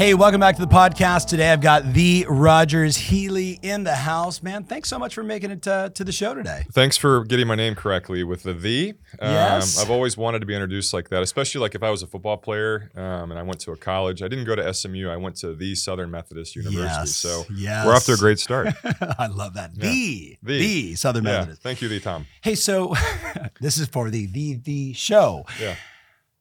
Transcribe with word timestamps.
Hey, 0.00 0.14
welcome 0.14 0.40
back 0.40 0.56
to 0.56 0.62
the 0.64 0.66
podcast. 0.66 1.26
Today 1.26 1.52
I've 1.52 1.60
got 1.60 1.92
the 1.92 2.24
Rogers 2.26 2.96
Healy 2.96 3.58
in 3.60 3.84
the 3.84 3.94
house. 3.94 4.42
Man, 4.42 4.64
thanks 4.64 4.88
so 4.88 4.98
much 4.98 5.14
for 5.14 5.22
making 5.22 5.50
it 5.50 5.68
uh, 5.68 5.90
to 5.90 6.04
the 6.04 6.10
show 6.10 6.32
today. 6.32 6.64
Thanks 6.72 6.96
for 6.96 7.22
getting 7.26 7.46
my 7.46 7.54
name 7.54 7.74
correctly 7.74 8.24
with 8.24 8.44
the 8.44 8.54
the. 8.54 8.94
Um, 9.20 9.30
Yes. 9.30 9.78
I've 9.78 9.90
always 9.90 10.16
wanted 10.16 10.38
to 10.38 10.46
be 10.46 10.54
introduced 10.54 10.94
like 10.94 11.10
that, 11.10 11.22
especially 11.22 11.60
like 11.60 11.74
if 11.74 11.82
I 11.82 11.90
was 11.90 12.02
a 12.02 12.06
football 12.06 12.38
player 12.38 12.90
um, 12.96 13.30
and 13.30 13.38
I 13.38 13.42
went 13.42 13.60
to 13.60 13.72
a 13.72 13.76
college. 13.76 14.22
I 14.22 14.28
didn't 14.28 14.46
go 14.46 14.56
to 14.56 14.72
SMU. 14.72 15.10
I 15.10 15.18
went 15.18 15.36
to 15.40 15.54
the 15.54 15.74
Southern 15.74 16.10
Methodist 16.10 16.56
University. 16.56 16.82
Yes, 16.82 17.16
So 17.16 17.44
yes. 17.54 17.84
we're 17.84 17.94
off 17.94 18.06
to 18.06 18.14
a 18.14 18.16
great 18.16 18.38
start. 18.38 18.68
I 19.18 19.26
love 19.26 19.52
that. 19.52 19.72
Yeah. 19.74 19.82
The, 19.82 20.38
the, 20.42 20.58
The. 20.60 20.94
Southern 20.94 21.26
yeah. 21.26 21.32
Methodist. 21.32 21.62
Thank 21.62 21.82
you, 21.82 21.90
the 21.90 22.00
Tom. 22.00 22.26
Hey, 22.40 22.54
so 22.54 22.94
this 23.60 23.76
is 23.76 23.86
for 23.88 24.08
the 24.08 24.24
the 24.24 24.54
the 24.54 24.94
show. 24.94 25.44
Yeah. 25.60 25.74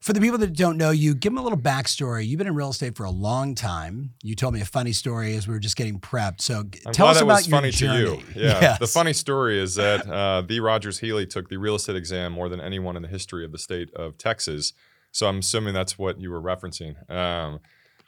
For 0.02 0.14
the 0.14 0.22
people 0.22 0.38
that 0.38 0.54
don't 0.56 0.78
know 0.78 0.92
you, 0.92 1.14
give 1.14 1.34
them 1.34 1.40
a 1.40 1.44
little 1.44 1.58
backstory. 1.60 2.26
You've 2.26 2.38
been 2.38 2.48
in 2.48 2.56
real 2.56 2.70
estate 2.70 2.96
for 2.96 3.04
a 3.06 3.12
long 3.12 3.54
time. 3.54 4.12
You 4.24 4.34
told 4.34 4.54
me 4.54 4.62
a 4.62 4.66
funny 4.66 4.94
story 4.94 5.36
as 5.36 5.46
we 5.46 5.54
were 5.54 5.60
just 5.60 5.76
getting 5.76 6.00
prepped. 6.00 6.40
So 6.40 6.60
I'm 6.86 6.94
tell 6.94 7.08
us 7.08 7.18
about 7.18 7.28
was 7.36 7.48
your 7.50 7.58
funny 7.58 7.72
journey. 7.72 8.06
to 8.06 8.12
you. 8.12 8.24
Yeah. 8.44 8.60
Yes. 8.62 8.80
The 8.80 8.88
funny 8.88 9.12
story 9.12 9.60
is 9.60 9.76
that 9.76 10.08
uh, 10.10 10.42
the 10.48 10.62
Rogers 10.62 11.00
Healy 11.00 11.26
took 11.26 11.50
the 11.50 11.58
real 11.58 11.76
estate 11.76 11.98
exam 11.98 12.32
more 12.32 12.48
than 12.48 12.62
anyone 12.62 12.96
in 12.96 13.02
the 13.02 13.10
history 13.10 13.44
of 13.44 13.52
the 13.52 13.58
state 13.58 13.94
of 13.94 14.18
Texas. 14.18 14.72
So 15.12 15.28
I'm 15.28 15.40
assuming 15.40 15.74
that's 15.74 15.98
what 15.98 16.22
you 16.22 16.32
were 16.32 16.42
referencing. 16.42 16.96
Um, 17.12 17.60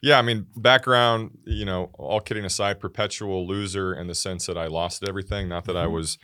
yeah, 0.01 0.17
I 0.17 0.21
mean, 0.21 0.47
background, 0.55 1.37
you 1.45 1.65
know, 1.65 1.89
all 1.95 2.21
kidding 2.21 2.45
aside, 2.45 2.79
perpetual 2.79 3.45
loser 3.45 3.93
in 3.93 4.07
the 4.07 4.15
sense 4.15 4.45
that 4.45 4.57
I 4.57 4.67
lost 4.67 5.03
everything. 5.07 5.49
Not 5.49 5.65
that 5.65 5.75
I 5.75 5.85
Mhm. 5.87 5.91
was 5.91 6.17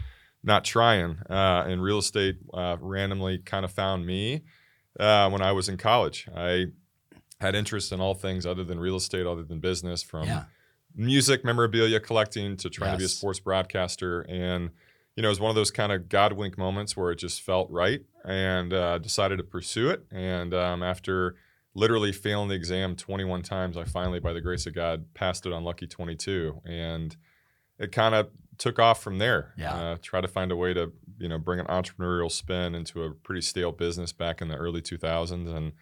not 0.44 0.64
trying. 0.64 1.18
Uh, 1.30 1.66
and 1.68 1.84
real 1.84 1.98
estate 2.00 2.38
uh, 2.54 2.78
randomly 2.80 3.40
kind 3.40 3.66
of 3.66 3.72
found 3.72 4.06
me 4.06 4.44
uh, 5.00 5.30
when 5.30 5.42
I 5.42 5.52
was 5.52 5.70
in 5.70 5.78
college. 5.78 6.28
I 6.36 6.68
had 7.40 7.54
interest 7.56 7.92
in 7.92 8.00
all 8.02 8.14
things 8.16 8.46
other 8.46 8.64
than 8.64 8.80
real 8.80 8.96
estate, 8.96 9.26
other 9.28 9.44
than 9.44 9.60
business, 9.60 10.02
from 10.04 10.28
Yeah. 10.28 10.44
music 10.96 11.44
memorabilia 11.46 12.00
collecting 12.00 12.58
to 12.58 12.70
trying 12.70 12.94
to 12.94 12.98
be 12.98 13.04
a 13.04 13.08
sports 13.08 13.40
broadcaster 13.40 14.22
and 14.22 14.72
you 15.16 15.22
know 15.22 15.28
it 15.28 15.30
was 15.30 15.40
one 15.40 15.50
of 15.50 15.56
those 15.56 15.70
kind 15.70 15.92
of 15.92 16.10
god 16.10 16.34
wink 16.34 16.58
moments 16.58 16.98
where 16.98 17.12
it 17.12 17.18
just 17.18 17.42
felt 17.44 17.70
right 17.70 18.02
and 18.26 18.74
uh, 18.74 18.98
decided 18.98 19.38
to 19.38 19.44
pursue 19.44 19.90
it 19.90 20.04
and 20.12 20.54
um, 20.56 20.82
after 20.82 21.36
literally 21.76 22.12
failing 22.12 22.50
the 22.50 22.56
exam 22.56 22.96
21 22.96 23.44
times 23.44 23.78
i 23.78 23.84
finally 23.84 24.20
by 24.20 24.34
the 24.34 24.42
grace 24.42 24.66
of 24.66 24.74
god 24.74 25.06
passed 25.14 25.46
it 25.46 25.54
on 25.54 25.64
lucky 25.64 25.86
22 25.86 26.62
and 26.66 27.16
it 27.78 27.92
kind 27.92 28.16
of 28.16 28.30
took 28.58 28.80
off 28.80 29.02
from 29.02 29.18
there 29.20 29.54
Yeah. 29.58 29.74
uh, 29.74 29.98
try 30.02 30.22
to 30.22 30.28
find 30.28 30.52
a 30.52 30.56
way 30.56 30.74
to 30.74 30.92
you 31.20 31.28
know 31.30 31.38
bring 31.38 31.60
an 31.60 31.66
entrepreneurial 31.68 32.32
spin 32.32 32.76
into 32.76 33.04
a 33.04 33.12
pretty 33.12 33.42
stale 33.42 33.72
business 33.72 34.12
back 34.14 34.42
in 34.42 34.48
the 34.48 34.56
early 34.56 34.82
2000s 34.82 35.48
and 35.56 35.74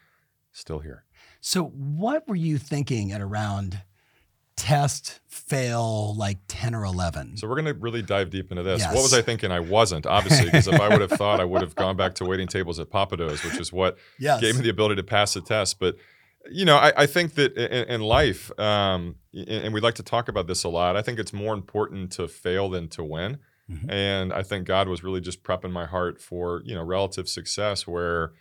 still 0.51 0.79
here 0.79 1.03
So, 1.41 1.63
what 1.65 2.27
were 2.27 2.35
you 2.35 2.57
thinking 2.57 3.11
at 3.11 3.21
around 3.21 3.81
test, 4.55 5.19
fail, 5.27 6.15
like 6.15 6.37
10 6.47 6.73
or 6.73 6.85
11? 6.85 7.37
So 7.37 7.47
we're 7.47 7.55
going 7.61 7.65
to 7.65 7.73
really 7.73 8.01
dive 8.01 8.29
deep 8.29 8.51
into 8.51 8.63
this. 8.63 8.83
What 8.85 8.95
was 9.03 9.13
I 9.13 9.21
thinking? 9.21 9.51
I 9.51 9.59
wasn't, 9.59 10.05
obviously, 10.05 10.45
because 10.45 10.67
if 10.67 10.79
I 10.79 10.87
would 10.87 11.01
have 11.01 11.11
thought, 11.19 11.41
I 11.41 11.43
would 11.43 11.61
have 11.61 11.75
gone 11.75 11.97
back 11.97 12.15
to 12.15 12.25
waiting 12.25 12.47
tables 12.47 12.79
at 12.79 12.89
Pappadeaux, 12.89 13.43
which 13.43 13.59
is 13.59 13.73
what 13.73 13.97
yes. 14.17 14.39
gave 14.39 14.55
me 14.55 14.61
the 14.61 14.69
ability 14.69 14.95
to 14.95 15.03
pass 15.03 15.33
the 15.33 15.41
test. 15.41 15.77
But, 15.79 15.97
you 16.51 16.65
know, 16.65 16.77
I, 16.77 16.93
I 16.95 17.05
think 17.05 17.35
that 17.35 17.55
in, 17.57 17.95
in 17.95 18.01
life, 18.01 18.51
um, 18.59 19.15
and 19.33 19.73
we 19.73 19.81
like 19.81 19.95
to 19.95 20.03
talk 20.03 20.27
about 20.27 20.47
this 20.47 20.63
a 20.63 20.69
lot, 20.69 20.95
I 20.95 21.01
think 21.01 21.19
it's 21.19 21.33
more 21.33 21.53
important 21.53 22.11
to 22.13 22.27
fail 22.27 22.69
than 22.69 22.87
to 22.89 23.03
win. 23.03 23.39
Mhm. 23.69 23.91
And 23.91 24.33
I 24.33 24.43
think 24.43 24.67
God 24.67 24.87
was 24.87 25.03
really 25.03 25.21
just 25.21 25.43
prepping 25.43 25.71
my 25.71 25.85
heart 25.85 26.21
for, 26.21 26.61
you 26.65 26.75
know, 26.75 26.83
relative 26.83 27.27
success 27.27 27.87
where 27.87 28.33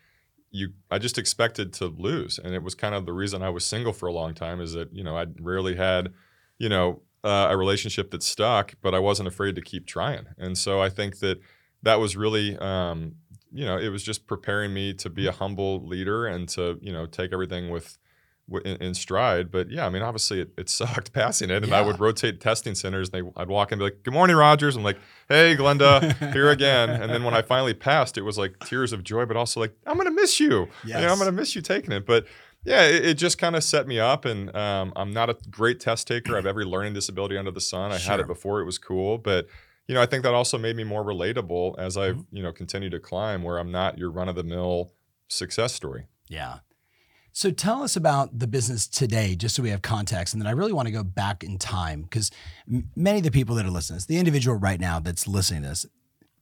you 0.50 0.72
I 0.90 0.98
just 0.98 1.18
expected 1.18 1.72
to 1.74 1.86
lose. 1.86 2.38
And 2.38 2.54
it 2.54 2.62
was 2.62 2.74
kind 2.74 2.94
of 2.94 3.06
the 3.06 3.12
reason 3.12 3.42
I 3.42 3.48
was 3.48 3.64
single 3.64 3.92
for 3.92 4.06
a 4.06 4.12
long 4.12 4.34
time 4.34 4.60
is 4.60 4.74
that, 4.74 4.94
you 4.94 5.02
know, 5.02 5.16
I 5.16 5.26
rarely 5.40 5.76
had, 5.76 6.12
you 6.58 6.68
know, 6.68 7.02
uh, 7.24 7.48
a 7.50 7.56
relationship 7.56 8.10
that 8.10 8.22
stuck, 8.22 8.74
but 8.82 8.94
I 8.94 8.98
wasn't 8.98 9.28
afraid 9.28 9.54
to 9.56 9.62
keep 9.62 9.86
trying. 9.86 10.26
And 10.36 10.58
so 10.58 10.80
I 10.80 10.90
think 10.90 11.20
that 11.20 11.40
that 11.82 11.98
was 11.98 12.16
really, 12.16 12.56
um, 12.58 13.16
you 13.54 13.64
know, 13.64 13.78
it 13.78 13.88
was 13.88 14.02
just 14.02 14.26
preparing 14.26 14.74
me 14.74 14.92
to 14.94 15.08
be 15.08 15.28
a 15.28 15.32
humble 15.32 15.86
leader 15.86 16.26
and 16.26 16.48
to, 16.50 16.76
you 16.82 16.92
know, 16.92 17.06
take 17.06 17.32
everything 17.32 17.70
with, 17.70 17.96
in, 18.64 18.76
in 18.82 18.94
stride. 18.94 19.52
But 19.52 19.70
yeah, 19.70 19.86
I 19.86 19.90
mean, 19.90 20.02
obviously 20.02 20.40
it, 20.40 20.50
it 20.58 20.68
sucked 20.80 21.12
passing 21.12 21.50
it. 21.50 21.62
And 21.62 21.72
I 21.72 21.80
would 21.80 22.00
rotate 22.00 22.40
testing 22.40 22.74
centers. 22.74 23.10
And 23.10 23.24
they, 23.24 23.30
I'd 23.36 23.48
walk 23.48 23.70
in 23.70 23.74
and 23.74 23.80
be 23.80 23.84
like, 23.84 24.02
good 24.02 24.12
morning, 24.12 24.34
Rogers. 24.34 24.74
I'm 24.76 24.82
like, 24.82 24.98
hey, 25.28 25.54
Glenda, 25.56 26.32
here 26.32 26.50
again. 26.50 26.90
And 26.90 27.12
then 27.12 27.22
when 27.22 27.32
I 27.32 27.42
finally 27.42 27.74
passed, 27.74 28.18
it 28.18 28.22
was 28.22 28.36
like 28.36 28.58
tears 28.66 28.92
of 28.92 29.04
joy, 29.04 29.24
but 29.24 29.36
also 29.36 29.60
like, 29.60 29.74
I'm 29.86 29.96
to 30.00 30.10
miss 30.10 30.40
you. 30.40 30.68
You 31.00 31.06
know, 31.06 31.12
I'm 31.12 31.18
to 31.20 31.32
miss 31.32 31.54
you 31.54 31.62
taking 31.62 31.92
it. 31.92 32.04
But 32.04 32.26
yeah, 32.64 32.82
it, 32.82 33.04
it 33.06 33.14
just 33.14 33.38
kind 33.38 33.54
of 33.54 33.62
set 33.62 33.86
me 33.86 34.00
up. 34.00 34.24
And 34.24 34.54
um, 34.56 34.92
I'm 34.96 35.12
not 35.12 35.30
a 35.30 35.36
great 35.48 35.78
test 35.78 36.08
taker. 36.08 36.32
I 36.32 36.36
have 36.36 36.46
every 36.46 36.64
learning 36.64 36.94
disability 36.94 37.38
under 37.38 37.52
the 37.52 37.60
sun. 37.60 37.92
I 37.92 37.98
had 37.98 38.18
it 38.18 38.26
before 38.26 38.60
it 38.60 38.64
was 38.64 38.78
cool. 38.78 39.16
But, 39.16 39.46
you 39.86 39.94
know, 39.94 40.02
I 40.02 40.06
think 40.06 40.22
that 40.22 40.34
also 40.34 40.58
made 40.58 40.76
me 40.76 40.84
more 40.84 41.04
relatable 41.04 41.74
as 41.78 41.96
I've, 41.96 42.16
Mhm. 42.16 42.26
you 42.32 42.42
know, 42.42 42.52
continue 42.52 42.90
to 42.90 42.98
climb 43.00 43.42
where 43.42 43.58
I'm 43.58 43.70
not 43.70 43.98
your 43.98 44.10
run 44.10 44.28
of 44.28 44.34
the 44.36 44.42
mill 44.44 44.92
success 45.28 45.74
story. 45.74 46.06
Yeah. 46.28 46.60
So 47.32 47.50
tell 47.50 47.82
us 47.82 47.96
about 47.96 48.38
the 48.38 48.46
business 48.46 48.86
today, 48.86 49.34
just 49.34 49.56
so 49.56 49.62
we 49.62 49.70
have 49.70 49.82
context. 49.82 50.34
And 50.34 50.40
then 50.40 50.46
I 50.46 50.52
really 50.52 50.72
want 50.72 50.86
to 50.86 50.92
go 50.92 51.02
back 51.02 51.42
in 51.42 51.58
time 51.58 52.02
because 52.02 52.30
m- 52.70 52.88
many 52.94 53.18
of 53.18 53.24
the 53.24 53.30
people 53.32 53.56
that 53.56 53.66
are 53.66 53.70
listening, 53.70 54.00
the 54.06 54.18
individual 54.18 54.56
right 54.56 54.78
now 54.80 55.00
that's 55.00 55.26
listening 55.26 55.62
to 55.62 55.68
this, 55.70 55.86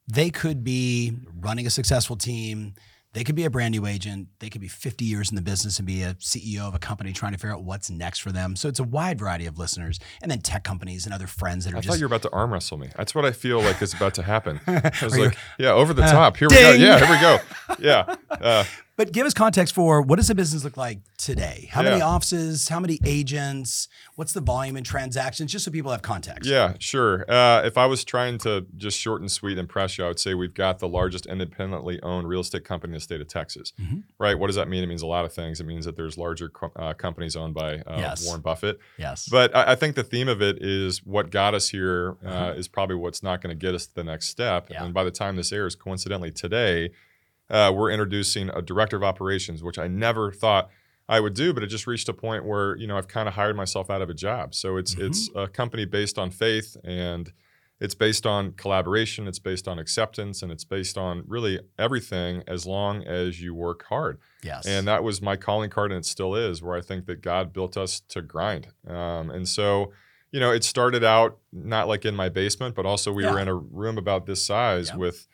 they 0.07 0.29
could 0.29 0.63
be 0.63 1.17
running 1.35 1.65
a 1.65 1.71
successful 1.71 2.15
team. 2.15 2.75
They 3.13 3.23
could 3.23 3.35
be 3.35 3.45
a 3.45 3.49
brand 3.49 3.71
new 3.73 3.85
agent. 3.85 4.27
They 4.39 4.49
could 4.49 4.59
be 4.61 4.67
50 4.67 5.05
years 5.05 5.29
in 5.29 5.35
the 5.35 5.41
business 5.41 5.77
and 5.77 5.85
be 5.85 6.01
a 6.01 6.15
CEO 6.15 6.67
of 6.67 6.73
a 6.73 6.79
company 6.79 7.13
trying 7.13 7.31
to 7.33 7.37
figure 7.37 7.53
out 7.53 7.63
what's 7.63 7.89
next 7.91 8.19
for 8.19 8.31
them. 8.31 8.55
So 8.55 8.67
it's 8.67 8.79
a 8.79 8.83
wide 8.83 9.19
variety 9.19 9.45
of 9.45 9.57
listeners 9.59 9.99
and 10.21 10.31
then 10.31 10.41
tech 10.41 10.63
companies 10.63 11.05
and 11.05 11.13
other 11.13 11.27
friends 11.27 11.65
that 11.65 11.73
are 11.73 11.77
I 11.77 11.81
just 11.81 11.89
thought 11.89 11.99
you 11.99 12.05
were 12.05 12.15
about 12.15 12.23
to 12.23 12.31
arm 12.31 12.51
wrestle 12.51 12.77
me. 12.79 12.89
That's 12.97 13.13
what 13.13 13.23
I 13.25 13.31
feel 13.31 13.61
like 13.61 13.81
is 13.81 13.93
about 13.93 14.15
to 14.15 14.23
happen. 14.23 14.59
I 14.67 14.91
was 15.01 15.13
Are 15.13 15.17
you- 15.17 15.23
like, 15.25 15.37
yeah, 15.59 15.71
over 15.71 15.93
the 15.93 16.03
Uh, 16.03 16.11
top. 16.11 16.37
Here 16.37 16.47
we 16.49 16.55
go. 16.55 16.71
Yeah, 16.71 16.99
here 16.99 17.09
we 17.15 17.21
go. 17.21 17.37
Yeah. 17.79 18.15
Uh, 18.31 18.63
But 18.95 19.11
give 19.11 19.25
us 19.25 19.33
context 19.33 19.73
for 19.73 20.03
what 20.03 20.17
does 20.17 20.27
the 20.27 20.35
business 20.35 20.63
look 20.63 20.77
like 20.77 20.99
today? 21.17 21.67
How 21.71 21.81
many 21.81 21.99
offices? 21.99 22.67
How 22.69 22.79
many 22.79 22.99
agents? 23.03 23.87
What's 24.15 24.33
the 24.33 24.39
volume 24.41 24.77
in 24.77 24.83
transactions? 24.83 25.51
Just 25.51 25.65
so 25.65 25.71
people 25.71 25.89
have 25.89 26.03
context. 26.03 26.47
yeah, 26.47 26.73
sure. 26.77 27.25
Uh, 27.27 27.63
if 27.65 27.75
I 27.75 27.87
was 27.87 28.03
trying 28.03 28.37
to 28.39 28.67
just 28.77 28.99
short 28.99 29.21
and 29.21 29.31
sweet 29.31 29.57
impress 29.57 29.97
you, 29.97 30.05
I 30.05 30.09
would 30.09 30.19
say 30.19 30.35
we've 30.35 30.53
got 30.53 30.77
the 30.77 30.87
largest 30.87 31.25
independently 31.25 31.99
owned 32.03 32.27
real 32.27 32.41
estate 32.41 32.65
company 32.65 32.91
in 32.91 32.95
the 32.95 32.99
state 32.99 33.19
of 33.19 33.27
Texas. 33.27 33.73
Mhm. 33.81 34.03
Right? 34.19 34.37
What 34.37 34.45
does 34.47 34.57
that 34.57 34.67
mean? 34.69 34.83
It 34.83 34.87
means 34.87 35.01
a 35.01 35.07
lot 35.07 35.25
of 35.25 35.33
things. 35.33 35.59
It 35.59 35.65
means 35.65 35.85
that 35.85 35.95
there's 35.95 36.15
larger 36.15 36.49
co- 36.49 36.71
uh, 36.75 36.93
companies 36.93 37.35
owned 37.35 37.55
by 37.55 37.77
uh, 37.79 37.97
Yes. 37.97 38.23
Warren 38.23 38.41
Buffett. 38.41 38.77
Yes. 38.99 39.27
But 39.27 39.55
I, 39.55 39.71
I 39.71 39.75
think 39.75 39.95
the 39.95 40.03
theme 40.03 40.27
of 40.27 40.39
it 40.43 40.61
is 40.61 41.03
what 41.03 41.31
got 41.31 41.55
us 41.55 41.69
here 41.69 42.17
uh, 42.23 42.27
Uh-huh. 42.29 42.53
is 42.57 42.67
probably 42.67 42.97
what's 42.97 43.23
not 43.23 43.41
going 43.41 43.49
to 43.57 43.59
get 43.59 43.73
us 43.73 43.87
to 43.87 43.95
the 43.95 44.03
next 44.03 44.27
step. 44.27 44.67
Yeah. 44.69 44.83
And 44.85 44.93
by 44.93 45.03
the 45.03 45.09
time 45.11 45.35
this 45.35 45.51
airs, 45.51 45.73
coincidentally 45.75 46.29
today, 46.31 46.91
uh, 47.49 47.71
we're 47.75 47.91
introducing 47.91 48.49
a 48.49 48.61
director 48.61 48.95
of 48.97 49.03
operations, 49.03 49.63
which 49.63 49.77
I 49.77 49.87
never 49.87 50.31
thought 50.31 50.69
I 51.09 51.19
would 51.19 51.33
do, 51.33 51.53
but 51.53 51.63
it 51.63 51.67
just 51.67 51.85
reached 51.87 52.07
a 52.09 52.13
point 52.13 52.45
where 52.45 52.77
you 52.77 52.87
know 52.87 52.97
I've 52.97 53.07
kind 53.07 53.27
of 53.27 53.35
hired 53.35 53.55
myself 53.55 53.89
out 53.89 54.01
of 54.01 54.09
a 54.09 54.13
job. 54.13 54.55
So 54.55 54.77
it's 54.77 54.95
Mhm. 54.95 55.07
it's 55.07 55.29
a 55.35 55.47
company 55.47 55.85
based 55.85 56.17
on 56.17 56.31
faith 56.31 56.77
and 56.83 57.31
it's 57.79 57.95
based 57.95 58.25
on 58.25 58.53
collaboration, 58.53 59.27
it's 59.27 59.39
based 59.39 59.67
on 59.67 59.77
acceptance, 59.77 60.41
and 60.41 60.51
it's 60.53 60.63
based 60.63 60.97
on 60.97 61.23
really 61.27 61.59
everything 61.77 62.41
as 62.47 62.65
long 62.65 63.03
as 63.03 63.41
you 63.41 63.53
work 63.53 63.83
hard. 63.89 64.19
yes. 64.41 64.65
And 64.65 64.87
that 64.87 65.03
was 65.03 65.21
my 65.21 65.35
calling 65.35 65.69
card, 65.69 65.91
and 65.91 65.99
it 65.99 66.05
still 66.05 66.35
is, 66.35 66.61
where 66.63 66.75
I 66.77 66.81
think 66.81 67.05
that 67.07 67.21
God 67.21 67.51
built 67.51 67.75
us 67.75 67.99
to 68.09 68.21
grind. 68.21 68.67
Um, 68.87 69.29
and 69.29 69.47
so, 69.47 69.91
you 70.31 70.39
know, 70.39 70.51
it 70.51 70.63
started 70.63 71.03
out 71.03 71.39
not 71.51 71.87
like 71.89 72.05
in 72.05 72.15
my 72.15 72.29
basement, 72.29 72.73
but 72.75 72.85
also 72.85 73.11
we 73.11 73.25
were 73.25 73.39
in 73.39 73.47
a 73.49 73.55
room 73.55 73.97
about 73.97 74.25
this 74.27 74.45
size 74.45 74.89
Yeah. 74.89 74.95
with 74.97 75.27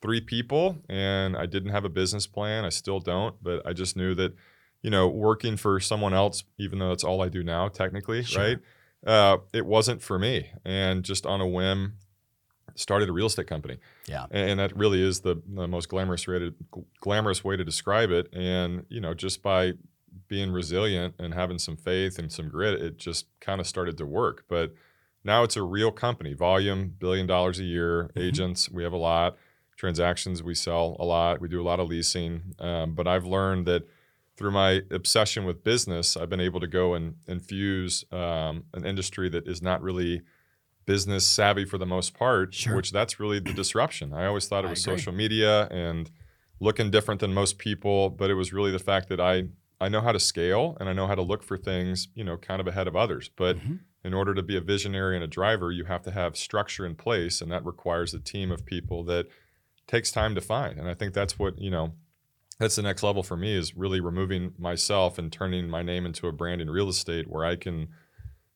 three 0.00 0.20
people, 0.20 0.78
and 0.88 1.36
I 1.36 1.46
didn't 1.46 1.70
have 1.70 1.84
a 1.84 1.88
business 1.88 2.26
plan. 2.26 2.64
I 2.64 2.68
still 2.68 3.00
don't, 3.00 3.34
but 3.42 3.66
I 3.66 3.72
just 3.72 3.96
knew 3.96 4.14
that, 4.14 4.34
you 4.82 4.90
know, 4.90 5.08
working 5.08 5.56
for 5.56 5.80
someone 5.80 6.14
else, 6.14 6.44
even 6.58 6.78
though 6.78 6.88
that's 6.90 7.04
all 7.04 7.20
I 7.22 7.28
do 7.28 7.42
now, 7.42 7.68
technically, 7.68 8.22
Sure. 8.22 8.42
right? 8.44 8.58
Uh, 9.06 9.38
it 9.52 9.66
wasn't 9.66 10.02
for 10.02 10.18
me. 10.18 10.50
And 10.64 11.04
just 11.04 11.26
on 11.26 11.40
a 11.40 11.46
whim, 11.46 11.94
started 12.74 13.08
a 13.08 13.12
real 13.12 13.26
estate 13.26 13.48
company 13.48 13.76
yeah. 14.06 14.26
and, 14.30 14.50
and 14.50 14.60
that 14.60 14.76
really 14.76 15.02
is 15.02 15.20
the, 15.22 15.42
the 15.52 15.66
most 15.66 15.88
glamorous 15.88 16.28
way 16.28 16.38
to 16.38 16.54
glamorous 17.00 17.42
way 17.42 17.56
to 17.56 17.64
describe 17.64 18.12
it. 18.12 18.32
And 18.32 18.86
you 18.88 19.00
know, 19.00 19.14
just 19.14 19.42
by 19.42 19.72
being 20.28 20.52
resilient 20.52 21.14
and 21.18 21.34
having 21.34 21.58
some 21.58 21.76
faith 21.76 22.20
and 22.20 22.30
some 22.30 22.48
grit, 22.48 22.80
it 22.80 22.96
just 22.98 23.26
kind 23.40 23.60
of 23.60 23.66
started 23.66 23.98
to 23.98 24.06
work. 24.06 24.44
But 24.48 24.74
now 25.24 25.42
it's 25.42 25.56
a 25.56 25.62
real 25.62 25.90
company, 25.90 26.34
volume, 26.34 26.94
billion 27.00 27.26
dollars 27.26 27.58
a 27.58 27.64
year, 27.64 28.04
Mm-hmm. 28.14 28.20
agents, 28.20 28.70
we 28.70 28.84
have 28.84 28.92
a 28.92 28.96
lot, 28.98 29.36
transactions, 29.78 30.42
we 30.42 30.54
sell 30.54 30.96
a 30.98 31.04
lot, 31.04 31.40
we 31.40 31.48
do 31.48 31.62
a 31.62 31.64
lot 31.70 31.80
of 31.80 31.88
leasing. 31.88 32.54
Um, 32.58 32.94
but 32.94 33.06
I've 33.08 33.24
learned 33.24 33.64
that 33.66 33.84
through 34.36 34.50
my 34.50 34.82
obsession 34.90 35.44
with 35.46 35.64
business, 35.64 36.16
I've 36.16 36.28
been 36.28 36.40
able 36.40 36.60
to 36.60 36.66
go 36.66 36.94
and 36.94 37.14
infuse 37.26 38.04
um, 38.12 38.64
an 38.74 38.84
industry 38.84 39.28
that 39.30 39.48
is 39.48 39.62
not 39.62 39.80
really 39.80 40.20
business 40.84 41.26
savvy 41.26 41.64
for 41.64 41.78
the 41.78 41.86
most 41.86 42.12
part, 42.14 42.54
Sure. 42.54 42.74
which 42.76 42.92
that's 42.92 43.20
really 43.20 43.40
the 43.40 43.52
disruption. 43.52 44.12
I 44.12 44.26
always 44.26 44.46
thought 44.48 44.64
it 44.64 44.68
was 44.70 44.82
social 44.82 45.12
media 45.12 45.66
and 45.70 46.10
looking 46.60 46.90
different 46.90 47.20
than 47.20 47.32
most 47.32 47.58
people, 47.58 48.10
but 48.10 48.30
it 48.30 48.34
was 48.34 48.52
really 48.52 48.70
the 48.72 48.78
fact 48.78 49.08
that 49.08 49.20
I 49.20 49.44
I 49.80 49.88
know 49.88 50.00
how 50.00 50.10
to 50.10 50.18
scale 50.18 50.76
and 50.80 50.88
I 50.88 50.92
know 50.92 51.06
how 51.06 51.14
to 51.14 51.22
look 51.22 51.44
for 51.44 51.56
things, 51.56 52.08
you 52.16 52.24
know, 52.24 52.36
kind 52.36 52.60
of 52.60 52.66
ahead 52.66 52.88
of 52.88 52.96
others. 52.96 53.30
But 53.36 53.58
Mhm. 53.58 53.78
in 54.02 54.12
order 54.12 54.34
to 54.34 54.42
be 54.42 54.56
a 54.56 54.60
visionary 54.60 55.14
and 55.14 55.22
a 55.22 55.28
driver, 55.28 55.70
you 55.70 55.84
have 55.84 56.02
to 56.02 56.10
have 56.10 56.36
structure 56.36 56.84
in 56.84 56.96
place, 56.96 57.40
and 57.40 57.52
that 57.52 57.64
requires 57.64 58.12
a 58.12 58.18
team 58.18 58.50
of 58.50 58.64
people 58.66 59.04
that 59.04 59.26
takes 59.88 60.12
time 60.12 60.36
to 60.36 60.40
find. 60.40 60.78
And 60.78 60.88
I 60.88 60.94
think 60.94 61.14
that's 61.14 61.38
what 61.38 61.58
you 61.60 61.70
know. 61.70 61.94
That's 62.60 62.74
the 62.76 62.82
next 62.82 63.04
level 63.04 63.22
for 63.22 63.36
me 63.36 63.54
is 63.56 63.76
really 63.76 64.00
removing 64.00 64.52
myself 64.58 65.16
and 65.16 65.32
turning 65.32 65.68
my 65.68 65.80
name 65.82 66.04
into 66.04 66.26
a 66.26 66.32
brand 66.32 66.60
in 66.60 66.68
real 66.68 66.88
estate 66.88 67.28
where 67.28 67.44
I 67.44 67.54
can, 67.54 67.86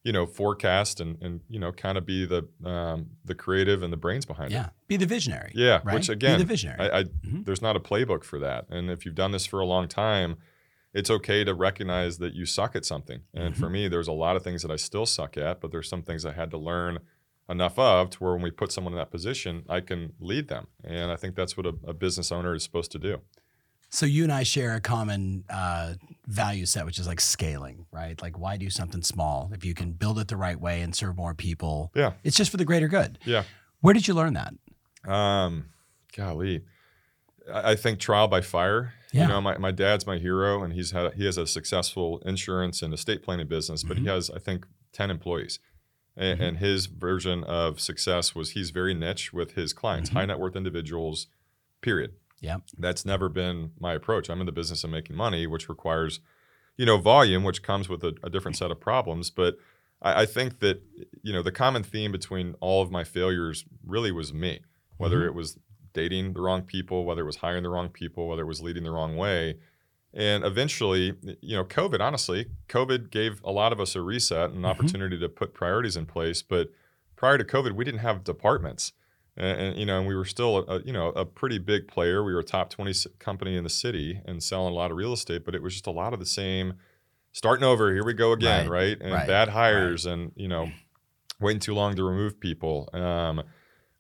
you 0.02 0.12
know, 0.12 0.26
forecast 0.26 1.00
and 1.00 1.22
and 1.22 1.40
you 1.48 1.60
know 1.60 1.70
kind 1.72 1.96
of 1.96 2.04
be 2.04 2.24
the 2.26 2.48
um, 2.68 3.10
the 3.24 3.34
creative 3.36 3.82
and 3.84 3.92
the 3.92 3.96
brains 3.96 4.26
behind 4.26 4.50
it. 4.52 4.56
Yeah. 4.56 4.70
Be 4.88 4.96
the 4.96 5.06
visionary. 5.06 5.52
Yeah, 5.54 5.80
Right? 5.84 5.94
which 5.94 6.08
again, 6.08 6.36
be 6.38 6.42
the 6.42 6.48
visionary. 6.48 6.80
I, 6.90 6.98
I 7.00 7.04
Mhm. 7.04 7.44
there's 7.44 7.62
not 7.62 7.76
a 7.76 7.80
playbook 7.80 8.24
for 8.24 8.38
that. 8.40 8.66
And 8.70 8.90
if 8.90 9.04
you've 9.06 9.14
done 9.14 9.30
this 9.30 9.46
for 9.46 9.60
a 9.60 9.66
long 9.66 9.86
time, 9.88 10.36
it's 10.92 11.08
okay 11.08 11.44
to 11.44 11.54
recognize 11.54 12.18
that 12.18 12.34
you 12.34 12.44
suck 12.44 12.74
at 12.74 12.84
something. 12.84 13.20
And 13.32 13.56
for 13.56 13.70
me, 13.70 13.86
there's 13.88 14.08
a 14.08 14.12
lot 14.12 14.34
of 14.36 14.42
things 14.42 14.60
that 14.62 14.70
I 14.72 14.76
still 14.76 15.06
suck 15.06 15.36
at, 15.38 15.60
but 15.60 15.70
there's 15.70 15.88
some 15.88 16.02
things 16.02 16.26
I 16.26 16.32
had 16.32 16.50
to 16.50 16.58
learn 16.58 16.98
enough 17.52 17.78
of 17.78 18.10
to 18.10 18.18
where 18.18 18.32
when 18.32 18.42
we 18.42 18.50
put 18.50 18.72
someone 18.72 18.92
in 18.94 18.98
that 18.98 19.10
position, 19.12 19.64
I 19.68 19.80
can 19.80 20.14
lead 20.18 20.48
them. 20.48 20.66
And 20.82 21.12
I 21.12 21.16
think 21.16 21.36
that's 21.36 21.56
what 21.56 21.66
a, 21.66 21.74
a 21.86 21.94
business 21.94 22.32
owner 22.32 22.54
is 22.54 22.64
supposed 22.64 22.90
to 22.92 22.98
do. 22.98 23.20
So 23.90 24.06
you 24.06 24.22
and 24.22 24.32
I 24.32 24.42
share 24.42 24.74
a 24.74 24.80
common 24.80 25.44
uh, 25.50 25.94
value 26.26 26.64
set, 26.64 26.86
which 26.86 26.98
is 26.98 27.06
like 27.06 27.20
scaling, 27.20 27.84
right? 27.92 28.20
Like, 28.22 28.38
why 28.38 28.56
do 28.56 28.70
something 28.70 29.02
small 29.02 29.50
if 29.52 29.66
you 29.66 29.74
can 29.74 29.92
build 29.92 30.18
it 30.18 30.28
the 30.28 30.36
right 30.36 30.58
way 30.58 30.80
and 30.80 30.96
serve 30.96 31.14
more 31.14 31.34
people? 31.34 31.92
Yeah. 31.94 32.14
It's 32.24 32.36
just 32.36 32.50
for 32.50 32.56
the 32.56 32.64
greater 32.64 32.88
good. 32.88 33.18
Yeah. 33.26 33.44
Where 33.82 33.92
did 33.92 34.08
you 34.08 34.14
learn 34.14 34.32
that? 34.34 34.54
Um, 35.06 35.66
golly, 36.16 36.62
I, 37.52 37.72
I 37.72 37.76
think 37.76 37.98
trial 37.98 38.28
by 38.28 38.40
fire. 38.40 38.94
Yeah. 39.12 39.22
You 39.22 39.28
know, 39.28 39.40
my, 39.42 39.58
my 39.58 39.72
dad's 39.72 40.06
my 40.06 40.16
hero, 40.16 40.62
and 40.62 40.72
he's 40.72 40.92
had 40.92 41.12
he 41.12 41.26
has 41.26 41.36
a 41.36 41.46
successful 41.46 42.22
insurance 42.24 42.80
and 42.80 42.94
estate 42.94 43.22
planning 43.22 43.46
business, 43.46 43.82
but 43.82 43.98
he 43.98 44.06
has 44.06 44.30
I 44.30 44.38
think 44.38 44.66
ten 44.92 45.10
employees, 45.10 45.58
and, 46.16 46.40
Mhm. 46.40 46.48
and 46.48 46.58
his 46.58 46.86
version 46.86 47.42
of 47.44 47.80
success 47.80 48.34
was 48.34 48.50
he's 48.50 48.70
very 48.70 48.94
niche 48.94 49.32
with 49.32 49.52
his 49.52 49.72
clients, 49.72 50.10
Mhm. 50.10 50.14
high 50.14 50.24
net 50.26 50.38
worth 50.38 50.56
individuals. 50.56 51.26
Period. 51.80 52.14
Yeah. 52.40 52.58
That's 52.78 53.04
never 53.04 53.28
been 53.28 53.72
my 53.78 53.94
approach. 53.94 54.28
I'm 54.28 54.40
in 54.40 54.46
the 54.46 54.52
business 54.52 54.84
of 54.84 54.90
making 54.90 55.16
money, 55.16 55.46
which 55.46 55.68
requires, 55.68 56.20
you 56.76 56.84
know, 56.86 56.98
volume, 56.98 57.44
which 57.44 57.62
comes 57.62 57.88
with 57.88 58.02
a, 58.04 58.14
a 58.22 58.30
different 58.30 58.56
set 58.56 58.70
of 58.70 58.80
problems. 58.80 59.30
But 59.30 59.58
I, 60.00 60.22
I 60.22 60.26
think 60.26 60.58
that 60.60 60.82
you 61.22 61.32
know 61.32 61.42
the 61.42 61.52
common 61.52 61.82
theme 61.82 62.10
between 62.12 62.54
all 62.60 62.82
of 62.82 62.90
my 62.90 63.04
failures 63.04 63.64
really 63.86 64.10
was 64.12 64.32
me, 64.34 64.60
whether 64.98 65.20
Mhm. 65.20 65.26
it 65.26 65.34
was 65.34 65.58
dating 65.92 66.32
the 66.32 66.40
wrong 66.40 66.62
people, 66.62 67.04
whether 67.04 67.22
it 67.22 67.26
was 67.26 67.36
hiring 67.36 67.62
the 67.62 67.68
wrong 67.68 67.88
people, 67.90 68.26
whether 68.28 68.42
it 68.42 68.46
was 68.46 68.60
leading 68.62 68.82
the 68.84 68.90
wrong 68.90 69.16
way. 69.16 69.58
And 70.14 70.44
eventually, 70.44 71.14
you 71.40 71.56
know, 71.56 71.64
COVID, 71.64 72.00
honestly, 72.00 72.46
COVID 72.68 73.10
gave 73.10 73.40
a 73.44 73.50
lot 73.50 73.72
of 73.72 73.80
us 73.80 73.94
a 73.96 74.02
reset 74.02 74.50
and 74.50 74.56
an 74.58 74.62
Mhm. 74.62 74.66
opportunity 74.70 75.18
to 75.18 75.28
put 75.28 75.54
priorities 75.54 75.96
in 75.96 76.04
place. 76.06 76.42
But 76.42 76.70
prior 77.16 77.38
to 77.38 77.44
COVID, 77.44 77.72
we 77.72 77.84
didn't 77.84 78.00
have 78.00 78.22
departments. 78.24 78.92
And, 79.36 79.58
and, 79.60 79.76
you 79.78 79.86
know, 79.86 79.98
and 80.00 80.06
we 80.06 80.14
were 80.14 80.26
still 80.26 80.58
a, 80.68 80.82
you 80.82 80.92
know 80.92 81.08
a 81.10 81.24
pretty 81.24 81.56
big 81.58 81.88
player. 81.88 82.22
We 82.22 82.34
were 82.34 82.40
a 82.40 82.44
top 82.44 82.68
twenty 82.68 82.92
company 83.18 83.56
in 83.56 83.64
the 83.64 83.70
city 83.70 84.20
and 84.26 84.42
selling 84.42 84.72
a 84.74 84.76
lot 84.76 84.90
of 84.90 84.98
real 84.98 85.14
estate, 85.14 85.44
but 85.46 85.54
it 85.54 85.62
was 85.62 85.72
just 85.72 85.86
a 85.86 85.90
lot 85.90 86.12
of 86.12 86.18
the 86.20 86.26
same. 86.26 86.74
Starting 87.32 87.64
over, 87.64 87.90
here 87.94 88.04
we 88.04 88.12
go 88.12 88.32
again, 88.32 88.68
Right, 88.68 88.98
right? 88.98 88.98
And 89.00 89.12
right, 89.14 89.26
bad 89.26 89.48
hires, 89.48 90.04
and 90.04 90.32
you 90.36 90.48
know, 90.48 90.70
waiting 91.40 91.60
too 91.60 91.72
long 91.72 91.96
to 91.96 92.04
remove 92.04 92.38
people. 92.40 92.90
Um, 92.92 93.42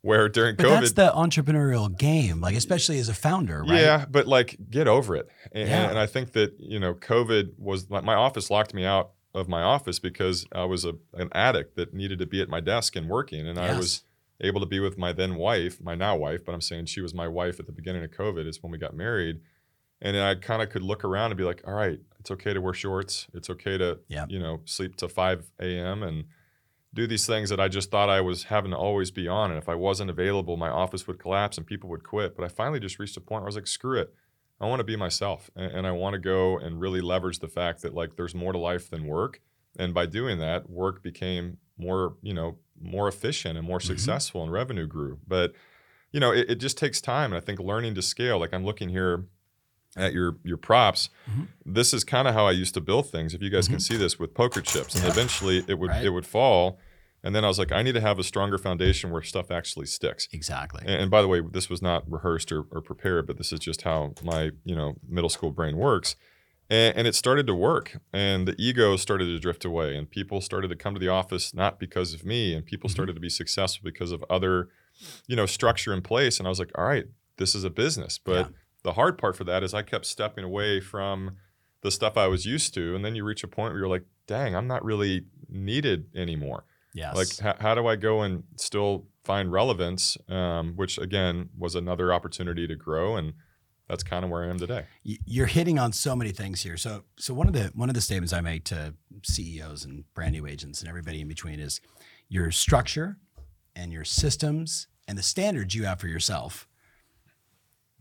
where 0.02 0.28
during 0.28 0.56
But 0.56 0.66
COVID, 0.66 0.80
that's 0.80 0.92
the 0.92 1.10
entrepreneurial 1.14 1.96
game, 1.96 2.40
like 2.40 2.54
especially 2.54 2.98
as 2.98 3.08
a 3.08 3.14
founder, 3.14 3.62
right? 3.62 3.80
yeah, 3.80 4.04
but 4.10 4.26
like 4.26 4.56
get 4.70 4.86
over 4.88 5.16
it. 5.16 5.28
And, 5.52 5.68
Yeah. 5.68 5.88
and 5.90 5.98
I 5.98 6.06
think 6.06 6.32
that 6.32 6.54
you 6.58 6.78
know, 6.78 6.94
COVID 6.94 7.58
was 7.58 7.88
my, 7.88 8.00
my 8.02 8.14
office 8.14 8.50
locked 8.50 8.74
me 8.74 8.84
out 8.84 9.12
of 9.34 9.48
my 9.48 9.62
office 9.62 9.98
because 9.98 10.44
I 10.52 10.64
was 10.64 10.84
a 10.84 10.94
an 11.14 11.28
addict 11.32 11.76
that 11.76 11.94
needed 11.94 12.18
to 12.18 12.26
be 12.26 12.42
at 12.42 12.48
my 12.48 12.60
desk 12.60 12.96
and 12.96 13.08
working, 13.08 13.46
and 13.48 13.58
I 13.58 13.76
was 13.76 14.02
able 14.40 14.60
to 14.60 14.66
be 14.66 14.80
with 14.80 14.98
my 14.98 15.12
then 15.12 15.36
wife, 15.36 15.80
my 15.80 15.94
now 15.94 16.16
wife, 16.16 16.44
but 16.44 16.52
I'm 16.52 16.60
saying 16.60 16.86
she 16.86 17.00
was 17.00 17.14
my 17.14 17.28
wife 17.28 17.58
at 17.60 17.66
the 17.66 17.72
beginning 17.72 18.02
of 18.04 18.10
COVID. 18.10 18.46
Is 18.46 18.62
when 18.62 18.72
we 18.72 18.78
got 18.78 18.94
married, 18.94 19.40
and 20.00 20.16
I 20.18 20.34
kind 20.34 20.60
of 20.62 20.68
could 20.68 20.82
look 20.82 21.04
around 21.04 21.30
and 21.30 21.38
be 21.38 21.44
like, 21.44 21.62
all 21.66 21.74
right, 21.74 22.00
it's 22.18 22.30
okay 22.32 22.52
to 22.52 22.60
wear 22.60 22.74
shorts. 22.74 23.28
It's 23.34 23.48
okay 23.50 23.78
to 23.78 24.00
Yep. 24.08 24.30
you 24.30 24.40
know 24.40 24.60
sleep 24.64 24.96
to 24.96 25.08
5 25.08 25.44
a.m. 25.60 26.02
and 26.02 26.24
do 26.94 27.06
these 27.06 27.26
things 27.26 27.48
that 27.50 27.58
I 27.60 27.68
just 27.68 27.90
thought 27.90 28.10
I 28.10 28.20
was 28.20 28.44
having 28.44 28.70
to 28.72 28.76
always 28.76 29.10
be 29.10 29.26
on. 29.26 29.50
And 29.50 29.58
if 29.58 29.68
I 29.68 29.74
wasn't 29.74 30.10
available, 30.10 30.56
my 30.56 30.68
office 30.68 31.06
would 31.06 31.18
collapse 31.18 31.56
and 31.56 31.66
people 31.66 31.88
would 31.90 32.04
quit. 32.04 32.36
But 32.36 32.44
I 32.44 32.48
finally 32.48 32.80
just 32.80 32.98
reached 32.98 33.16
a 33.16 33.20
point 33.20 33.42
where 33.42 33.46
I 33.46 33.48
was 33.48 33.54
like, 33.56 33.66
screw 33.66 33.98
it. 33.98 34.12
I 34.60 34.66
want 34.66 34.80
to 34.80 34.84
be 34.84 34.96
myself. 34.96 35.50
And, 35.56 35.72
and 35.72 35.86
I 35.86 35.92
want 35.92 36.14
to 36.14 36.18
go 36.18 36.58
and 36.58 36.80
really 36.80 37.00
leverage 37.00 37.38
the 37.38 37.48
fact 37.48 37.80
that 37.82 37.94
like 37.94 38.16
there's 38.16 38.34
more 38.34 38.52
to 38.52 38.58
life 38.58 38.90
than 38.90 39.06
work. 39.06 39.40
And 39.78 39.94
by 39.94 40.04
doing 40.06 40.38
that, 40.40 40.68
work 40.68 41.02
became 41.02 41.56
more, 41.78 42.16
you 42.20 42.34
know, 42.34 42.58
more 42.80 43.08
efficient 43.08 43.56
and 43.56 43.66
more 43.66 43.78
Mhm. 43.78 43.86
successful 43.86 44.42
and 44.42 44.52
revenue 44.52 44.86
grew. 44.86 45.18
But, 45.26 45.54
you 46.10 46.20
know, 46.20 46.30
it, 46.30 46.50
it 46.50 46.54
just 46.56 46.76
takes 46.76 47.00
time. 47.00 47.32
And 47.32 47.40
I 47.42 47.44
think 47.44 47.58
learning 47.58 47.94
to 47.94 48.02
scale, 48.02 48.38
like 48.38 48.52
I'm 48.52 48.66
looking 48.66 48.90
here 48.90 49.24
at 49.96 50.12
your 50.12 50.36
your 50.44 50.56
props. 50.56 51.10
Mhm. 51.30 51.48
This 51.66 51.92
is 51.92 52.04
kind 52.04 52.26
of 52.28 52.34
how 52.34 52.46
I 52.46 52.52
used 52.52 52.74
to 52.74 52.80
build 52.80 53.10
things. 53.10 53.34
If 53.34 53.42
you 53.42 53.50
guys 53.50 53.68
can 53.68 53.80
see 53.80 53.96
this 53.96 54.18
with 54.18 54.34
poker 54.34 54.60
chips, 54.60 54.94
and 54.94 55.04
Yeah. 55.04 55.10
eventually 55.10 55.64
it 55.68 55.78
would 55.78 55.90
Right. 55.90 56.04
it 56.04 56.10
would 56.10 56.26
fall. 56.26 56.78
And 57.24 57.36
then 57.36 57.44
I 57.44 57.48
was 57.48 57.56
like, 57.58 57.70
I 57.70 57.82
need 57.82 57.92
to 57.92 58.00
have 58.00 58.18
a 58.18 58.24
stronger 58.24 58.58
foundation 58.58 59.10
where 59.12 59.22
stuff 59.22 59.48
actually 59.52 59.86
sticks. 59.86 60.26
Exactly. 60.32 60.82
And, 60.84 61.02
and 61.02 61.10
by 61.10 61.22
the 61.22 61.28
way, 61.28 61.40
this 61.40 61.70
was 61.70 61.80
not 61.80 62.02
rehearsed 62.10 62.50
or, 62.50 62.62
or 62.72 62.80
prepared, 62.80 63.28
but 63.28 63.36
this 63.38 63.52
is 63.52 63.60
just 63.60 63.82
how 63.82 64.14
my 64.24 64.50
you 64.64 64.74
know 64.74 64.96
middle 65.08 65.30
school 65.30 65.50
brain 65.52 65.76
works. 65.76 66.16
And, 66.70 66.96
and 66.96 67.06
it 67.06 67.14
started 67.14 67.46
to 67.48 67.54
work, 67.54 67.98
and 68.14 68.48
the 68.48 68.54
ego 68.58 68.96
started 68.96 69.26
to 69.26 69.38
drift 69.38 69.64
away, 69.64 69.94
and 69.96 70.08
people 70.10 70.40
started 70.40 70.68
to 70.68 70.76
come 70.76 70.94
to 70.94 71.00
the 71.00 71.08
office 71.08 71.52
not 71.52 71.78
because 71.78 72.14
of 72.14 72.24
me, 72.24 72.54
and 72.54 72.64
people 72.64 72.88
Mhm. 72.88 72.92
started 72.94 73.14
to 73.14 73.20
be 73.20 73.28
successful 73.28 73.82
because 73.84 74.10
of 74.10 74.24
other, 74.30 74.68
you 75.26 75.36
know, 75.36 75.44
structure 75.46 75.92
in 75.92 76.00
place. 76.02 76.38
And 76.38 76.46
I 76.46 76.50
was 76.50 76.58
like, 76.58 76.70
all 76.76 76.84
right, 76.86 77.04
this 77.36 77.54
is 77.54 77.62
a 77.62 77.70
business. 77.70 78.18
But 78.18 78.46
Yeah. 78.50 78.56
The 78.82 78.94
hard 78.94 79.18
part 79.18 79.36
for 79.36 79.44
that 79.44 79.62
is 79.62 79.74
I 79.74 79.82
kept 79.82 80.06
stepping 80.06 80.44
away 80.44 80.80
from 80.80 81.36
the 81.82 81.90
stuff 81.90 82.16
I 82.16 82.28
was 82.28 82.46
used 82.46 82.74
to, 82.74 82.94
and 82.94 83.04
then 83.04 83.14
you 83.14 83.24
reach 83.24 83.42
a 83.44 83.48
point 83.48 83.72
where 83.72 83.80
you're 83.80 83.88
like, 83.88 84.04
dang, 84.26 84.54
I'm 84.54 84.66
not 84.66 84.84
really 84.84 85.26
needed 85.48 86.06
anymore. 86.14 86.64
yes. 86.94 87.14
Like, 87.16 87.38
how, 87.38 87.56
how 87.60 87.74
do 87.74 87.86
I 87.86 87.96
go 87.96 88.22
and 88.22 88.44
still 88.56 89.06
find 89.24 89.52
relevance? 89.52 90.16
Um, 90.28 90.74
which 90.76 90.98
again 90.98 91.50
was 91.58 91.74
another 91.74 92.12
opportunity 92.12 92.66
to 92.66 92.76
grow, 92.76 93.16
and 93.16 93.34
that's 93.88 94.02
kind 94.02 94.24
of 94.24 94.30
where 94.30 94.44
I 94.44 94.48
am 94.48 94.58
today. 94.58 94.86
You're 95.02 95.46
hitting 95.46 95.78
on 95.78 95.92
so 95.92 96.14
many 96.16 96.30
things 96.30 96.62
here. 96.62 96.76
So, 96.76 97.04
so 97.18 97.34
one 97.34 97.46
of 97.46 97.52
the 97.52 97.72
one 97.74 97.88
of 97.88 97.94
the 97.94 98.00
statements 98.00 98.32
I 98.32 98.40
make 98.40 98.64
to 98.64 98.94
CEOs 99.24 99.84
and 99.84 100.04
brand 100.14 100.32
new 100.32 100.46
agents 100.46 100.80
and 100.80 100.88
everybody 100.88 101.20
in 101.20 101.28
between 101.28 101.60
is 101.60 101.80
your 102.28 102.50
structure 102.50 103.18
and 103.74 103.92
your 103.92 104.04
systems 104.04 104.86
and 105.08 105.18
the 105.18 105.22
standards 105.22 105.74
you 105.74 105.84
have 105.84 106.00
for 106.00 106.08
yourself. 106.08 106.68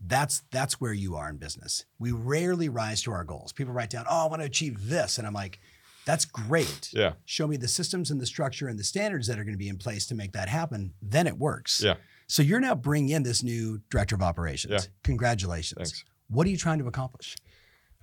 That's 0.04 0.42
that's 0.50 0.80
where 0.80 0.92
you 0.92 1.14
are 1.16 1.28
in 1.30 1.36
business. 1.36 1.84
We 1.98 2.10
rarely 2.12 2.68
rise 2.68 3.02
to 3.02 3.12
our 3.12 3.24
goals. 3.24 3.52
People 3.52 3.72
write 3.72 3.90
down, 3.90 4.04
"Oh, 4.08 4.24
I 4.24 4.28
want 4.28 4.42
to 4.42 4.46
achieve 4.46 4.88
this," 4.88 5.18
and 5.18 5.26
I'm 5.26 5.32
like, 5.32 5.60
"That's 6.06 6.24
great. 6.24 6.90
Yeah, 6.92 7.12
Show 7.24 7.46
me 7.46 7.56
the 7.56 7.68
systems 7.68 8.10
and 8.10 8.20
the 8.20 8.26
structure 8.26 8.66
and 8.68 8.78
the 8.78 8.84
standards 8.84 9.28
that 9.28 9.38
are 9.38 9.44
going 9.44 9.54
to 9.54 9.58
be 9.58 9.68
in 9.68 9.78
place 9.78 10.06
to 10.08 10.14
make 10.16 10.32
that 10.32 10.48
happen. 10.48 10.94
Then 11.00 11.26
it 11.26 11.38
works." 11.38 11.80
Yeah. 11.82 11.94
So 12.26 12.42
you're 12.42 12.60
now 12.60 12.74
bringing 12.74 13.10
in 13.10 13.22
this 13.22 13.42
new 13.42 13.80
director 13.90 14.14
of 14.16 14.22
operations. 14.22 14.72
Yeah. 14.72 14.80
Congratulations. 15.04 15.76
thanks. 15.78 16.04
What 16.28 16.46
are 16.46 16.50
you 16.50 16.56
trying 16.56 16.78
to 16.78 16.86
accomplish? 16.86 17.36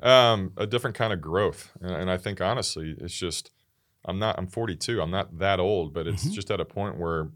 Um, 0.01 0.53
a 0.55 0.67
different 0.67 0.95
kind 0.95 1.11
of 1.11 1.19
growth, 1.19 1.71
and, 1.81 1.91
and 1.91 2.11
I 2.11 2.17
think 2.17 2.39
honestly, 2.39 2.95
it's 2.99 3.13
just 3.17 3.51
I'm 4.05 4.19
not. 4.19 4.37
I'm 4.39 4.47
42. 4.47 5.01
I'm 5.01 5.11
not 5.11 5.37
that 5.39 5.59
old, 5.59 5.93
but 5.93 6.07
it's 6.07 6.25
Mhm. 6.25 6.31
just 6.31 6.49
at 6.49 6.61
a 6.61 6.65
point 6.65 6.97
where 6.97 7.29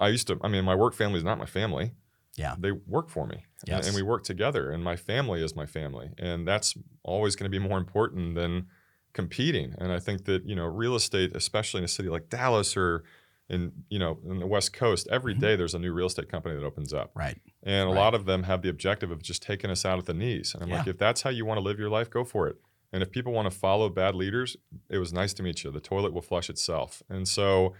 I 0.00 0.08
used 0.08 0.26
to. 0.28 0.38
I 0.42 0.48
mean, 0.48 0.64
my 0.64 0.74
work 0.74 0.94
family 0.94 1.18
is 1.18 1.24
not 1.24 1.38
my 1.38 1.46
family. 1.46 1.92
Yeah. 2.36 2.56
they 2.58 2.72
work 2.72 3.08
for 3.10 3.26
me, 3.26 3.36
and- 3.36 3.44
Yes. 3.68 3.86
and 3.86 3.94
we 3.96 4.02
work 4.02 4.24
together, 4.24 4.70
and 4.70 4.82
my 4.82 4.96
family 4.96 5.42
is 5.42 5.54
my 5.54 5.66
family, 5.66 6.10
and 6.18 6.46
that's 6.48 6.76
always 7.02 7.36
going 7.36 7.50
to 7.50 7.58
be 7.60 7.64
more 7.64 7.78
important 7.78 8.34
than 8.34 8.66
competing. 9.12 9.74
And 9.78 9.92
I 9.92 10.00
think 10.00 10.24
that 10.24 10.44
you 10.46 10.54
know, 10.56 10.66
real 10.66 10.94
estate, 10.96 11.32
especially 11.34 11.78
in 11.78 11.84
a 11.84 11.88
city 11.88 12.08
like 12.08 12.28
Dallas 12.28 12.76
or 12.76 13.04
in 13.48 13.72
you 13.88 13.98
know 13.98 14.18
in 14.28 14.38
the 14.38 14.46
West 14.46 14.72
Coast, 14.72 15.06
every 15.10 15.34
Mhm. 15.34 15.40
day 15.40 15.56
there's 15.56 15.74
a 15.74 15.78
new 15.78 15.92
real 15.92 16.06
estate 16.06 16.28
company 16.28 16.54
that 16.56 16.64
opens 16.64 16.92
up. 16.92 17.12
Right. 17.14 17.40
And 17.62 17.88
Right. 17.90 17.96
a 17.96 18.00
lot 18.00 18.14
of 18.14 18.24
them 18.24 18.44
have 18.44 18.62
the 18.62 18.68
objective 18.70 19.10
of 19.10 19.22
just 19.22 19.42
taking 19.42 19.70
us 19.70 19.84
out 19.84 19.98
at 19.98 20.06
the 20.06 20.14
knees. 20.14 20.54
And 20.54 20.62
I'm 20.62 20.70
like, 20.70 20.86
if 20.88 20.98
that's 20.98 21.22
how 21.22 21.30
you 21.30 21.44
want 21.44 21.58
to 21.58 21.62
live 21.62 21.78
your 21.78 21.90
life, 21.90 22.10
go 22.10 22.24
for 22.24 22.48
it. 22.48 22.56
And 22.92 23.02
if 23.02 23.10
people 23.10 23.32
want 23.32 23.50
to 23.50 23.56
follow 23.56 23.88
bad 23.88 24.14
leaders, 24.14 24.56
it 24.88 24.98
was 24.98 25.12
nice 25.12 25.34
to 25.34 25.42
meet 25.42 25.62
you. 25.62 25.70
The 25.70 25.80
toilet 25.80 26.12
will 26.12 26.22
flush 26.22 26.48
itself. 26.48 27.02
And 27.08 27.28
so, 27.28 27.74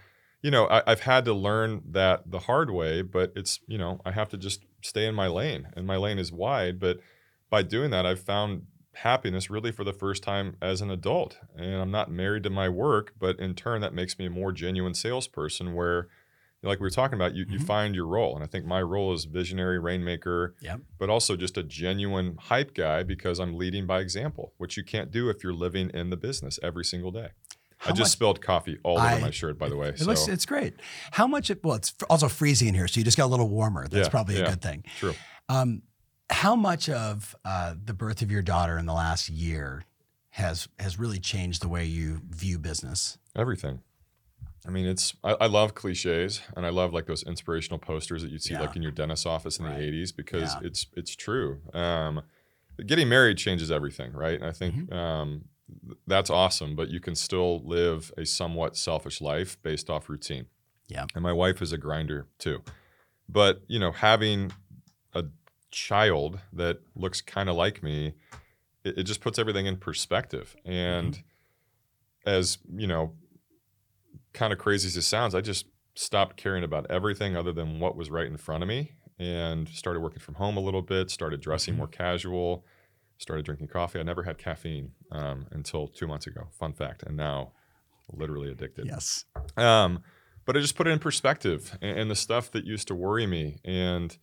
you 0.45 0.51
know, 0.51 0.67
I, 0.69 0.83
have 0.85 0.99
had 0.99 1.25
to 1.25 1.33
learn 1.33 1.81
that 1.89 2.29
the 2.29 2.37
hard 2.37 2.69
way, 2.69 3.01
but 3.01 3.33
it's, 3.35 3.61
you 3.65 3.79
know, 3.79 3.99
I 4.05 4.11
have 4.11 4.29
to 4.29 4.37
just 4.37 4.63
stay 4.83 5.07
in 5.07 5.15
my 5.15 5.25
lane. 5.25 5.69
And 5.75 5.87
my 5.87 5.97
lane 5.97 6.19
is 6.19 6.31
wide. 6.31 6.79
But 6.79 6.99
by 7.49 7.63
doing 7.63 7.89
that, 7.89 8.05
I've 8.05 8.19
found 8.19 8.67
happiness 8.93 9.49
really 9.49 9.71
for 9.71 9.83
the 9.83 9.91
first 9.91 10.21
time 10.21 10.55
as 10.61 10.81
an 10.81 10.91
adult. 10.91 11.39
And 11.57 11.81
I'm 11.81 11.89
not 11.89 12.11
married 12.11 12.43
to 12.43 12.51
my 12.51 12.69
work, 12.69 13.13
but 13.17 13.39
in 13.39 13.55
turn, 13.55 13.81
that 13.81 13.95
makes 13.95 14.19
me 14.19 14.27
a 14.27 14.29
more 14.29 14.51
genuine 14.51 14.93
salesperson 14.93 15.73
where 15.73 16.09
like 16.61 16.79
we 16.79 16.83
were 16.83 16.91
talking 16.91 17.15
about, 17.15 17.33
you, 17.33 17.45
mm-hmm. 17.45 17.53
you 17.53 17.59
find 17.59 17.95
your 17.95 18.05
role. 18.05 18.35
And 18.35 18.43
I 18.43 18.47
think 18.47 18.65
my 18.65 18.83
role 18.83 19.13
is 19.13 19.25
visionary 19.25 19.79
rainmaker, 19.79 20.53
yep. 20.61 20.79
but 20.99 21.09
also 21.09 21.35
just 21.35 21.57
a 21.57 21.63
genuine 21.63 22.37
hype 22.39 22.75
guy 22.75 23.01
because 23.01 23.39
I'm 23.39 23.57
leading 23.57 23.87
by 23.87 23.99
example, 23.99 24.53
which 24.57 24.77
you 24.77 24.83
can't 24.83 25.09
do 25.09 25.27
if 25.27 25.43
you're 25.43 25.53
living 25.53 25.89
in 25.89 26.11
the 26.11 26.17
business 26.17 26.59
every 26.61 26.85
single 26.85 27.11
day. 27.11 27.29
How 27.85 27.91
I 27.91 27.93
just 27.93 27.99
much, 27.99 28.11
spilled 28.13 28.41
coffee 28.41 28.79
all 28.83 28.97
over 28.97 29.05
I, 29.05 29.19
my 29.19 29.29
shirt, 29.29 29.59
by 29.59 29.69
the 29.69 29.77
way. 29.77 29.89
It 29.89 29.99
so. 29.99 30.05
looks, 30.05 30.27
it's 30.27 30.45
great. 30.47 30.73
How 31.11 31.27
much? 31.27 31.51
It, 31.51 31.63
well, 31.63 31.75
it's 31.75 31.93
also 32.09 32.27
freezing 32.27 32.69
in 32.69 32.73
here, 32.73 32.87
so 32.87 32.99
you 32.99 33.03
just 33.03 33.15
got 33.15 33.25
a 33.25 33.27
little 33.27 33.47
warmer. 33.47 33.87
That's 33.87 34.07
yeah, 34.07 34.09
probably 34.09 34.37
a 34.37 34.39
yeah, 34.39 34.49
good 34.49 34.61
thing. 34.63 34.83
True. 34.97 35.13
Um, 35.49 35.83
how 36.31 36.55
much 36.55 36.89
of 36.89 37.35
uh, 37.45 37.75
the 37.83 37.93
birth 37.93 38.23
of 38.23 38.31
your 38.31 38.41
daughter 38.41 38.79
in 38.79 38.87
the 38.87 38.93
last 38.93 39.29
year 39.29 39.85
has 40.31 40.67
has 40.79 40.97
really 40.97 41.19
changed 41.19 41.61
the 41.61 41.69
way 41.69 41.85
you 41.85 42.21
view 42.31 42.57
business? 42.57 43.19
Everything. 43.35 43.81
I 44.67 44.71
mean, 44.71 44.87
it's 44.87 45.13
I, 45.23 45.35
I, 45.41 45.45
love 45.45 45.75
cliches 45.75 46.41
and 46.57 46.65
I 46.65 46.69
love 46.69 46.91
like 46.91 47.05
those 47.05 47.21
inspirational 47.21 47.77
posters 47.77 48.23
that 48.23 48.31
you'd 48.31 48.41
see 48.41 48.53
yeah. 48.53 48.61
like 48.61 48.75
in 48.75 48.81
your 48.81 48.91
dentist's 48.91 49.27
office 49.27 49.59
in 49.59 49.65
right. 49.65 49.77
the 49.77 49.83
'80s 49.83 50.15
because 50.15 50.55
it's 50.63 50.87
it's 50.95 51.15
true. 51.15 51.59
Um, 51.75 52.23
getting 52.83 53.07
married 53.07 53.37
changes 53.37 53.71
everything, 53.71 54.11
right? 54.13 54.39
And 54.39 54.45
I 54.45 54.51
think 54.51 54.75
mm-hmm. 54.75 54.93
um, 54.93 55.45
that's 56.07 56.29
awesome, 56.29 56.75
but 56.75 56.89
you 56.89 56.99
can 56.99 57.15
still 57.15 57.61
live 57.65 58.11
a 58.17 58.25
somewhat 58.25 58.77
selfish 58.77 59.21
life 59.21 59.61
based 59.63 59.89
off 59.89 60.09
routine. 60.09 60.45
Yeah. 60.87 61.05
And 61.15 61.23
my 61.23 61.33
wife 61.33 61.61
is 61.61 61.71
a 61.71 61.77
grinder 61.77 62.27
too, 62.37 62.61
but 63.27 63.61
you 63.67 63.79
know, 63.79 63.91
having 63.91 64.51
a 65.13 65.25
child 65.71 66.39
that 66.53 66.81
looks 66.95 67.21
kind 67.21 67.49
of 67.49 67.55
like 67.55 67.81
me, 67.81 68.13
it, 68.83 68.99
it, 68.99 69.03
just 69.03 69.21
puts 69.21 69.39
everything 69.39 69.65
in 69.65 69.77
perspective. 69.77 70.55
And 70.63 71.13
mm-hmm. 71.13 72.29
as 72.29 72.59
you 72.71 72.85
know 72.85 73.13
kind 74.33 74.53
of 74.53 74.59
crazy 74.59 74.87
as 74.87 74.97
it 74.97 75.01
sounds, 75.01 75.33
I 75.33 75.41
just 75.41 75.65
stopped 75.95 76.37
caring 76.37 76.63
about 76.63 76.85
everything 76.89 77.35
other 77.35 77.53
than 77.53 77.79
what 77.79 77.95
was 77.95 78.11
right 78.11 78.27
in 78.27 78.37
front 78.37 78.61
of 78.61 78.69
me 78.69 78.91
and 79.17 79.67
started 79.69 80.01
working 80.01 80.19
from 80.19 80.35
home 80.35 80.57
a 80.57 80.59
little 80.59 80.81
bit, 80.81 81.09
started 81.09 81.41
dressing 81.41 81.73
mm-hmm. 81.73 81.79
more 81.79 81.87
casual, 81.87 82.65
started 83.17 83.45
drinking 83.45 83.67
coffee. 83.67 83.99
I 83.99 84.03
never 84.03 84.23
had 84.23 84.37
caffeine 84.37 84.91
um, 85.11 85.47
until 85.51 85.87
two 85.87 86.07
months 86.07 86.27
ago. 86.27 86.47
Fun 86.59 86.73
fact. 86.73 87.03
And 87.03 87.15
now 87.15 87.53
literally 88.11 88.51
addicted. 88.51 88.85
Yes. 88.85 89.25
Um, 89.57 90.03
but 90.45 90.55
I 90.55 90.59
just 90.59 90.75
put 90.75 90.87
it 90.87 90.91
in 90.91 90.99
perspective 90.99 91.77
and, 91.81 91.99
and 91.99 92.11
the 92.11 92.15
stuff 92.15 92.51
that 92.51 92.65
used 92.65 92.87
to 92.89 92.95
worry 92.95 93.25
me. 93.25 93.59
And, 93.65 94.15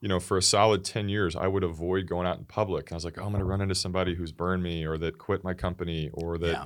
you 0.00 0.08
know, 0.08 0.20
for 0.20 0.36
a 0.36 0.42
solid 0.42 0.84
10 0.84 1.08
years, 1.08 1.34
I 1.34 1.48
would 1.48 1.64
avoid 1.64 2.06
going 2.06 2.26
out 2.26 2.38
in 2.38 2.44
public. 2.44 2.92
I 2.92 2.94
was 2.94 3.04
like, 3.04 3.18
oh, 3.18 3.24
I'm 3.24 3.30
going 3.30 3.40
to 3.40 3.46
run 3.46 3.60
into 3.60 3.74
somebody 3.74 4.14
who's 4.14 4.32
burned 4.32 4.62
me 4.62 4.86
or 4.86 4.96
that 4.98 5.18
quit 5.18 5.42
my 5.42 5.54
company 5.54 6.10
or 6.12 6.38
that. 6.38 6.46
Yeah 6.46 6.64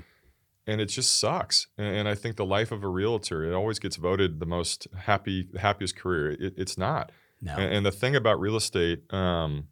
and 0.71 0.81
it 0.81 0.87
just 0.87 1.19
sucks. 1.19 1.67
And, 1.79 2.09
I 2.09 2.15
think 2.15 2.37
the 2.37 2.45
life 2.45 2.71
of 2.71 2.85
a 2.85 2.89
realtor, 2.89 3.45
it 3.45 3.55
always 3.55 3.81
gets 3.81 3.97
voted 3.97 4.39
the 4.39 4.47
most 4.47 4.87
happy, 4.97 5.49
happiest 5.59 5.97
career. 5.97 6.31
It, 6.33 6.55
it's 6.57 6.79
not. 6.79 7.11
No. 7.43 7.55
And, 7.55 7.75
and, 7.75 7.87
the 7.87 7.91
thing 7.91 8.15
about 8.15 8.39
real 8.39 8.57
estate, 8.57 9.03
um, 9.12 9.69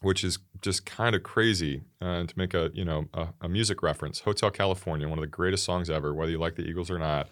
which 0.00 0.22
is 0.22 0.38
just 0.60 0.84
kind 0.84 1.14
of 1.14 1.22
crazy, 1.22 1.82
uh, 2.00 2.24
to 2.24 2.34
make 2.36 2.54
a 2.54 2.70
you 2.74 2.84
know 2.84 3.06
a, 3.14 3.28
a, 3.40 3.48
music 3.48 3.82
reference, 3.82 4.20
Hotel 4.20 4.50
California, 4.50 5.08
one 5.08 5.18
of 5.18 5.22
the 5.22 5.28
greatest 5.28 5.64
songs 5.64 5.88
ever, 5.88 6.14
whether 6.14 6.30
you 6.30 6.38
like 6.38 6.56
the 6.56 6.62
Eagles 6.62 6.90
or 6.90 6.98
not. 6.98 7.28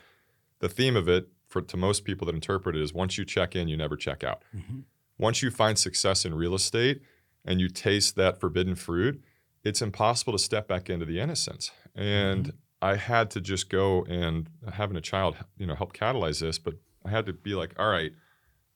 The 0.61 0.69
theme 0.69 0.97
of 0.97 1.09
it, 1.09 1.29
for 1.47 1.61
to 1.61 1.77
most 1.77 2.05
people 2.05 2.27
that 2.27 2.35
interpret 2.35 2.77
it, 2.77 2.83
is 2.83 2.95
once 2.95 3.19
you 3.19 3.25
check 3.25 3.55
in, 3.55 3.69
you 3.69 3.77
never 3.77 3.97
check 3.97 4.25
out. 4.25 4.43
Mm-hmm. 4.57 4.81
Once 5.19 5.43
you 5.43 5.51
find 5.51 5.79
success 5.79 6.25
in 6.25 6.35
real 6.35 6.55
estate 6.55 7.03
and 7.45 7.61
you 7.61 7.69
taste 7.69 8.17
that 8.17 8.41
forbidden 8.41 8.75
fruit, 8.75 9.23
it's 9.63 9.83
impossible 9.83 10.33
to 10.33 10.39
step 10.39 10.67
back 10.67 10.89
into 10.89 11.05
the 11.05 11.21
innocence. 11.21 11.71
And 11.95 12.47
mm-hmm. 12.47 12.57
I 12.83 12.97
had 12.97 13.31
to 13.33 13.41
just 13.41 13.71
go 13.71 14.05
and 14.05 14.49
having 14.73 14.97
a 14.97 15.01
child, 15.01 15.37
you 15.57 15.67
know, 15.67 15.75
help 15.75 15.93
catalyze 15.93 16.41
this. 16.41 16.59
But 16.59 16.75
I 17.05 17.11
had 17.11 17.27
to 17.27 17.33
be 17.33 17.55
like, 17.55 17.75
all 17.79 17.89
right, 17.89 18.13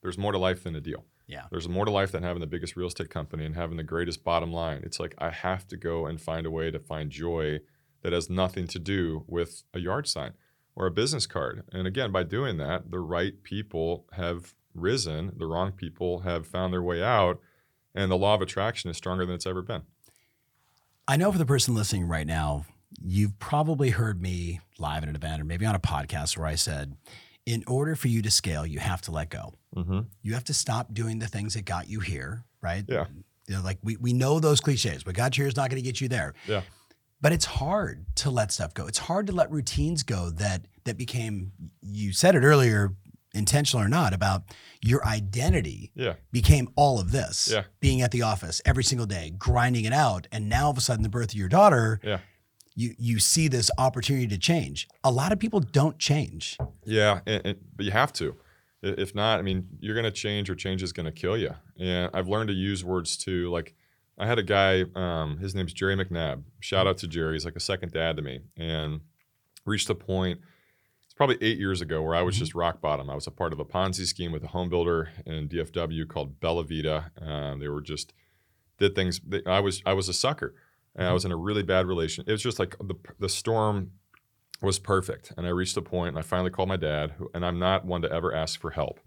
there's 0.01 0.17
more 0.17 0.31
to 0.31 0.37
life 0.37 0.63
than 0.63 0.75
a 0.75 0.81
deal. 0.81 1.05
Yeah. 1.29 1.43
There's 1.51 1.69
more 1.69 1.85
to 1.85 1.91
life 1.91 2.11
than 2.11 2.23
having 2.23 2.41
the 2.41 2.47
biggest 2.47 2.75
real 2.75 2.87
estate 2.87 3.11
company 3.11 3.45
and 3.45 3.55
having 3.55 3.77
the 3.77 3.83
greatest 3.83 4.23
bottom 4.23 4.51
line. 4.51 4.81
It's 4.83 4.99
like 4.99 5.13
I 5.19 5.29
have 5.29 5.67
to 5.67 5.77
go 5.77 6.07
and 6.07 6.19
find 6.19 6.47
a 6.47 6.51
way 6.51 6.71
to 6.71 6.79
find 6.79 7.11
joy 7.11 7.59
that 8.01 8.13
has 8.13 8.31
nothing 8.31 8.65
to 8.65 8.79
do 8.79 9.25
with 9.27 9.61
a 9.73 9.79
yard 9.79 10.07
sign 10.07 10.33
or 10.75 10.87
a 10.87 10.91
business 10.91 11.27
card. 11.27 11.63
And 11.71 11.85
again, 11.85 12.11
by 12.11 12.23
doing 12.23 12.57
that, 12.57 12.89
the 12.89 12.99
right 12.99 13.43
people 13.43 14.07
have 14.13 14.55
risen, 14.73 15.33
the 15.37 15.45
wrong 15.45 15.71
people 15.71 16.21
have 16.21 16.47
found 16.47 16.73
their 16.73 16.81
way 16.81 17.03
out, 17.03 17.39
and 17.93 18.09
the 18.09 18.17
law 18.17 18.33
of 18.33 18.41
attraction 18.41 18.89
is 18.89 18.97
stronger 18.97 19.23
than 19.25 19.35
it's 19.35 19.45
ever 19.45 19.61
been. 19.61 19.83
I 21.07 21.15
know 21.15 21.31
for 21.31 21.37
the 21.37 21.45
person 21.45 21.75
listening 21.75 22.07
right 22.07 22.25
now, 22.25 22.65
you've 23.03 23.37
probably 23.37 23.91
heard 23.91 24.19
me 24.19 24.61
live 24.79 25.03
at 25.03 25.09
an 25.09 25.15
event 25.15 25.41
or 25.41 25.45
maybe 25.45 25.65
on 25.65 25.75
a 25.75 25.79
podcast 25.79 26.37
where 26.37 26.47
I 26.47 26.55
said, 26.55 26.97
in 27.49 27.63
order 27.65 27.95
for 27.95 28.09
you 28.09 28.21
to 28.21 28.29
scale, 28.29 28.63
you 28.63 28.77
have 28.77 29.01
to 29.01 29.11
let 29.11 29.31
go. 29.31 29.55
Mm-hmm. 29.75 30.01
You 30.21 30.33
have 30.35 30.43
to 30.45 30.53
stop 30.53 30.93
doing 30.93 31.17
the 31.17 31.25
things 31.25 31.55
that 31.55 31.65
got 31.65 31.89
you 31.89 31.99
here, 31.99 32.43
right? 32.61 32.83
Yeah. 32.87 33.05
You 33.47 33.55
know, 33.55 33.63
like 33.63 33.79
we, 33.81 33.97
we 33.97 34.13
know 34.13 34.39
those 34.39 34.61
cliches. 34.61 35.03
What 35.03 35.15
got 35.15 35.35
you 35.35 35.41
here 35.41 35.47
is 35.47 35.55
not 35.55 35.71
going 35.71 35.81
to 35.81 35.85
get 35.85 35.99
you 35.99 36.07
there. 36.07 36.35
Yeah. 36.47 36.61
But 37.19 37.31
it's 37.31 37.45
hard 37.45 38.05
to 38.17 38.29
let 38.29 38.51
stuff 38.51 38.75
go. 38.75 38.85
It's 38.85 38.99
hard 38.99 39.25
to 39.27 39.33
let 39.33 39.49
routines 39.49 40.03
go 40.03 40.29
that 40.29 40.67
that 40.83 40.95
became. 40.95 41.51
You 41.81 42.13
said 42.13 42.35
it 42.35 42.43
earlier, 42.43 42.93
intentional 43.33 43.83
or 43.83 43.89
not, 43.89 44.13
about 44.13 44.43
your 44.83 45.03
identity. 45.03 45.91
Yeah. 45.95 46.13
Became 46.31 46.69
all 46.75 46.99
of 46.99 47.11
this. 47.11 47.49
Yeah. 47.51 47.63
Being 47.79 48.01
at 48.01 48.11
the 48.11 48.21
office 48.21 48.61
every 48.63 48.83
single 48.83 49.07
day, 49.07 49.33
grinding 49.35 49.85
it 49.85 49.93
out, 49.93 50.27
and 50.31 50.49
now 50.49 50.65
all 50.65 50.71
of 50.71 50.77
a 50.77 50.81
sudden, 50.81 51.01
the 51.01 51.09
birth 51.09 51.31
of 51.31 51.35
your 51.35 51.49
daughter. 51.49 51.99
Yeah 52.03 52.19
you 52.79 52.95
you 52.97 53.19
see 53.19 53.49
this 53.49 53.69
opportunity 53.77 54.27
to 54.27 54.37
change. 54.37 54.87
A 55.03 55.11
lot 55.11 55.33
of 55.33 55.39
people 55.39 55.59
don't 55.59 55.99
change. 55.99 56.57
Yeah, 56.85 57.19
and, 57.27 57.41
and, 57.45 57.57
but 57.75 57.85
you 57.85 57.91
have 57.91 58.13
to. 58.13 58.37
If 58.81 59.13
not, 59.13 59.39
I 59.39 59.41
mean, 59.41 59.67
you're 59.81 59.95
going 59.95 60.05
to 60.05 60.11
change, 60.11 60.49
or 60.49 60.55
change 60.55 60.81
is 60.81 60.93
going 60.93 61.05
to 61.05 61.11
kill 61.11 61.35
you. 61.35 61.53
And 61.77 62.09
I've 62.13 62.29
learned 62.29 62.47
to 62.47 62.53
use 62.53 62.85
words 62.85 63.17
too. 63.17 63.49
Like, 63.49 63.75
I 64.17 64.25
had 64.25 64.39
a 64.39 64.43
guy. 64.43 64.85
Um, 64.95 65.39
his 65.39 65.53
name's 65.53 65.73
Jerry 65.73 65.97
McNabb. 65.97 66.43
Shout 66.61 66.87
out 66.87 66.97
to 66.99 67.07
Jerry. 67.07 67.33
He's 67.33 67.43
like 67.43 67.57
a 67.57 67.59
second 67.59 67.91
dad 67.91 68.15
to 68.15 68.21
me. 68.21 68.39
And 68.55 69.01
reached 69.65 69.89
a 69.89 69.95
point. 69.95 70.39
It's 71.03 71.13
probably 71.13 71.37
eight 71.41 71.57
years 71.57 71.81
ago 71.81 72.01
where 72.01 72.15
I 72.15 72.21
was 72.21 72.35
mm-hmm. 72.35 72.43
just 72.43 72.55
rock 72.55 72.79
bottom. 72.79 73.09
I 73.09 73.15
was 73.15 73.27
a 73.27 73.31
part 73.31 73.51
of 73.51 73.59
a 73.59 73.65
Ponzi 73.65 74.05
scheme 74.05 74.31
with 74.31 74.45
a 74.45 74.47
home 74.47 74.69
builder 74.69 75.09
in 75.25 75.49
DFW 75.49 76.07
called 76.07 76.39
Bella 76.39 76.63
Vita. 76.63 77.11
Uh, 77.21 77.55
they 77.55 77.67
were 77.67 77.81
just 77.81 78.13
did 78.77 78.95
things. 78.95 79.19
They, 79.27 79.41
I 79.45 79.59
was 79.59 79.81
I 79.85 79.91
was 79.91 80.07
a 80.07 80.13
sucker 80.13 80.55
and 80.95 81.07
I 81.07 81.13
was 81.13 81.25
in 81.25 81.31
a 81.31 81.37
really 81.37 81.63
bad 81.63 81.85
relation. 81.85 82.23
It 82.27 82.31
was 82.31 82.43
just 82.43 82.59
like 82.59 82.75
the 82.79 82.95
the 83.19 83.29
storm 83.29 83.91
was 84.61 84.79
perfect, 84.79 85.31
and 85.37 85.45
I 85.47 85.49
reached 85.49 85.77
a 85.77 85.81
point, 85.81 86.09
and 86.09 86.19
I 86.19 86.21
finally 86.21 86.49
called 86.49 86.69
my 86.69 86.77
dad, 86.77 87.11
who, 87.17 87.29
and 87.33 87.45
I'm 87.45 87.59
not 87.59 87.85
one 87.85 88.01
to 88.01 88.11
ever 88.11 88.33
ask 88.33 88.59
for 88.59 88.71
help. 88.71 88.99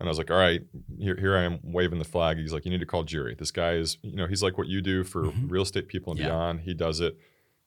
And 0.00 0.08
I 0.08 0.10
was 0.10 0.18
like, 0.18 0.30
all 0.30 0.36
right, 0.36 0.60
here, 0.98 1.16
here 1.16 1.36
I 1.36 1.44
am 1.44 1.60
waving 1.62 1.98
the 2.00 2.04
flag. 2.04 2.36
He's 2.36 2.52
like, 2.52 2.64
you 2.64 2.70
need 2.70 2.80
to 2.80 2.86
call 2.86 3.04
Jerry. 3.04 3.36
This 3.38 3.52
guy 3.52 3.74
is, 3.74 3.96
you 4.02 4.16
know, 4.16 4.26
he's 4.26 4.42
like 4.42 4.58
what 4.58 4.66
you 4.66 4.82
do 4.82 5.04
for 5.04 5.24
mm-hmm. 5.24 5.48
real 5.48 5.62
estate 5.62 5.86
people 5.86 6.12
and 6.12 6.20
yeah. 6.20 6.26
beyond. 6.26 6.60
He 6.60 6.74
does 6.74 7.00
it, 7.00 7.16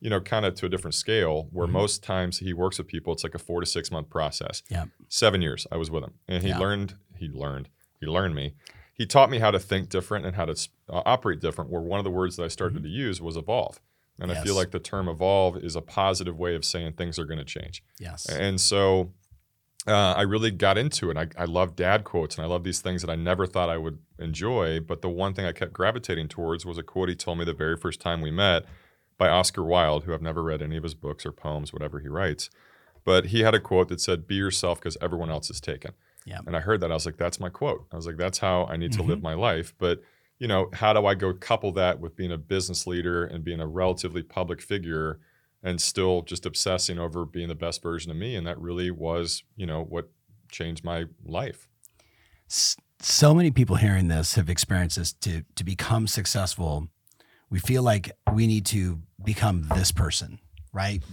you 0.01 0.09
know, 0.09 0.19
kind 0.19 0.45
of 0.45 0.53
to 0.55 0.65
a 0.65 0.69
different 0.69 0.93
scale 0.93 1.47
where 1.51 1.65
mm-hmm. 1.65 1.73
most 1.73 2.03
times 2.03 2.39
he 2.39 2.53
works 2.53 2.77
with 2.77 2.87
people, 2.87 3.13
it's 3.13 3.23
like 3.23 3.33
a 3.33 3.39
four 3.39 3.61
to 3.61 3.65
six 3.65 3.91
month 3.91 4.09
process. 4.09 4.61
Yeah. 4.69 4.85
Seven 5.07 5.41
years 5.41 5.65
I 5.71 5.77
was 5.77 5.89
with 5.89 6.03
him. 6.03 6.15
And 6.27 6.43
he 6.43 6.49
yeah. 6.49 6.59
learned, 6.59 6.95
he 7.15 7.29
learned, 7.29 7.69
he 7.99 8.05
learned 8.05 8.35
me 8.35 8.55
he 8.98 9.06
taught 9.06 9.30
me 9.30 9.39
how 9.39 9.51
to 9.51 9.60
think 9.60 9.89
different 9.89 10.25
and 10.25 10.36
how 10.36 10.46
to 10.46 10.70
uh, 10.89 11.04
operate 11.06 11.39
different. 11.39 11.70
Where 11.70 11.82
one 11.82 12.00
of 12.00 12.04
the 12.04 12.12
words 12.12 12.36
that 12.38 12.44
I 12.44 12.48
started 12.48 12.77
mm-hmm. 12.77 12.86
to 12.86 12.89
use 12.89 13.22
was 13.22 13.38
evolve. 13.38 13.80
And 14.20 14.32
yes. 14.32 14.42
I 14.42 14.44
feel 14.44 14.56
like 14.56 14.72
the 14.72 14.80
term 14.80 15.08
evolve 15.08 15.58
is 15.58 15.75
a 15.75 15.82
positive 15.82 16.38
way 16.38 16.56
of 16.56 16.66
saying 16.66 16.94
things 16.94 17.20
are 17.20 17.25
going 17.25 17.38
to 17.38 17.46
change. 17.46 17.84
Yes. 18.00 18.27
And 18.27 18.60
so 18.60 19.12
uh, 19.86 20.13
I 20.18 20.24
really 20.24 20.50
got 20.50 20.77
into 20.77 21.12
it. 21.12 21.18
I, 21.18 21.27
I 21.38 21.46
love 21.46 21.75
dad 21.75 22.04
quotes 22.04 22.36
and 22.36 22.44
I 22.44 22.48
love 22.48 22.63
these 22.63 22.82
things 22.82 23.04
that 23.04 23.12
I 23.12 23.16
never 23.16 23.46
thought 23.46 23.70
I 23.70 23.77
would 23.77 24.00
enjoy. 24.18 24.80
But 24.80 25.04
the 25.04 25.10
one 25.10 25.36
thing 25.36 25.46
I 25.46 25.51
kept 25.51 25.72
gravitating 25.72 26.30
towards 26.30 26.66
was 26.66 26.80
a 26.80 26.84
quote 26.84 27.10
he 27.10 27.16
told 27.16 27.38
me 27.38 27.46
the 27.46 27.54
very 27.54 27.77
first 27.77 28.01
time 28.01 28.22
we 28.22 28.32
met 28.32 28.66
by 29.20 29.30
Oscar 29.30 29.63
Wilde, 29.63 30.04
who 30.04 30.13
I've 30.13 30.22
never 30.22 30.42
read 30.42 30.63
any 30.63 30.77
of 30.77 30.84
his 30.84 30.96
books 30.96 31.25
or 31.25 31.32
poems, 31.32 31.72
whatever 31.72 32.00
he 32.00 32.08
writes. 32.08 32.50
But 33.04 33.27
he 33.27 33.42
had 33.42 33.54
a 33.54 33.60
quote 33.60 33.88
that 33.89 34.01
said, 34.01 34.27
Be 34.27 34.36
yourself 34.36 34.80
because 34.80 34.98
everyone 35.00 35.30
else 35.30 35.50
is 35.50 35.62
taken. 35.62 35.94
Yeah. 36.27 36.39
And 36.46 36.57
I 36.57 36.60
heard 36.60 36.81
that. 36.81 36.91
I 36.91 36.93
was 36.93 37.05
like, 37.05 37.15
that's 37.15 37.39
my 37.39 37.48
quote. 37.48 37.88
I 37.93 37.96
was 37.96 38.05
like, 38.05 38.17
that's 38.17 38.38
how 38.38 38.65
I 38.65 38.75
need 38.75 38.91
to 38.91 39.00
mm-hmm. 39.00 39.10
live 39.10 39.22
my 39.22 39.34
life. 39.34 39.74
But, 39.77 40.01
you 40.39 40.48
know, 40.48 40.69
how 40.74 40.91
do 40.91 41.05
I 41.05 41.15
go 41.15 41.34
couple 41.34 41.72
that 41.74 42.01
with 42.01 42.17
being 42.17 42.34
a 42.34 42.38
business 42.38 42.86
leader 42.86 43.24
and 43.24 43.46
being 43.46 43.62
a 43.62 43.67
relatively 43.67 44.24
public 44.24 44.62
figure 44.62 45.22
and 45.63 45.81
still 45.81 46.24
just 46.24 46.46
obsessing 46.46 47.00
over 47.00 47.25
being 47.25 47.48
the 47.48 47.55
best 47.55 47.81
version 47.81 48.12
of 48.12 48.17
me? 48.17 48.36
And 48.36 48.46
that 48.46 48.60
really 48.60 48.91
was, 48.91 49.43
you 49.55 49.65
know, 49.65 49.86
what 49.86 50.10
changed 50.51 50.84
my 50.84 51.05
life. 51.25 51.69
So 52.50 53.34
many 53.34 53.51
people 53.51 53.77
hearing 53.77 54.10
this 54.10 54.36
have 54.36 54.50
experienced 54.50 54.98
this 54.98 55.13
to 55.13 55.43
to 55.55 55.63
become 55.63 56.07
successful. 56.07 56.88
We 57.50 57.60
feel 57.60 57.84
like 57.84 58.12
we 58.34 58.48
need 58.48 58.65
to 58.67 59.01
become 59.24 59.67
this 59.75 59.91
person, 59.91 60.39
right? 60.74 61.03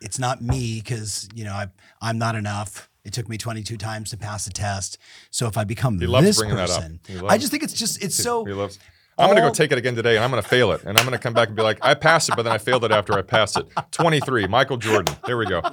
It's 0.00 0.18
not 0.18 0.42
me 0.42 0.80
because 0.80 1.28
you 1.34 1.44
know 1.44 1.52
I, 1.52 1.68
I'm 2.00 2.18
not 2.18 2.34
enough. 2.34 2.89
It 3.04 3.12
took 3.12 3.28
me 3.28 3.38
22 3.38 3.76
times 3.76 4.10
to 4.10 4.16
pass 4.16 4.44
the 4.44 4.50
test. 4.50 4.98
So 5.30 5.46
if 5.46 5.56
I 5.56 5.64
become 5.64 5.98
He 5.98 6.06
loves 6.06 6.26
this 6.26 6.38
bringing 6.38 6.56
that 6.56 6.70
up. 6.70 6.76
person, 6.76 7.00
He 7.06 7.18
I 7.26 7.38
just 7.38 7.50
think 7.50 7.62
it's 7.62 7.72
just 7.72 8.02
it's 8.02 8.14
so. 8.16 8.44
He 8.44 8.52
loves. 8.52 8.78
I'm 9.18 9.28
gonna 9.28 9.42
go 9.42 9.52
take 9.52 9.70
it 9.70 9.76
again 9.76 9.94
today, 9.94 10.16
and 10.16 10.24
I'm 10.24 10.30
gonna 10.30 10.40
fail 10.42 10.72
it, 10.72 10.82
and 10.84 10.96
I'm 10.96 11.04
gonna 11.04 11.18
come 11.18 11.34
back 11.34 11.48
and 11.48 11.56
be 11.56 11.62
like, 11.62 11.78
I 11.82 11.92
passed 11.92 12.30
it, 12.30 12.36
but 12.36 12.42
then 12.42 12.52
I 12.52 12.58
failed 12.58 12.84
it 12.84 12.90
after 12.90 13.12
I 13.12 13.22
passed 13.22 13.58
it. 13.58 13.66
23, 13.90 14.46
Michael 14.46 14.78
Jordan. 14.78 15.14
There 15.26 15.36
we 15.36 15.46
go. 15.46 15.60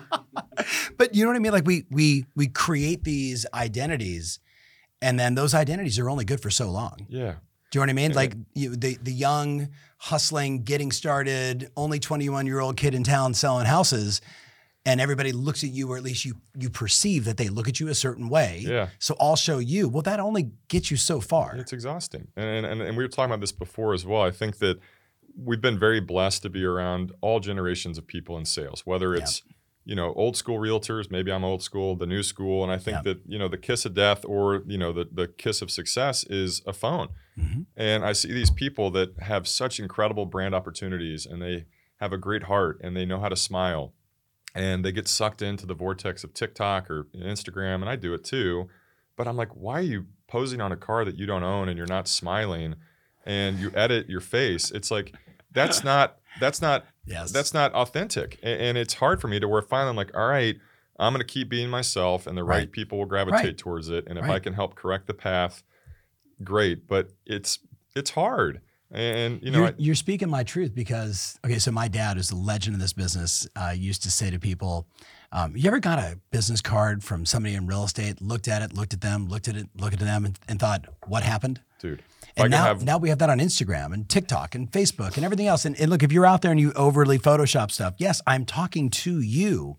But 0.97 1.13
you 1.13 1.23
know 1.23 1.29
what 1.29 1.35
I 1.35 1.39
mean? 1.39 1.51
Like 1.51 1.65
we 1.67 1.85
we 1.91 2.25
we 2.35 2.47
create 2.47 3.03
these 3.03 3.45
identities, 3.53 4.39
and 5.01 5.19
then 5.19 5.35
those 5.35 5.53
identities 5.53 5.99
are 5.99 6.09
only 6.09 6.25
good 6.25 6.41
for 6.41 6.49
so 6.49 6.71
long. 6.71 7.05
Yeah. 7.07 7.35
Do 7.69 7.79
you 7.79 7.79
know 7.79 7.81
what 7.81 7.89
I 7.89 7.93
mean? 7.93 8.13
Like 8.13 8.33
you, 8.55 8.75
the 8.75 8.97
the 9.01 9.13
young, 9.13 9.69
hustling, 9.97 10.63
getting 10.63 10.91
started, 10.91 11.69
only 11.77 11.99
21 11.99 12.47
year 12.47 12.59
old 12.59 12.75
kid 12.75 12.95
in 12.95 13.03
town 13.03 13.33
selling 13.35 13.67
houses, 13.67 14.19
and 14.87 15.01
everybody 15.01 15.33
looks 15.33 15.65
at 15.65 15.69
you, 15.69 15.91
or 15.91 15.97
at 15.97 16.03
least 16.03 16.23
you 16.23 16.35
you 16.57 16.69
perceive 16.69 17.25
that 17.25 17.35
they 17.35 17.49
look 17.49 17.67
at 17.67 17.79
you 17.79 17.89
a 17.89 17.93
certain 17.93 18.29
way. 18.29 18.63
Yeah. 18.65 18.87
So 18.99 19.17
I'll 19.19 19.35
show 19.35 19.57
you. 19.57 19.89
Well, 19.89 20.01
that 20.03 20.21
only 20.21 20.51
gets 20.69 20.89
you 20.89 20.95
so 20.95 21.19
far. 21.19 21.57
It's 21.57 21.73
exhausting. 21.73 22.29
And, 22.37 22.65
and, 22.65 22.81
and 22.81 22.97
we 22.97 23.03
were 23.03 23.09
talking 23.09 23.31
about 23.31 23.41
this 23.41 23.51
before 23.51 23.93
as 23.93 24.05
well. 24.05 24.21
I 24.21 24.31
think 24.31 24.59
that 24.59 24.79
we've 25.37 25.59
been 25.59 25.77
very 25.77 25.99
blessed 25.99 26.41
to 26.43 26.49
be 26.49 26.63
around 26.63 27.11
all 27.19 27.41
generations 27.41 27.97
of 27.97 28.07
people 28.07 28.37
in 28.37 28.45
sales, 28.45 28.85
whether 28.85 29.13
it's, 29.13 29.43
you 29.83 29.93
know, 29.93 30.13
old 30.13 30.37
school 30.37 30.57
realtors, 30.57 31.11
maybe 31.11 31.33
I'm 31.33 31.43
old 31.43 31.61
school, 31.61 31.97
the 31.97 32.07
new 32.07 32.23
school. 32.23 32.63
And 32.63 32.71
I 32.71 32.77
think 32.77 33.03
that, 33.03 33.19
you 33.27 33.37
know, 33.37 33.49
the 33.49 33.57
kiss 33.57 33.85
of 33.85 33.93
death 33.93 34.23
or, 34.25 34.63
you 34.65 34.77
know, 34.77 34.93
the, 34.93 35.07
the 35.11 35.27
kiss 35.27 35.61
of 35.61 35.69
success 35.69 36.23
is 36.23 36.61
a 36.65 36.73
phone. 36.73 37.09
Mhm. 37.37 37.65
And 37.75 38.05
I 38.05 38.13
see 38.13 38.31
these 38.31 38.49
people 38.49 38.89
that 38.91 39.19
have 39.19 39.49
such 39.49 39.79
incredible 39.81 40.25
brand 40.25 40.55
opportunities 40.55 41.25
and 41.25 41.41
they 41.41 41.65
have 41.97 42.13
a 42.13 42.17
great 42.17 42.43
heart 42.43 42.79
and 42.81 42.95
they 42.95 43.05
know 43.05 43.19
how 43.19 43.29
to 43.29 43.35
smile 43.35 43.93
and 44.57 44.83
they 44.83 44.91
get 44.91 45.07
sucked 45.07 45.41
into 45.41 45.65
the 45.65 45.73
vortex 45.73 46.23
of 46.23 46.33
TikTok 46.33 46.89
or 46.89 47.05
Instagram. 47.15 47.75
And 47.75 47.89
I 47.89 47.95
do 47.95 48.13
it 48.13 48.23
too. 48.23 48.67
But 49.15 49.27
I'm 49.27 49.37
like, 49.37 49.49
why 49.55 49.79
are 49.79 49.81
you 49.81 50.05
posing 50.27 50.61
on 50.61 50.71
a 50.71 50.75
car 50.77 51.05
that 51.05 51.15
you 51.17 51.25
don't 51.25 51.43
own 51.43 51.69
and 51.69 51.77
you're 51.77 51.87
not 51.87 52.07
smiling 52.07 52.75
and 53.25 53.59
you 53.59 53.71
edit 53.75 54.09
your 54.09 54.21
face? 54.21 54.71
It's 54.71 54.91
like, 54.91 55.13
that's 55.51 55.83
not, 55.91 56.17
that's 56.39 56.61
not, 56.61 56.85
Yes. 57.05 57.31
that's 57.31 57.53
not 57.53 57.73
authentic. 57.73 58.37
And, 58.43 58.61
and 58.61 58.77
it's 58.77 58.95
hard 58.95 59.21
for 59.21 59.27
me 59.27 59.39
to 59.39 59.47
where 59.47 59.61
finally 59.61 59.89
I'm 59.91 59.95
like, 59.95 60.15
all 60.15 60.27
right, 60.27 60.57
I'm 60.99 61.13
going 61.13 61.25
to 61.25 61.33
keep 61.33 61.49
being 61.49 61.69
myself 61.69 62.27
and 62.27 62.37
the 62.37 62.43
right, 62.43 62.57
Right. 62.57 62.71
people 62.71 62.97
will 62.97 63.05
gravitate 63.05 63.43
Right. 63.43 63.57
towards 63.57 63.89
it. 63.89 64.05
And 64.07 64.17
if 64.19 64.25
I 64.25 64.39
can 64.39 64.53
help 64.53 64.75
correct 64.75 65.07
the 65.07 65.13
path, 65.13 65.63
great. 66.43 66.87
But 66.87 67.09
it's, 67.25 67.59
it's 67.95 68.11
hard. 68.11 68.61
And, 68.89 69.41
you 69.41 69.51
know, 69.51 69.59
you're, 69.59 69.67
I, 69.67 69.73
you're 69.77 69.95
speaking 69.95 70.29
my 70.29 70.43
truth 70.43 70.73
because 70.73 71.37
okay, 71.45 71.59
so 71.59 71.71
my 71.71 71.87
dad 71.87 72.17
is 72.17 72.29
the 72.29 72.37
legend 72.37 72.75
of 72.75 72.81
this 72.81 72.93
business. 72.93 73.47
Uh, 73.55 73.73
used 73.75 74.03
to 74.03 74.11
say 74.11 74.29
to 74.29 74.39
people, 74.39 74.87
um, 75.33 75.57
"You 75.57 75.67
ever 75.67 75.79
got 75.79 75.99
a 75.99 76.19
business 76.31 76.61
card 76.61 77.03
from 77.03 77.25
somebody 77.25 77.55
in 77.55 77.67
real 77.67 77.83
estate? 77.83 78.21
Looked 78.21 78.47
at 78.47 78.61
it, 78.61 78.73
looked 78.73 78.93
at 78.93 79.01
them, 79.01 79.27
looked 79.27 79.49
at 79.49 79.57
it, 79.57 79.67
looked 79.75 79.95
at 79.95 79.99
them, 79.99 80.23
and, 80.25 80.39
and 80.47 80.59
thought, 80.59 80.85
what 81.05 81.23
happened?" 81.23 81.59
dude, 81.79 82.01
And 82.35 82.51
now, 82.51 82.63
have, 82.63 82.83
now 82.83 82.97
we 82.97 83.09
have 83.09 83.19
that 83.19 83.29
on 83.29 83.39
Instagram 83.39 83.93
and 83.93 84.07
TikTok 84.07 84.55
and 84.55 84.71
Facebook 84.71 85.15
and 85.15 85.25
everything 85.25 85.47
else. 85.47 85.65
And, 85.65 85.79
and 85.79 85.89
look, 85.89 86.03
if 86.03 86.11
you're 86.11 86.25
out 86.25 86.41
there 86.41 86.51
and 86.51 86.59
you 86.59 86.71
overly 86.73 87.19
Photoshop 87.19 87.71
stuff, 87.71 87.95
yes, 87.97 88.21
I'm 88.27 88.45
talking 88.45 88.89
to 88.89 89.19
you. 89.19 89.77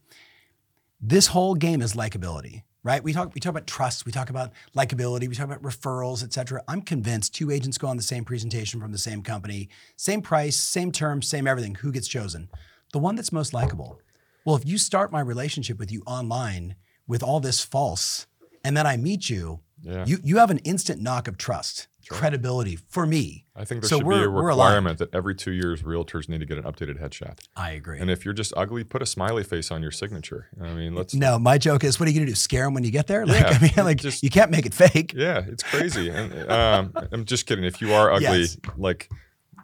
This 1.00 1.28
whole 1.28 1.54
game 1.54 1.80
is 1.80 1.94
likability, 1.94 2.62
right? 2.82 3.02
We 3.02 3.12
talk 3.12 3.34
we 3.34 3.40
talk 3.40 3.50
about 3.50 3.66
trust, 3.66 4.06
we 4.06 4.12
talk 4.12 4.30
about 4.30 4.52
likability, 4.76 5.28
we 5.28 5.34
talk 5.34 5.46
about 5.46 5.62
referrals, 5.62 6.22
et 6.22 6.32
cetera. 6.32 6.62
I'm 6.68 6.82
convinced 6.82 7.34
two 7.34 7.50
agents 7.50 7.78
go 7.78 7.88
on 7.88 7.96
the 7.96 8.02
same 8.02 8.24
presentation 8.24 8.80
from 8.80 8.92
the 8.92 8.98
same 8.98 9.22
company, 9.22 9.68
same 9.96 10.22
price, 10.22 10.56
same 10.56 10.92
terms, 10.92 11.28
same 11.28 11.46
everything. 11.46 11.76
Who 11.76 11.92
gets 11.92 12.08
chosen? 12.08 12.48
The 12.92 12.98
one 12.98 13.16
that's 13.16 13.32
most 13.32 13.52
likable. 13.52 14.00
Well, 14.44 14.56
if 14.56 14.66
you 14.66 14.78
start 14.78 15.12
my 15.12 15.20
relationship 15.20 15.78
with 15.78 15.92
you 15.92 16.02
online 16.06 16.76
with 17.06 17.22
all 17.22 17.40
this 17.40 17.62
false, 17.62 18.26
and 18.64 18.76
then 18.76 18.86
I 18.86 18.96
meet 18.96 19.28
you, 19.28 19.60
yeah. 19.82 20.04
you 20.06 20.18
you 20.22 20.38
have 20.38 20.50
an 20.50 20.58
instant 20.58 21.02
knock 21.02 21.28
of 21.28 21.36
trust, 21.36 21.88
credibility 22.08 22.76
for 22.88 23.06
me. 23.06 23.44
I 23.56 23.64
think 23.64 23.82
there 23.82 23.88
So 23.88 23.98
should 23.98 24.04
be 24.08 24.14
a 24.14 24.18
we're- 24.20 24.28
we're 24.28 24.48
aligned. 24.48 24.68
requirement 24.86 24.98
that 24.98 25.14
every 25.14 25.34
two 25.34 25.52
years 25.52 25.82
realtors 25.82 26.28
need 26.28 26.38
to 26.40 26.46
get 26.46 26.58
an 26.58 26.64
updated 26.64 27.00
headshot. 27.00 27.38
I 27.56 27.70
agree. 27.72 27.98
And 27.98 28.10
if 28.10 28.24
you're 28.24 28.34
just 28.34 28.52
ugly, 28.56 28.84
put 28.84 29.02
a 29.02 29.06
smiley 29.06 29.44
face 29.44 29.70
on 29.70 29.82
your 29.82 29.90
signature. 29.90 30.48
I 30.60 30.72
mean, 30.74 30.94
let's. 30.94 31.14
no, 31.14 31.38
my 31.38 31.58
joke 31.58 31.84
is, 31.84 31.98
what 32.00 32.08
are 32.08 32.12
you 32.12 32.18
gonna 32.20 32.30
do? 32.30 32.34
Scare 32.34 32.64
them 32.64 32.74
when 32.74 32.84
you 32.84 32.90
get 32.90 33.06
there? 33.06 33.26
Like, 33.26 33.40
Yeah, 33.42 33.58
I 33.60 33.62
mean, 33.62 33.72
like 33.86 33.98
just- 33.98 34.22
you 34.22 34.30
can't 34.30 34.50
make 34.50 34.66
it 34.66 34.74
fake. 34.74 35.12
Yeah, 35.16 35.42
it's 35.46 35.62
crazy. 35.62 36.08
And 36.10 36.50
um, 36.50 36.92
I'm 37.12 37.24
just 37.24 37.46
kidding. 37.46 37.64
If 37.64 37.80
you 37.80 37.92
are 37.92 38.10
ugly, 38.12 38.26
Yes. 38.40 38.56
like 38.76 39.08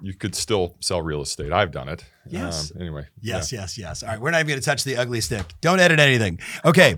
you 0.03 0.13
could 0.13 0.35
still 0.35 0.77
sell 0.81 1.01
real 1.01 1.23
estate. 1.23 1.53
I've 1.53 1.71
done 1.71 1.89
it. 1.89 2.05
Yes. 2.29 2.73
Um, 2.75 2.81
anyway. 2.83 3.07
Yes, 3.23 3.53
yes, 3.53 3.79
yes. 3.79 4.03
All 4.03 4.09
right, 4.11 4.21
we're 4.21 4.31
not 4.33 4.39
even 4.41 4.49
gonna 4.49 4.61
touch 4.61 4.85
the 4.85 4.97
ugly 4.97 5.21
stick. 5.21 5.47
Don't 5.61 5.81
edit 5.81 5.99
anything. 6.01 6.41
Okay. 6.65 6.97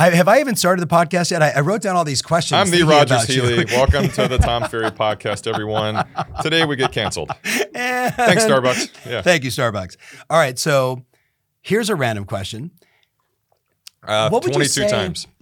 I, 0.00 0.08
have 0.14 0.28
I 0.28 0.40
even 0.40 0.56
started 0.56 0.80
the 0.80 0.86
podcast 0.86 1.30
yet? 1.30 1.42
I, 1.42 1.50
I 1.50 1.60
wrote 1.60 1.82
down 1.82 1.94
all 1.94 2.04
these 2.04 2.22
questions. 2.22 2.56
I'm 2.56 2.70
the 2.70 2.84
Rogers. 2.84 3.24
Healy. 3.26 3.64
Welcome 3.70 4.08
to 4.08 4.28
the 4.28 4.38
Tom 4.38 4.66
Ferry 4.66 4.90
podcast, 4.90 5.46
everyone. 5.46 6.02
Today 6.42 6.64
we 6.64 6.76
get 6.76 6.90
canceled. 6.90 7.30
And- 7.74 8.14
Thanks, 8.14 8.44
Starbucks. 8.44 9.06
Yeah. 9.06 9.20
Thank 9.20 9.44
you, 9.44 9.50
Starbucks. 9.50 9.98
All 10.30 10.38
right, 10.38 10.58
so 10.58 11.04
here's 11.60 11.90
a 11.90 11.94
random 11.96 12.24
question. 12.24 12.70
Uh, 14.02 14.30
What 14.30 14.42
would 14.46 14.56
you 14.56 14.64
say- 14.64 14.88
times. 14.88 15.26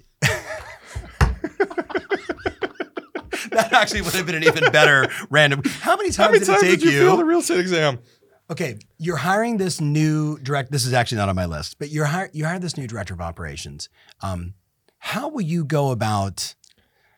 That 3.52 3.72
actually 3.72 4.02
would 4.02 4.12
have 4.14 4.26
been 4.26 4.34
an 4.34 4.44
even 4.44 4.70
better 4.72 5.08
random. 5.30 5.62
How 5.80 5.96
many 5.96 6.10
times, 6.10 6.16
How 6.16 6.26
many 6.26 6.38
did 6.40 6.46
times 6.46 6.62
it 6.62 6.66
take 6.66 6.80
did 6.80 6.92
you 6.92 7.00
fail 7.00 7.16
the 7.16 7.24
real 7.24 7.38
estate 7.38 7.60
exam? 7.60 7.98
Okay, 8.50 8.78
you're 8.96 9.16
hiring 9.16 9.58
this 9.58 9.78
new 9.78 10.38
direct. 10.38 10.72
This 10.72 10.86
is 10.86 10.94
actually 10.94 11.18
not 11.18 11.28
on 11.28 11.36
my 11.36 11.44
list, 11.44 11.78
but 11.78 11.90
you're 11.90 12.06
hire, 12.06 12.30
you 12.32 12.46
hired 12.46 12.62
this 12.62 12.78
new 12.78 12.86
director 12.86 13.12
of 13.12 13.20
operations. 13.20 13.90
Um, 14.22 14.54
how 14.98 15.28
will 15.28 15.42
you 15.42 15.64
go 15.64 15.90
about 15.90 16.54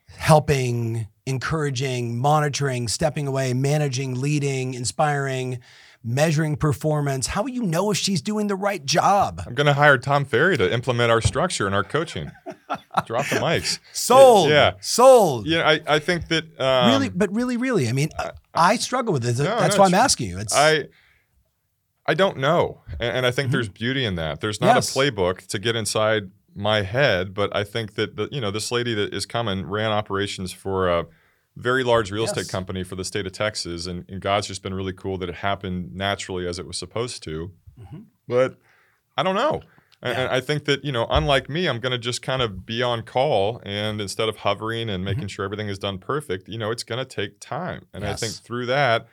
helping, 0.09 1.07
encouraging, 1.27 2.19
monitoring, 2.19 2.89
stepping 2.89 3.29
away, 3.29 3.55
managing, 3.55 4.21
leading, 4.21 4.75
inspiring, 4.75 5.61
measuring 6.03 6.57
performance? 6.57 7.29
How 7.29 7.43
will 7.43 7.51
you 7.51 7.63
know 7.63 7.93
if 7.93 7.97
she's 7.97 8.21
doing 8.21 8.49
the 8.49 8.57
right 8.57 8.85
job? 8.85 9.41
I'm 9.47 9.55
going 9.55 9.69
to 9.69 9.75
hire 9.75 9.99
Tom 9.99 10.25
Ferry 10.25 10.59
to 10.59 10.73
implement 10.73 11.13
our 11.13 11.21
structure 11.21 11.65
and 11.67 11.77
our 11.77 11.85
coaching. 11.85 12.33
Drop 13.07 13.29
the 13.29 13.37
mics. 13.37 13.79
Sold. 13.93 14.51
Yeah. 14.51 14.73
Sold. 14.81 15.47
Yeah, 15.47 15.69
I, 15.69 15.81
I 15.87 15.99
think 16.01 16.27
that. 16.29 16.61
Um, 16.61 16.91
really, 16.91 17.09
but 17.09 17.33
really, 17.33 17.57
really, 17.57 17.89
I 17.89 17.93
mean, 17.93 18.09
I, 18.53 18.77
struggle 18.77 19.13
with 19.13 19.23
this. 19.23 19.39
no, 19.39 19.45
That's 19.45 19.77
no, 19.77 19.83
why 19.83 19.87
I'm 19.87 19.95
asking 19.95 20.29
you. 20.29 20.39
It's 20.41 20.55
I 20.55 20.89
I 22.11 22.15
don't 22.15 22.39
know, 22.39 22.81
and, 22.99 23.17
and 23.19 23.27
I 23.27 23.31
think 23.31 23.51
there's 23.53 23.69
beauty 23.69 24.05
in 24.05 24.15
that. 24.17 24.41
There's 24.41 24.61
not 24.61 24.69
Mm-hmm. 24.71 24.77
Yes. 24.77 24.97
a 24.97 24.99
playbook 24.99 25.47
to 25.47 25.59
get 25.59 25.77
inside 25.77 26.31
my 26.55 26.83
head, 26.83 27.33
but 27.35 27.55
I 27.55 27.63
think 27.65 27.95
that 27.95 28.17
the, 28.17 28.29
you 28.33 28.41
know 28.41 28.51
this 28.51 28.73
lady 28.73 28.95
that 28.95 29.15
is 29.15 29.25
coming 29.27 29.59
ran 29.67 29.93
operations 29.93 30.53
for 30.53 30.89
a 30.89 31.07
very 31.57 31.85
large 31.85 32.11
real 32.11 32.23
Yes. 32.25 32.37
estate 32.37 32.51
company 32.51 32.83
for 32.83 32.97
the 32.97 33.05
state 33.05 33.27
of 33.27 33.33
Texas, 33.33 33.87
and, 33.87 34.05
and 34.09 34.21
God's 34.21 34.47
just 34.49 34.63
been 34.63 34.75
really 34.75 34.93
cool 34.93 35.17
that 35.19 35.29
it 35.29 35.37
happened 35.37 35.95
naturally 35.95 36.47
as 36.49 36.59
it 36.59 36.67
was 36.67 36.77
supposed 36.77 37.23
to. 37.25 37.53
Mhm. 37.81 38.05
But 38.27 38.57
I 39.17 39.23
don't 39.23 39.37
know. 39.37 39.63
And, 40.03 40.17
Yeah. 40.17 40.25
and 40.25 40.33
I 40.33 40.41
think 40.41 40.65
that 40.65 40.85
you 40.85 40.93
know, 40.93 41.07
unlike 41.11 41.49
me, 41.49 41.67
I'm 41.69 41.79
going 41.79 41.93
to 41.93 41.99
just 41.99 42.23
kind 42.23 42.43
of 42.43 42.65
be 42.67 42.83
on 42.83 43.03
call, 43.03 43.61
and 43.65 44.01
instead 44.01 44.29
of 44.29 44.37
hovering 44.39 44.89
and 44.91 45.05
Mm-hmm. 45.05 45.05
making 45.13 45.29
sure 45.29 45.45
everything 45.45 45.69
is 45.69 45.79
done 45.79 45.99
perfect, 45.99 46.49
you 46.49 46.59
know, 46.59 46.71
it's 46.73 46.83
going 46.91 46.99
to 46.99 47.05
take 47.21 47.39
time. 47.39 47.87
And 47.95 48.05
I 48.05 48.15
think 48.15 48.33
through 48.33 48.67
that, 48.67 49.07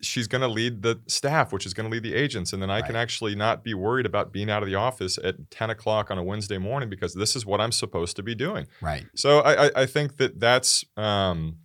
she's 0.00 0.26
going 0.28 0.42
to 0.42 0.48
lead 0.48 0.82
the 0.82 1.00
staff, 1.06 1.52
which 1.52 1.64
is 1.66 1.72
going 1.74 1.88
to 1.88 1.92
lead 1.92 2.02
the 2.02 2.14
agents, 2.14 2.52
and 2.52 2.60
then 2.62 2.70
I 2.70 2.82
can 2.82 2.96
actually 2.96 3.34
not 3.34 3.62
be 3.64 3.74
worried 3.74 4.06
about 4.06 4.32
being 4.32 4.50
out 4.50 4.62
of 4.62 4.68
the 4.68 4.74
office 4.74 5.18
at 5.22 5.50
10 5.50 5.70
o'clock 5.70 6.10
on 6.10 6.18
a 6.18 6.22
Wednesday 6.22 6.58
morning 6.58 6.88
because 6.90 7.14
this 7.14 7.34
is 7.36 7.46
what 7.46 7.60
I'm 7.60 7.72
supposed 7.72 8.16
to 8.16 8.22
be 8.22 8.34
doing. 8.34 8.66
right. 8.80 9.06
So 9.14 9.40
I, 9.40 9.66
I, 9.66 9.70
I 9.82 9.86
think 9.86 10.16
that 10.18 10.40
that's. 10.40 10.84
Um, 10.96 11.58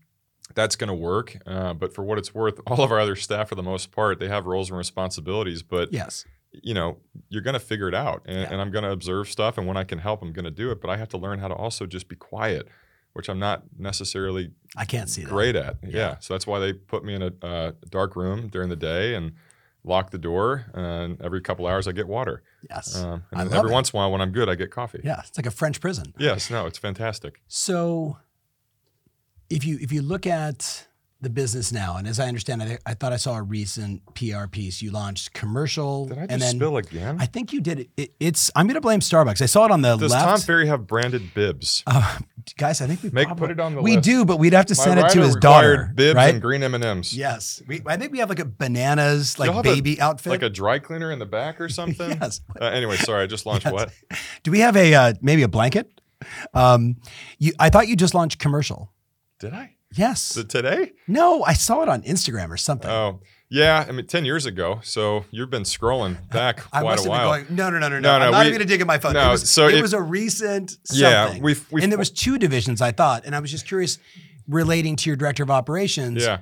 that's 0.55 0.75
going 0.75 0.87
to 0.87 0.95
work, 0.95 1.37
uh, 1.45 1.75
but 1.75 1.93
for 1.93 2.03
what 2.03 2.17
it's 2.17 2.33
worth, 2.33 2.59
all 2.67 2.81
of 2.81 2.91
our 2.91 2.99
other 2.99 3.15
staff, 3.15 3.49
for 3.49 3.55
the 3.55 3.61
most 3.61 3.91
part, 3.91 4.19
they 4.19 4.27
have 4.27 4.47
roles 4.47 4.69
and 4.71 4.77
responsibilities. 4.79 5.61
But 5.61 5.93
Yes. 5.93 6.25
you 6.51 6.73
know, 6.73 6.97
you're 7.29 7.43
going 7.43 7.53
to 7.53 7.59
figure 7.59 7.87
it 7.87 7.93
out. 7.93 8.23
And, 8.25 8.39
Yeah. 8.41 8.51
and 8.53 8.59
I'm 8.59 8.71
going 8.71 8.83
to 8.83 8.89
observe 8.89 9.29
stuff. 9.29 9.59
And 9.59 9.67
when 9.67 9.77
I 9.77 9.83
can 9.83 9.99
help, 9.99 10.23
I'm 10.23 10.33
going 10.33 10.45
to 10.45 10.51
do 10.51 10.71
it. 10.71 10.81
But 10.81 10.89
I 10.89 10.97
have 10.97 11.07
to 11.09 11.17
learn 11.19 11.37
how 11.37 11.49
to 11.49 11.53
also 11.53 11.85
just 11.85 12.07
be 12.09 12.15
quiet, 12.15 12.67
which 13.13 13.29
I'm 13.29 13.39
not 13.39 13.63
necessarily 13.77 14.51
I 14.77 14.85
can't 14.85 15.09
see 15.09 15.23
that. 15.23 15.29
great 15.29 15.55
at. 15.55 15.77
Yeah. 15.83 15.89
Yeah. 15.89 16.15
So 16.19 16.33
that's 16.33 16.45
why 16.47 16.59
they 16.59 16.73
put 16.73 17.03
me 17.03 17.15
in 17.15 17.21
a 17.23 17.33
uh, 17.41 17.71
dark 17.89 18.15
room 18.15 18.47
during 18.47 18.69
the 18.69 18.75
day 18.75 19.15
and 19.15 19.33
lock 19.83 20.11
the 20.11 20.17
door. 20.17 20.65
And 20.73 21.19
every 21.21 21.41
couple 21.41 21.65
hours, 21.67 21.87
I 21.87 21.91
get 21.91 22.07
water. 22.07 22.43
Yes. 22.69 22.95
Um, 22.95 23.23
and 23.31 23.51
every 23.53 23.71
it. 23.71 23.73
once 23.73 23.91
in 23.91 23.97
a 23.97 24.01
while, 24.01 24.11
when 24.11 24.21
I'm 24.21 24.31
good, 24.31 24.49
I 24.49 24.55
get 24.55 24.71
coffee. 24.71 25.01
yeah. 25.03 25.21
It's 25.25 25.37
like 25.37 25.45
a 25.47 25.51
French 25.51 25.79
prison. 25.81 26.13
Yes. 26.17 26.49
No, 26.49 26.65
it's 26.65 26.77
fantastic. 26.77 27.41
So, 27.47 28.17
if 29.49 29.65
you 29.65 29.79
if 29.81 29.91
you 29.91 30.01
look 30.01 30.27
at 30.27 30.85
the 31.21 31.29
business 31.29 31.71
now, 31.73 31.97
and 31.97 32.07
as 32.07 32.19
I 32.19 32.27
understand 32.27 32.61
it, 32.61 32.81
I 32.85 32.93
thought 32.93 33.11
I 33.11 33.17
saw 33.17 33.35
a 33.35 33.41
recent 33.41 34.01
PR 34.15 34.47
piece. 34.47 34.81
You 34.81 34.91
launched 34.91 35.33
commercial, 35.33 36.05
Did 36.05 36.17
I 36.17 36.21
just 36.21 36.31
and 36.31 36.41
then 36.41 36.55
spill 36.55 36.77
again? 36.77 37.17
I 37.19 37.25
think 37.25 37.51
you 37.51 37.59
did 37.59 37.79
it. 37.79 37.89
it 37.97 38.13
it's 38.19 38.51
I'm 38.55 38.67
going 38.67 38.75
to 38.75 38.81
blame 38.81 39.01
Starbucks. 39.01 39.41
I 39.41 39.47
saw 39.47 39.65
it 39.65 39.71
on 39.71 39.81
the 39.81 39.89
last. 39.89 39.99
Does 40.01 40.11
left. 40.11 40.25
Tom 40.25 40.39
Ferry 40.41 40.67
have 40.67 40.87
branded 40.87 41.33
bibs? 41.33 41.83
Uh, 41.87 42.19
guys, 42.53 42.81
I 42.81 42.87
think 42.87 43.03
we 43.03 43.09
Make 43.11 43.27
probably, 43.27 43.47
put 43.47 43.51
it 43.51 43.59
on 43.59 43.75
the 43.75 43.81
we 43.81 43.95
list. 43.95 44.05
do, 44.05 44.25
but 44.25 44.37
we'd 44.37 44.53
have 44.53 44.65
to 44.67 44.75
My 44.77 44.83
send 44.83 44.99
it 44.99 45.09
to 45.09 45.21
his 45.21 45.35
daughter, 45.35 45.91
Bibs 45.95 46.15
right? 46.15 46.33
and 46.33 46.41
green 46.41 46.63
M 46.63 46.73
and 46.75 46.83
M's. 46.83 47.15
Yes, 47.15 47.61
we, 47.67 47.81
I 47.85 47.97
think 47.97 48.11
we 48.11 48.19
have 48.19 48.29
like 48.29 48.39
a 48.39 48.45
bananas 48.45 49.37
like 49.39 49.49
Y'all 49.49 49.59
a- 49.59 49.63
baby 49.63 49.99
outfit. 50.01 50.31
Like 50.31 50.41
a 50.43 50.49
dry 50.49 50.79
cleaner 50.79 51.11
in 51.11 51.19
the 51.19 51.25
back 51.25 51.59
or 51.61 51.69
something. 51.69 52.11
yes. 52.11 52.41
Uh, 52.59 52.65
anyway, 52.65 52.97
sorry, 52.97 53.23
I 53.23 53.27
just 53.27 53.45
launched 53.45 53.65
Yes. 53.65 53.73
what? 53.73 53.91
Do 54.43 54.51
we 54.51 54.59
have 54.59 54.75
a 54.75 54.93
uh, 54.93 55.13
maybe 55.21 55.43
a 55.43 55.47
blanket? 55.47 55.89
Um, 56.53 56.97
you, 57.37 57.53
I 57.59 57.69
thought 57.69 57.87
you 57.87 57.95
just 57.95 58.13
launched 58.13 58.39
commercial. 58.39 58.91
Did 59.39 59.53
I? 59.53 59.75
Yes. 59.95 60.37
It 60.37 60.49
today? 60.49 60.93
no, 61.07 61.43
I 61.43 61.53
saw 61.53 61.81
it 61.81 61.89
on 61.89 62.01
Instagram 62.03 62.49
or 62.51 62.57
something. 62.57 62.89
Oh, 62.89 63.21
yeah. 63.49 63.85
I 63.87 63.91
mean, 63.91 64.05
ten 64.05 64.23
years 64.25 64.45
ago. 64.45 64.79
So 64.83 65.25
you've 65.31 65.49
been 65.49 65.63
scrolling 65.63 66.15
back 66.31 66.61
I 66.71 66.81
quite 66.81 67.03
a 67.03 67.09
while. 67.09 67.33
been 67.33 67.45
going. 67.45 67.55
No, 67.55 67.69
no, 67.71 67.79
no, 67.79 67.87
no, 67.89 67.99
no. 67.99 67.99
No, 67.99 68.19
no, 68.19 68.25
I'm 68.25 68.31
not 68.31 68.39
we- 68.41 68.47
even 68.47 68.59
gonna 68.59 68.65
dig 68.69 68.81
at 68.81 68.87
my 68.87 68.99
phone. 68.99 69.13
no, 69.13 69.29
it 69.29 69.31
was, 69.31 69.49
so 69.49 69.67
it, 69.67 69.75
it- 69.75 69.81
was 69.81 69.93
a 69.93 70.01
recent 70.01 70.77
something. 70.83 71.01
Yeah, 71.01 71.39
we've- 71.39 71.61
we've- 71.71 71.83
and 71.83 71.91
there 71.91 71.97
was 71.99 72.11
two 72.11 72.37
divisions. 72.37 72.81
I 72.81 72.91
thought, 72.91 73.25
and 73.25 73.35
I 73.35 73.39
was 73.39 73.49
just 73.51 73.67
curious, 73.67 73.97
relating 74.47 74.95
to 74.97 75.09
your 75.09 75.15
director 75.17 75.43
of 75.43 75.49
operations. 75.51 76.23
Yeah. 76.23 76.39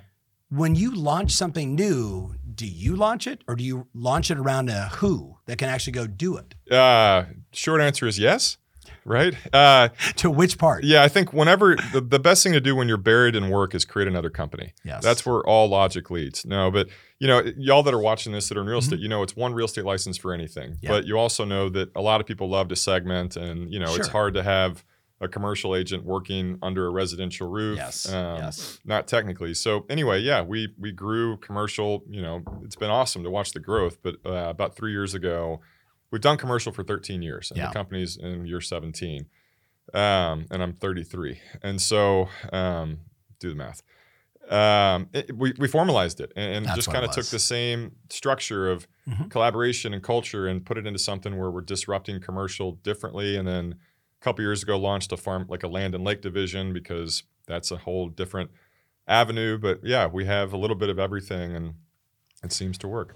When 0.49 0.75
you 0.75 0.93
launch 0.95 1.31
something 1.31 1.75
new, 1.75 2.35
do 2.55 2.65
you 2.65 2.95
launch 2.95 3.27
it, 3.27 3.43
or 3.49 3.55
do 3.57 3.63
you 3.65 3.87
launch 3.93 4.31
it 4.31 4.37
around 4.37 4.69
a 4.69 4.87
who 4.95 5.37
that 5.45 5.57
can 5.57 5.67
actually 5.67 5.91
go 5.93 6.07
do 6.07 6.37
it? 6.37 6.55
Uh, 6.71 7.25
short 7.51 7.81
answer 7.81 8.07
is 8.07 8.17
yes. 8.17 8.57
Right. 9.05 9.35
Uh, 9.53 9.89
To 10.17 10.29
which 10.29 10.57
part? 10.57 10.83
yeah, 10.83 11.03
I 11.03 11.07
think 11.07 11.33
whenever 11.33 11.75
the, 11.93 12.01
the 12.01 12.19
best 12.19 12.43
thing 12.43 12.53
to 12.53 12.61
do 12.61 12.75
when 12.75 12.87
you're 12.87 12.97
buried 12.97 13.35
in 13.35 13.49
work 13.49 13.73
is 13.75 13.85
create 13.85 14.07
another 14.07 14.29
company. 14.29 14.73
Yes. 14.83 15.03
That's 15.03 15.25
where 15.25 15.41
all 15.41 15.67
logic 15.69 16.09
leads. 16.09 16.45
No, 16.45 16.71
but 16.71 16.87
you 17.19 17.27
know, 17.27 17.41
y'all 17.57 17.83
that 17.83 17.93
are 17.93 17.99
watching 17.99 18.31
this 18.33 18.49
that 18.49 18.57
are 18.57 18.61
in 18.61 18.67
real 18.67 18.77
Mm-hmm. 18.79 18.93
estate, 18.93 18.99
you 18.99 19.09
know, 19.09 19.23
it's 19.23 19.35
one 19.35 19.53
real 19.53 19.65
estate 19.65 19.85
license 19.85 20.17
for 20.17 20.33
anything. 20.33 20.77
Yeah. 20.81 20.89
But 20.89 21.05
you 21.05 21.17
also 21.17 21.45
know 21.45 21.69
that 21.69 21.89
a 21.95 22.01
lot 22.01 22.21
of 22.21 22.27
people 22.27 22.47
love 22.49 22.67
to 22.69 22.75
segment, 22.75 23.35
and 23.35 23.71
you 23.73 23.79
know, 23.79 23.95
it's 23.95 24.07
hard 24.09 24.33
to 24.35 24.43
have 24.43 24.83
a 25.19 25.27
commercial 25.27 25.75
agent 25.75 26.05
working 26.05 26.59
under 26.61 26.85
a 26.85 26.91
residential 26.91 27.49
roof. 27.49 27.75
Yes. 27.77 28.07
Um, 28.07 28.37
yes. 28.37 28.79
Not 28.85 29.07
technically. 29.07 29.55
So 29.55 29.87
anyway, 29.89 30.19
yeah, 30.19 30.43
we 30.43 30.67
we 30.77 30.91
grew 30.91 31.37
commercial. 31.37 32.03
You 32.07 32.21
know, 32.21 32.43
it's 32.63 32.75
been 32.75 32.91
awesome 32.91 33.23
to 33.23 33.31
watch 33.31 33.51
the 33.53 33.59
growth. 33.59 33.97
But 34.03 34.17
uh, 34.23 34.29
about 34.49 34.75
three 34.75 34.91
years 34.91 35.15
ago, 35.15 35.61
we've 36.11 36.21
done 36.21 36.37
commercial 36.37 36.71
for 36.71 36.83
13 36.83 37.21
years, 37.21 37.51
and 37.51 37.57
Yeah. 37.57 37.67
the 37.67 37.73
company's 37.73 38.17
in 38.17 38.45
year 38.45 38.61
17, 38.61 39.27
um, 39.93 40.45
and 40.51 40.61
I'm 40.63 40.73
33, 40.73 41.39
and 41.63 41.81
so 41.81 42.29
um, 42.51 42.99
do 43.39 43.49
the 43.49 43.55
math. 43.55 43.81
Um, 44.49 45.09
it- 45.11 45.35
we 45.35 45.53
we 45.59 45.67
formalized 45.67 46.21
it 46.21 46.31
and, 46.37 46.65
and 46.65 46.75
just 46.75 46.89
kind 46.89 47.03
of 47.03 47.11
took 47.11 47.25
the 47.25 47.39
same 47.39 47.97
structure 48.09 48.69
of 48.71 48.87
Mhm. 49.05 49.29
collaboration 49.29 49.93
and 49.93 50.01
culture 50.01 50.47
and 50.47 50.65
put 50.65 50.77
it 50.77 50.87
into 50.87 50.99
something 50.99 51.37
where 51.37 51.51
we're 51.51 51.61
disrupting 51.61 52.21
commercial 52.21 52.71
differently, 52.83 53.35
and 53.35 53.45
then 53.47 53.75
a 54.21 54.23
couple 54.23 54.43
years 54.43 54.63
ago 54.63 54.77
launched 54.79 55.11
a 55.11 55.17
farm 55.17 55.45
like 55.49 55.63
a 55.63 55.67
land 55.67 55.93
and 55.95 56.03
lake 56.05 56.21
division 56.21 56.71
because 56.71 57.23
that's 57.45 57.71
a 57.71 57.77
whole 57.77 58.07
different 58.09 58.49
avenue 59.07 59.57
but 59.57 59.79
yeah 59.83 60.05
we 60.05 60.25
have 60.25 60.51
a 60.51 60.57
little 60.57 60.75
bit 60.75 60.89
of 60.89 60.99
everything 60.99 61.55
and 61.55 61.75
it 62.43 62.51
seems 62.51 62.77
to 62.77 62.87
work 62.89 63.15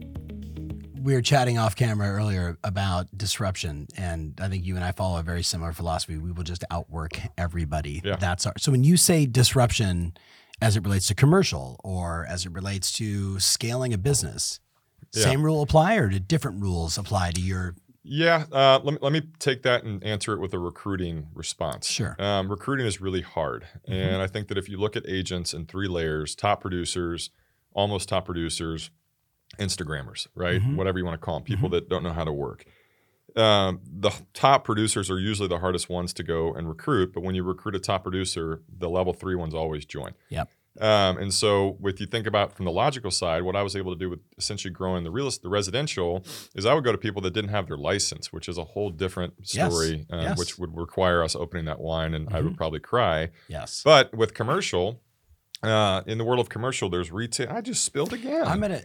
we 1.01 1.13
were 1.13 1.21
chatting 1.21 1.57
off 1.57 1.75
camera 1.75 2.09
earlier 2.09 2.57
about 2.63 3.07
disruption, 3.17 3.87
and 3.97 4.39
I 4.41 4.47
think 4.49 4.65
you 4.65 4.75
and 4.75 4.83
I 4.83 4.91
follow 4.91 5.19
a 5.19 5.23
very 5.23 5.43
similar 5.43 5.73
philosophy. 5.73 6.17
We 6.17 6.31
will 6.31 6.43
just 6.43 6.63
outwork 6.71 7.19
everybody. 7.37 8.01
Yeah. 8.03 8.15
That's 8.17 8.45
our. 8.45 8.53
So 8.57 8.71
when 8.71 8.83
you 8.83 8.97
say 8.97 9.25
disruption, 9.25 10.13
as 10.61 10.77
it 10.77 10.83
relates 10.83 11.07
to 11.07 11.15
commercial 11.15 11.79
or 11.83 12.25
as 12.29 12.45
it 12.45 12.51
relates 12.51 12.91
to 12.93 13.39
scaling 13.39 13.93
a 13.93 13.97
business, 13.97 14.59
Yeah. 15.13 15.23
same 15.23 15.43
rule 15.43 15.61
apply, 15.61 15.95
or 15.95 16.07
do 16.09 16.19
different 16.19 16.61
rules 16.61 16.97
apply 16.97 17.31
to 17.31 17.41
your? 17.41 17.75
yeah 18.03 18.45
uh, 18.51 18.79
let, 18.83 18.93
me, 18.93 18.97
let 19.01 19.13
me 19.13 19.21
take 19.37 19.61
that 19.61 19.83
and 19.83 20.03
answer 20.03 20.33
it 20.33 20.39
with 20.39 20.51
a 20.55 20.57
recruiting 20.57 21.27
response 21.35 21.85
Sure. 21.87 22.15
um, 22.17 22.49
recruiting 22.49 22.87
is 22.87 22.99
really 22.99 23.21
hard 23.21 23.67
and 23.87 24.23
i 24.23 24.25
think 24.25 24.47
that 24.47 24.57
if 24.57 24.67
you 24.67 24.77
look 24.79 24.95
at 24.95 25.07
agents 25.07 25.53
in 25.53 25.67
three 25.67 25.87
layers 25.87 26.33
top 26.33 26.61
producers 26.61 27.29
almost 27.73 28.09
top 28.09 28.25
producers 28.25 28.89
instagrammers 29.59 30.27
right 30.35 30.61
Mhm. 30.61 30.75
whatever 30.75 30.97
you 30.97 31.05
want 31.05 31.19
to 31.19 31.23
call 31.25 31.35
them 31.35 31.43
people 31.43 31.69
that 31.69 31.89
don't 31.89 32.03
know 32.03 32.13
how 32.13 32.23
to 32.23 32.31
work 32.31 32.65
um, 33.35 33.79
the 33.85 34.11
top 34.33 34.63
producers 34.65 35.09
are 35.09 35.19
usually 35.19 35.47
the 35.47 35.59
hardest 35.59 35.89
ones 35.89 36.13
to 36.13 36.23
go 36.23 36.53
and 36.53 36.67
recruit 36.67 37.13
but 37.13 37.21
when 37.23 37.33
you 37.35 37.43
recruit 37.43 37.75
a 37.75 37.79
top 37.79 38.03
producer 38.03 38.61
the 38.77 38.89
level 38.89 39.13
three 39.13 39.35
ones 39.35 39.53
always 39.53 39.85
join 39.85 40.13
Yep. 40.29 40.49
Um, 40.79 41.17
and 41.17 41.33
so, 41.33 41.77
if 41.83 41.99
you 41.99 42.05
think 42.05 42.25
about 42.25 42.55
from 42.55 42.63
the 42.63 42.71
logical 42.71 43.11
side, 43.11 43.43
what 43.43 43.57
I 43.57 43.61
was 43.61 43.75
able 43.75 43.91
to 43.93 43.99
do 43.99 44.09
with 44.09 44.21
essentially 44.37 44.71
growing 44.73 45.03
the 45.03 45.11
real 45.11 45.29
the 45.43 45.49
residential 45.49 46.23
is 46.55 46.65
I 46.65 46.73
would 46.73 46.85
go 46.85 46.93
to 46.93 46.97
people 46.97 47.21
that 47.23 47.33
didn't 47.33 47.49
have 47.49 47.67
their 47.67 47.75
license, 47.75 48.31
which 48.31 48.47
is 48.47 48.57
a 48.57 48.63
whole 48.63 48.89
different 48.89 49.33
Yes. 49.39 49.69
story, 49.69 50.05
uh, 50.09 50.21
Yes. 50.21 50.39
which 50.39 50.57
would 50.57 50.73
require 50.77 51.23
us 51.23 51.35
opening 51.35 51.65
that 51.65 51.81
wine, 51.81 52.13
and 52.13 52.29
I 52.29 52.39
Mhm. 52.39 52.43
would 52.45 52.57
probably 52.57 52.79
cry. 52.79 53.31
Yes. 53.49 53.81
But 53.83 54.15
with 54.15 54.33
commercial, 54.33 55.01
uh, 55.61 56.03
in 56.07 56.17
the 56.17 56.23
world 56.23 56.39
of 56.39 56.47
commercial, 56.47 56.87
there's 56.89 57.11
retail. 57.11 57.49
I 57.51 57.59
just 57.59 57.83
spilled 57.83 58.13
again. 58.13 58.45
I'm 58.47 58.61
gonna. 58.61 58.81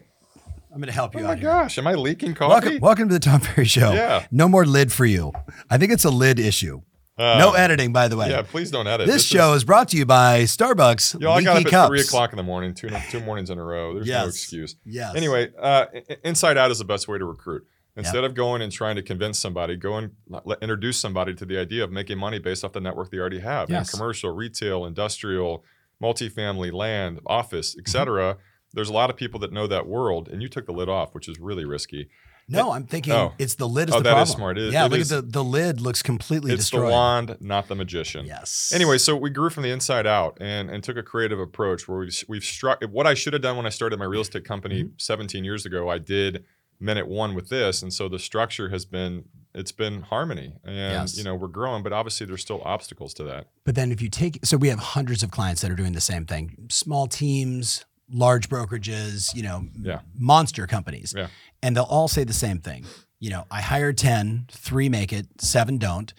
I'm 0.77 0.81
gonna 0.83 0.93
help 0.93 1.15
you 1.15 1.21
oh 1.21 1.23
you 1.23 1.27
my 1.29 1.33
out 1.33 1.39
here. 1.39 1.49
gosh, 1.49 1.79
am 1.79 1.87
I 1.87 1.95
leaking 1.95 2.35
coffee? 2.35 2.51
Welcome, 2.51 2.81
welcome 2.81 3.09
to 3.09 3.15
the 3.15 3.19
Tom 3.19 3.41
Ferry 3.41 3.65
Show. 3.67 3.95
Yeah. 3.95 4.27
No 4.31 4.47
more 4.47 4.67
lid 4.67 4.93
for 4.93 5.07
you. 5.07 5.33
I 5.71 5.79
think 5.79 5.91
it's 5.91 6.05
a 6.05 6.11
lid 6.11 6.39
issue. 6.39 6.83
Uh, 7.17 7.37
no 7.39 7.53
editing, 7.55 7.95
by 7.95 8.09
the 8.09 8.17
way. 8.19 8.29
Yeah, 8.29 8.43
please 8.43 8.71
don't 8.71 8.87
edit. 8.87 9.07
This, 9.07 9.25
show 9.25 9.55
is, 9.55 9.65
brought 9.65 9.89
to 9.89 9.97
you 9.97 10.05
by 10.05 10.43
Starbucks. 10.43 11.19
Yo, 11.19 11.33
I 11.33 11.43
got 11.43 11.57
Leaky 11.57 11.69
up 11.69 11.71
cups. 11.71 11.85
at 11.85 11.89
three 11.89 12.01
o'clock 12.03 12.33
in 12.35 12.37
the 12.37 12.43
morning, 12.43 12.75
two 12.75 12.91
two 13.11 13.21
mornings 13.21 13.49
in 13.49 13.57
a 13.59 13.65
row. 13.65 13.95
There's 13.95 14.07
no 14.07 14.27
excuse. 14.27 14.77
Yes. 14.85 15.15
Anyway, 15.17 15.51
uh, 15.59 15.87
i- 15.95 16.03
i- 16.11 16.17
inside 16.25 16.59
out 16.59 16.71
is 16.71 16.79
the 16.79 16.85
best 16.85 17.09
way 17.09 17.17
to 17.17 17.25
recruit. 17.25 17.65
Instead 17.97 18.25
of 18.25 18.35
going 18.35 18.61
and 18.61 18.71
trying 18.71 18.97
to 18.97 19.03
convince 19.03 19.39
somebody, 19.39 19.77
go 19.77 19.97
and 19.97 20.11
let, 20.29 20.59
introduce 20.61 21.01
somebody 21.01 21.33
to 21.37 21.47
the 21.47 21.57
idea 21.57 21.85
of 21.85 21.91
making 21.91 22.19
money 22.19 22.39
based 22.39 22.63
off 22.63 22.73
the 22.75 22.81
network 22.83 23.11
they 23.11 23.17
already 23.17 23.39
have. 23.41 23.71
Yes. 23.71 23.91
Commercial, 23.91 24.31
retail, 24.33 24.85
industrial, 24.85 25.65
multifamily, 26.03 26.71
land, 26.71 27.21
office, 27.25 27.75
etc. 27.79 28.37
There's 28.73 28.89
a 28.91 28.93
lot 28.93 29.11
of 29.11 29.17
people 29.17 29.41
that 29.41 29.53
know 29.53 29.67
that 29.67 29.87
world, 29.87 30.29
and 30.29 30.43
you 30.43 30.49
took 30.49 30.67
the 30.67 30.73
lid 30.73 30.89
off, 30.89 31.15
which 31.15 31.29
is 31.29 31.39
really 31.39 31.65
risky. 31.65 32.09
No, 32.49 32.71
I'm 32.73 32.85
thinking 32.87 33.13
Oh. 33.13 33.33
it's 33.39 33.57
the 33.57 33.67
lid 33.69 33.89
is 33.89 33.95
Oh, 33.95 33.99
the 33.99 34.05
that 34.05 34.11
is 34.23 34.29
problem. 34.31 34.37
smart. 34.37 34.59
It- 34.59 34.73
yeah, 34.73 34.87
it 34.87 34.91
look 34.93 35.01
is- 35.01 35.11
at 35.11 35.25
the 35.27 35.31
the 35.33 35.45
lid 35.45 35.81
looks 35.81 36.01
completely 36.01 36.53
it's 36.53 36.63
destroyed. 36.63 36.87
the 36.87 36.91
wand, 36.93 37.37
not 37.41 37.67
the 37.67 37.75
magician. 37.75 38.25
Yes. 38.25 38.71
Anyway, 38.73 38.99
so 38.99 39.17
we 39.17 39.31
grew 39.31 39.51
from 39.51 39.65
the 39.65 39.71
inside 39.71 40.07
out 40.07 40.39
and, 40.41 40.71
and 40.71 40.85
took 40.85 40.97
a 40.97 41.03
creative 41.03 41.41
approach 41.41 41.89
where 41.89 41.99
we've, 41.99 42.25
we've 42.29 42.45
struck 42.45 42.85
what 42.85 43.05
I 43.05 43.15
should 43.15 43.33
have 43.33 43.43
done 43.43 43.57
when 43.57 43.67
I 43.67 43.71
started 43.71 43.99
my 43.99 44.05
real 44.05 44.21
estate 44.21 44.45
company 44.45 44.85
Mm-hmm. 44.85 44.93
17 44.99 45.43
years 45.45 45.67
ago. 45.67 45.89
I 45.89 45.99
did 45.99 46.45
minute 46.79 47.09
one 47.09 47.35
with 47.35 47.49
this, 47.49 47.83
and 47.83 47.93
so 47.93 48.09
the 48.09 48.19
structure 48.21 48.69
has 48.69 48.85
been 48.85 49.25
it's 49.53 49.73
been 49.73 50.03
harmony, 50.03 50.53
and 50.65 50.77
Yes. 50.77 51.17
you 51.19 51.25
know 51.25 51.35
we're 51.35 51.49
growing, 51.49 51.83
but 51.83 51.93
obviously 51.93 52.27
there's 52.27 52.43
still 52.43 52.63
obstacles 52.65 53.13
to 53.15 53.25
that. 53.25 53.47
But 53.65 53.75
then 53.75 53.91
if 53.91 54.01
you 54.03 54.09
take 54.11 54.39
so 54.45 54.57
we 54.57 54.69
have 54.69 54.79
hundreds 54.79 55.25
of 55.25 55.31
clients 55.33 55.63
that 55.63 55.71
are 55.73 55.75
doing 55.77 55.95
the 55.95 56.01
same 56.01 56.27
thing. 56.27 56.67
Small 56.71 57.09
teams, 57.09 57.85
large 58.11 58.49
brokerages, 58.49 59.35
you 59.35 59.43
know, 59.43 59.67
Yeah. 59.81 60.01
monster 60.17 60.67
companies. 60.67 61.13
Yeah. 61.17 61.29
And 61.63 61.77
they'll 61.77 61.85
all 61.85 62.09
say 62.09 62.25
the 62.25 62.33
same 62.33 62.61
thing. 62.61 62.85
You 63.19 63.31
know, 63.31 63.47
I 63.51 63.61
hire 63.63 63.93
10, 63.93 64.47
3 64.51 64.89
make 64.89 65.13
it, 65.13 65.27
7 65.41 65.79
don't. 65.79 66.13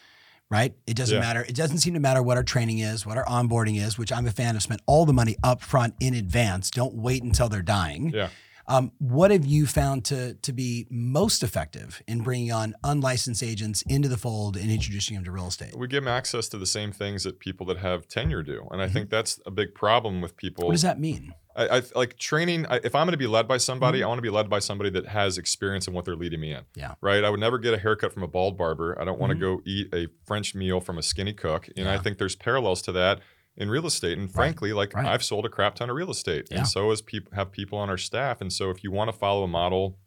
Right? 0.49 0.73
It 0.87 0.95
doesn't 0.95 1.13
Yeah. 1.13 1.19
matter. 1.19 1.43
It 1.43 1.55
doesn't 1.55 1.79
seem 1.79 1.93
to 1.95 1.99
matter 1.99 2.23
what 2.23 2.37
our 2.37 2.43
training 2.43 2.79
is, 2.79 3.05
what 3.05 3.17
our 3.17 3.25
onboarding 3.25 3.81
is, 3.85 3.97
which 3.97 4.13
I'm 4.13 4.25
a 4.27 4.31
fan 4.31 4.55
of 4.55 4.63
spend 4.63 4.81
all 4.85 5.05
the 5.05 5.11
money 5.11 5.35
up 5.43 5.61
front 5.61 5.95
in 5.99 6.13
advance. 6.13 6.71
Don't 6.71 6.95
wait 6.95 7.21
until 7.21 7.49
they're 7.49 7.61
dying. 7.61 8.11
Yeah. 8.13 8.29
Um, 8.69 8.91
what 8.99 9.31
have 9.31 9.45
you 9.45 9.65
found 9.65 10.03
to 10.05 10.33
to 10.35 10.51
be 10.51 10.87
most 10.89 11.41
effective 11.41 12.01
in 12.07 12.21
bringing 12.21 12.51
on 12.51 12.75
unlicensed 12.83 13.41
agents 13.41 13.81
into 13.83 14.09
the 14.09 14.17
fold 14.17 14.57
and 14.57 14.69
introducing 14.69 15.15
them 15.15 15.23
to 15.23 15.31
real 15.31 15.47
estate? 15.47 15.75
We 15.75 15.87
give 15.87 16.03
them 16.03 16.13
access 16.13 16.49
to 16.49 16.57
the 16.57 16.65
same 16.65 16.91
things 16.91 17.23
that 17.23 17.39
people 17.39 17.65
that 17.67 17.77
have 17.77 18.07
tenure 18.07 18.43
do, 18.43 18.67
and 18.71 18.81
I 18.81 18.87
think 18.89 19.09
that's 19.09 19.39
a 19.45 19.51
big 19.51 19.73
problem 19.73 20.21
with 20.21 20.35
people. 20.35 20.63
Mm-hmm. 20.63 20.67
What 20.67 20.73
does 20.73 20.81
that 20.81 20.99
mean? 20.99 21.33
I, 21.55 21.77
I 21.77 21.81
like 21.95 22.17
training. 22.19 22.65
I, 22.69 22.81
if 22.83 22.93
I'm 22.93 23.07
going 23.07 23.13
to 23.13 23.17
be 23.17 23.25
led 23.25 23.47
by 23.47 23.57
somebody, 23.57 23.99
Mhm. 23.99 24.03
I 24.03 24.07
want 24.07 24.17
to 24.19 24.21
be 24.23 24.29
led 24.29 24.47
by 24.49 24.59
somebody 24.59 24.89
that 24.91 25.07
has 25.07 25.37
experience 25.39 25.87
in 25.87 25.93
what 25.93 26.05
they're 26.05 26.15
leading 26.15 26.39
me 26.39 26.53
in. 26.53 26.61
Yeah. 26.75 26.93
Right. 27.01 27.23
I 27.23 27.29
would 27.31 27.39
never 27.39 27.57
get 27.57 27.73
a 27.73 27.79
haircut 27.79 28.13
from 28.13 28.21
a 28.21 28.27
bald 28.27 28.57
barber. 28.57 28.95
I 29.01 29.05
don't 29.05 29.17
want 29.19 29.31
to 29.31 29.35
go 29.39 29.61
eat 29.65 29.91
a 29.91 30.07
French 30.25 30.53
meal 30.53 30.79
from 30.81 30.99
a 30.99 31.01
skinny 31.01 31.33
cook. 31.33 31.67
And 31.75 31.89
I 31.89 31.97
think 31.97 32.19
there's 32.19 32.35
parallels 32.35 32.83
to 32.83 32.91
that 32.91 33.21
in 33.57 33.69
real 33.69 33.85
estate. 33.85 34.17
And 34.17 34.31
frankly, 34.31 34.71
like 34.73 34.93
Right. 34.93 35.05
I've 35.07 35.23
sold 35.23 35.45
a 35.45 35.49
crap 35.49 35.75
ton 35.75 35.89
of 35.89 35.95
real 35.95 36.11
estate, 36.11 36.47
Yeah. 36.51 36.59
and 36.59 36.67
so 36.67 36.89
has 36.91 37.01
people 37.01 37.31
have 37.35 37.51
people 37.51 37.77
on 37.79 37.89
our 37.89 37.97
staff. 37.97 38.39
And 38.41 38.51
so 38.53 38.69
if 38.69 38.83
you 38.83 38.91
want 38.91 39.11
to 39.11 39.17
follow 39.17 39.43
a 39.43 39.47
model, 39.47 39.97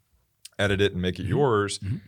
edit 0.59 0.81
it 0.81 0.93
and 0.93 1.03
make 1.03 1.19
it 1.19 1.27
Mhm. 1.27 1.31
yours. 1.31 1.79
Mhm. 1.81 2.01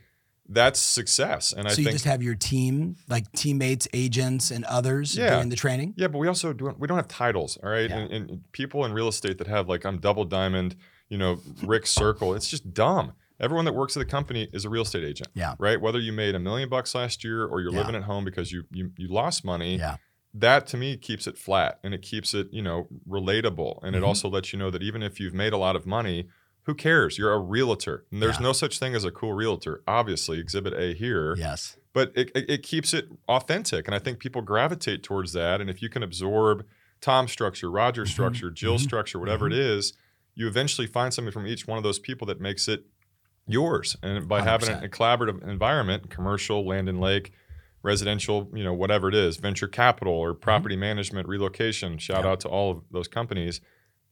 that's 0.48 0.80
success. 0.80 1.52
And 1.52 1.66
I 1.66 1.70
so 1.70 1.78
you 1.78 1.84
think 1.84 1.94
just 1.94 2.04
have 2.04 2.22
your 2.22 2.34
team, 2.34 2.96
like 3.08 3.30
teammates, 3.32 3.88
agents, 3.94 4.50
and 4.50 4.64
others 4.66 5.16
Yeah. 5.16 5.36
doing 5.36 5.48
the 5.48 5.56
training. 5.56 5.94
Yeah, 5.96 6.08
but 6.08 6.18
we 6.18 6.28
also 6.28 6.52
don't 6.52 6.78
we 6.78 6.86
don't 6.88 6.98
have 6.98 7.08
titles, 7.08 7.56
all 7.62 7.70
right? 7.70 7.88
Yeah. 7.88 7.96
And, 7.98 8.12
and 8.30 8.52
people 8.52 8.84
in 8.84 8.92
real 8.92 9.08
estate 9.08 9.38
that 9.38 9.46
have 9.46 9.68
like 9.68 9.86
I'm 9.86 9.98
double 9.98 10.24
diamond, 10.26 10.76
you 11.08 11.16
know, 11.16 11.40
Rick 11.62 11.86
Circle, 11.86 12.34
it's 12.34 12.48
just 12.50 12.74
dumb. 12.74 13.12
Everyone 13.40 13.64
that 13.64 13.72
works 13.74 13.96
at 13.96 14.00
the 14.00 14.04
company 14.04 14.48
is 14.52 14.64
a 14.66 14.68
real 14.68 14.82
estate 14.82 15.04
agent. 15.04 15.28
Yeah. 15.32 15.54
Right? 15.58 15.80
Whether 15.80 16.00
you 16.00 16.12
made 16.12 16.34
a 16.34 16.38
million 16.40 16.68
bucks 16.68 16.94
last 16.94 17.24
year 17.24 17.46
or 17.46 17.60
you're 17.62 17.72
Yeah. 17.72 17.78
living 17.78 17.94
at 17.94 18.02
home 18.02 18.24
because 18.24 18.52
you 18.52 18.64
you 18.72 18.90
you 18.98 19.08
lost 19.08 19.44
money, 19.46 19.78
Yeah. 19.78 19.96
That 20.34 20.66
to 20.68 20.76
me 20.76 20.96
keeps 20.96 21.26
it 21.26 21.36
flat 21.38 21.78
and 21.84 21.92
it 21.94 22.02
keeps 22.02 22.34
it, 22.34 22.48
you 22.52 22.62
know, 22.62 22.88
relatable. 23.08 23.78
And 23.82 23.94
Mhm. 23.94 23.98
it 23.98 24.02
also 24.04 24.28
lets 24.28 24.52
you 24.52 24.58
know 24.58 24.70
that 24.70 24.82
even 24.82 25.02
if 25.02 25.20
you've 25.20 25.34
made 25.34 25.52
a 25.52 25.58
lot 25.58 25.76
of 25.76 25.86
money, 25.86 26.28
who 26.64 26.74
cares? 26.74 27.18
You're 27.18 27.32
a 27.32 27.38
realtor. 27.40 28.06
And 28.10 28.22
there's 28.22 28.38
Yeah. 28.38 28.44
no 28.44 28.52
such 28.52 28.78
thing 28.78 28.94
as 28.94 29.04
a 29.04 29.10
cool 29.10 29.32
realtor. 29.34 29.82
Obviously, 29.86 30.38
exhibit 30.38 30.72
A 30.74 30.94
here 30.94 31.34
Yes. 31.36 31.76
but 31.94 32.10
it, 32.16 32.30
it, 32.34 32.48
it 32.48 32.62
keeps 32.62 32.94
it 32.94 33.06
authentic 33.28 33.86
and 33.86 33.94
i 33.94 33.98
think 33.98 34.18
people 34.18 34.40
gravitate 34.42 35.02
towards 35.02 35.32
that 35.34 35.60
and 35.60 35.68
if 35.68 35.82
you 35.82 35.90
can 35.90 36.02
absorb 36.02 36.64
tom's 37.02 37.30
structure 37.30 37.70
roger's 37.70 38.08
Mhm, 38.08 38.12
structure 38.12 38.50
jill's 38.50 38.82
mhm, 38.82 38.84
structure 38.84 39.18
whatever 39.18 39.46
it 39.46 39.52
is 39.52 39.92
you 40.34 40.46
eventually 40.48 40.86
find 40.86 41.12
something 41.12 41.32
from 41.32 41.46
each 41.46 41.66
one 41.66 41.76
of 41.76 41.84
those 41.84 41.98
people 41.98 42.26
that 42.26 42.40
makes 42.40 42.66
it 42.68 42.84
yours 43.46 43.96
and 44.02 44.28
by 44.28 44.40
having 44.40 44.68
a, 44.70 44.72
100%. 44.72 44.84
a 44.84 44.88
collaborative 44.88 45.42
environment 45.48 46.08
commercial 46.10 46.66
land 46.66 46.88
and 46.88 47.00
lake 47.00 47.32
residential 47.82 48.48
you 48.54 48.62
know 48.64 48.72
whatever 48.74 49.08
it 49.08 49.14
is 49.14 49.36
venture 49.38 49.68
capital 49.68 50.12
or 50.14 50.34
property 50.34 50.76
management 50.76 51.26
relocation 51.28 51.98
shout 51.98 52.18
Mm-hmm. 52.18 52.26
Yeah. 52.26 52.32
out 52.32 52.40
to 52.40 52.48
all 52.48 52.70
of 52.70 52.82
those 52.90 53.08
companies 53.08 53.60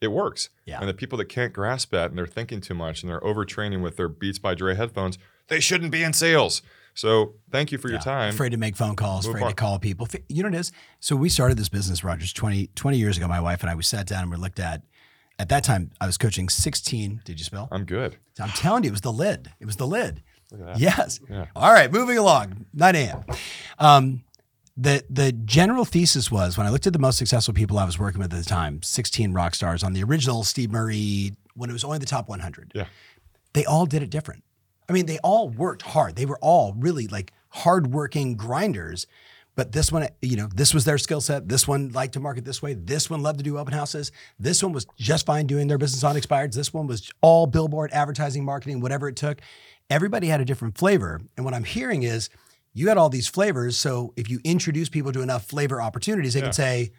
it 0.00 0.08
works 0.08 0.48
Yeah. 0.66 0.80
and 0.80 0.88
the 0.88 0.94
people 0.94 1.18
that 1.18 1.26
can't 1.26 1.52
grasp 1.52 1.90
that 1.92 2.10
and 2.10 2.18
they're 2.18 2.26
thinking 2.26 2.60
too 2.60 2.74
much 2.74 3.02
and 3.02 3.10
they're 3.10 3.20
overtraining 3.20 3.82
with 3.82 3.96
their 3.96 4.08
beats 4.08 4.38
by 4.38 4.54
dre 4.54 4.74
headphones 4.74 5.18
they 5.48 5.60
shouldn't 5.60 5.92
be 5.92 6.02
in 6.02 6.12
sales 6.12 6.62
so 6.94 7.34
thank 7.52 7.70
you 7.70 7.78
for 7.78 7.88
your 7.88 7.98
Yeah. 7.98 8.02
time 8.04 8.34
Afraid 8.34 8.50
to 8.50 8.56
make 8.58 8.74
phone 8.76 8.96
calls, 8.96 9.24
Move 9.26 9.36
afraid 9.36 9.44
on. 9.46 9.50
to 9.52 9.54
call 9.56 9.78
people. 9.78 10.08
You 10.28 10.42
know 10.42 10.48
what 10.48 10.56
it 10.56 10.60
is? 10.60 10.72
So 10.98 11.14
we 11.14 11.28
started 11.28 11.56
this 11.56 11.68
business, 11.68 12.02
Rogers, 12.02 12.32
20, 12.32 12.66
20 12.74 12.98
years 12.98 13.16
ago. 13.16 13.28
My 13.28 13.40
wife 13.40 13.60
and 13.62 13.70
I, 13.70 13.76
we 13.76 13.84
sat 13.84 14.08
down 14.08 14.22
and 14.22 14.30
we 14.30 14.36
looked 14.36 14.58
at, 14.58 14.82
at 15.38 15.48
that 15.50 15.62
time, 15.62 15.92
I 16.00 16.06
was 16.06 16.18
coaching 16.18 16.48
16. 16.48 17.22
Did 17.24 17.38
you 17.38 17.44
spell? 17.44 17.68
I'm 17.70 17.84
good. 17.84 18.16
I'm 18.40 18.48
telling 18.50 18.82
you, 18.82 18.88
it 18.88 18.90
was 18.90 19.02
the 19.02 19.12
lid. 19.12 19.52
It 19.60 19.66
was 19.66 19.76
the 19.76 19.86
lid. 19.86 20.20
Look 20.52 20.60
at 20.60 20.66
that. 20.66 20.80
Yes. 20.80 21.20
Yeah. 21.28 21.46
All 21.54 21.72
right, 21.72 21.90
moving 21.92 22.18
along. 22.18 22.66
9 22.74 22.96
a.m. 22.96 23.24
Um, 23.78 24.24
the 24.76 25.04
the 25.10 25.32
general 25.32 25.84
thesis 25.84 26.30
was 26.30 26.56
when 26.56 26.66
I 26.66 26.70
looked 26.70 26.86
at 26.86 26.92
the 26.92 26.98
most 26.98 27.18
successful 27.18 27.52
people 27.52 27.78
I 27.78 27.84
was 27.84 27.98
working 27.98 28.20
with 28.20 28.32
at 28.32 28.38
the 28.42 28.48
time, 28.48 28.82
16 28.82 29.32
rock 29.32 29.54
stars 29.54 29.82
on 29.82 29.92
the 29.92 30.02
original 30.02 30.42
Steve 30.42 30.70
Murray, 30.70 31.32
when 31.54 31.68
it 31.68 31.72
was 31.72 31.84
only 31.84 31.98
the 31.98 32.06
top 32.06 32.28
100. 32.28 32.72
Yeah. 32.74 32.86
They 33.52 33.64
all 33.64 33.84
did 33.84 34.02
it 34.02 34.10
different. 34.10 34.44
I 34.88 34.92
mean, 34.92 35.06
they 35.06 35.18
all 35.18 35.48
worked 35.48 35.82
hard. 35.82 36.16
They 36.16 36.26
were 36.26 36.38
all 36.40 36.74
really 36.76 37.06
like 37.06 37.32
hardworking 37.50 38.36
grinders. 38.36 39.06
But 39.56 39.72
this 39.72 39.92
one, 39.92 40.08
you 40.22 40.36
know, 40.36 40.48
this 40.54 40.72
was 40.72 40.84
their 40.84 40.96
skill 40.96 41.20
set. 41.20 41.48
This 41.48 41.68
one 41.68 41.90
liked 41.90 42.14
to 42.14 42.20
market 42.20 42.44
this 42.44 42.62
way. 42.62 42.74
This 42.74 43.10
one 43.10 43.22
loved 43.22 43.38
to 43.38 43.44
do 43.44 43.58
open 43.58 43.74
houses. 43.74 44.10
This 44.38 44.62
one 44.62 44.72
was 44.72 44.86
just 44.96 45.26
fine 45.26 45.46
doing 45.46 45.66
their 45.66 45.76
business 45.76 46.02
on 46.04 46.16
expireds. 46.16 46.54
This 46.54 46.72
one 46.72 46.86
was 46.86 47.10
all 47.20 47.46
billboard, 47.46 47.90
advertising, 47.92 48.44
marketing, 48.44 48.80
whatever 48.80 49.08
it 49.08 49.16
took. 49.16 49.40
Everybody 49.90 50.28
had 50.28 50.40
a 50.40 50.44
different 50.44 50.78
flavor. 50.78 51.20
And 51.36 51.44
what 51.44 51.52
I'm 51.52 51.64
hearing 51.64 52.02
is 52.04 52.30
you 52.72 52.88
had 52.88 52.96
all 52.96 53.08
these 53.08 53.26
flavors. 53.28 53.76
So 53.76 54.14
if 54.16 54.30
you 54.30 54.40
introduce 54.44 54.88
people 54.88 55.12
to 55.12 55.20
enough 55.20 55.44
flavor 55.46 55.82
opportunities, 55.82 56.34
they 56.34 56.40
Yeah. 56.40 56.46
can 56.46 56.52
say, 56.52 56.92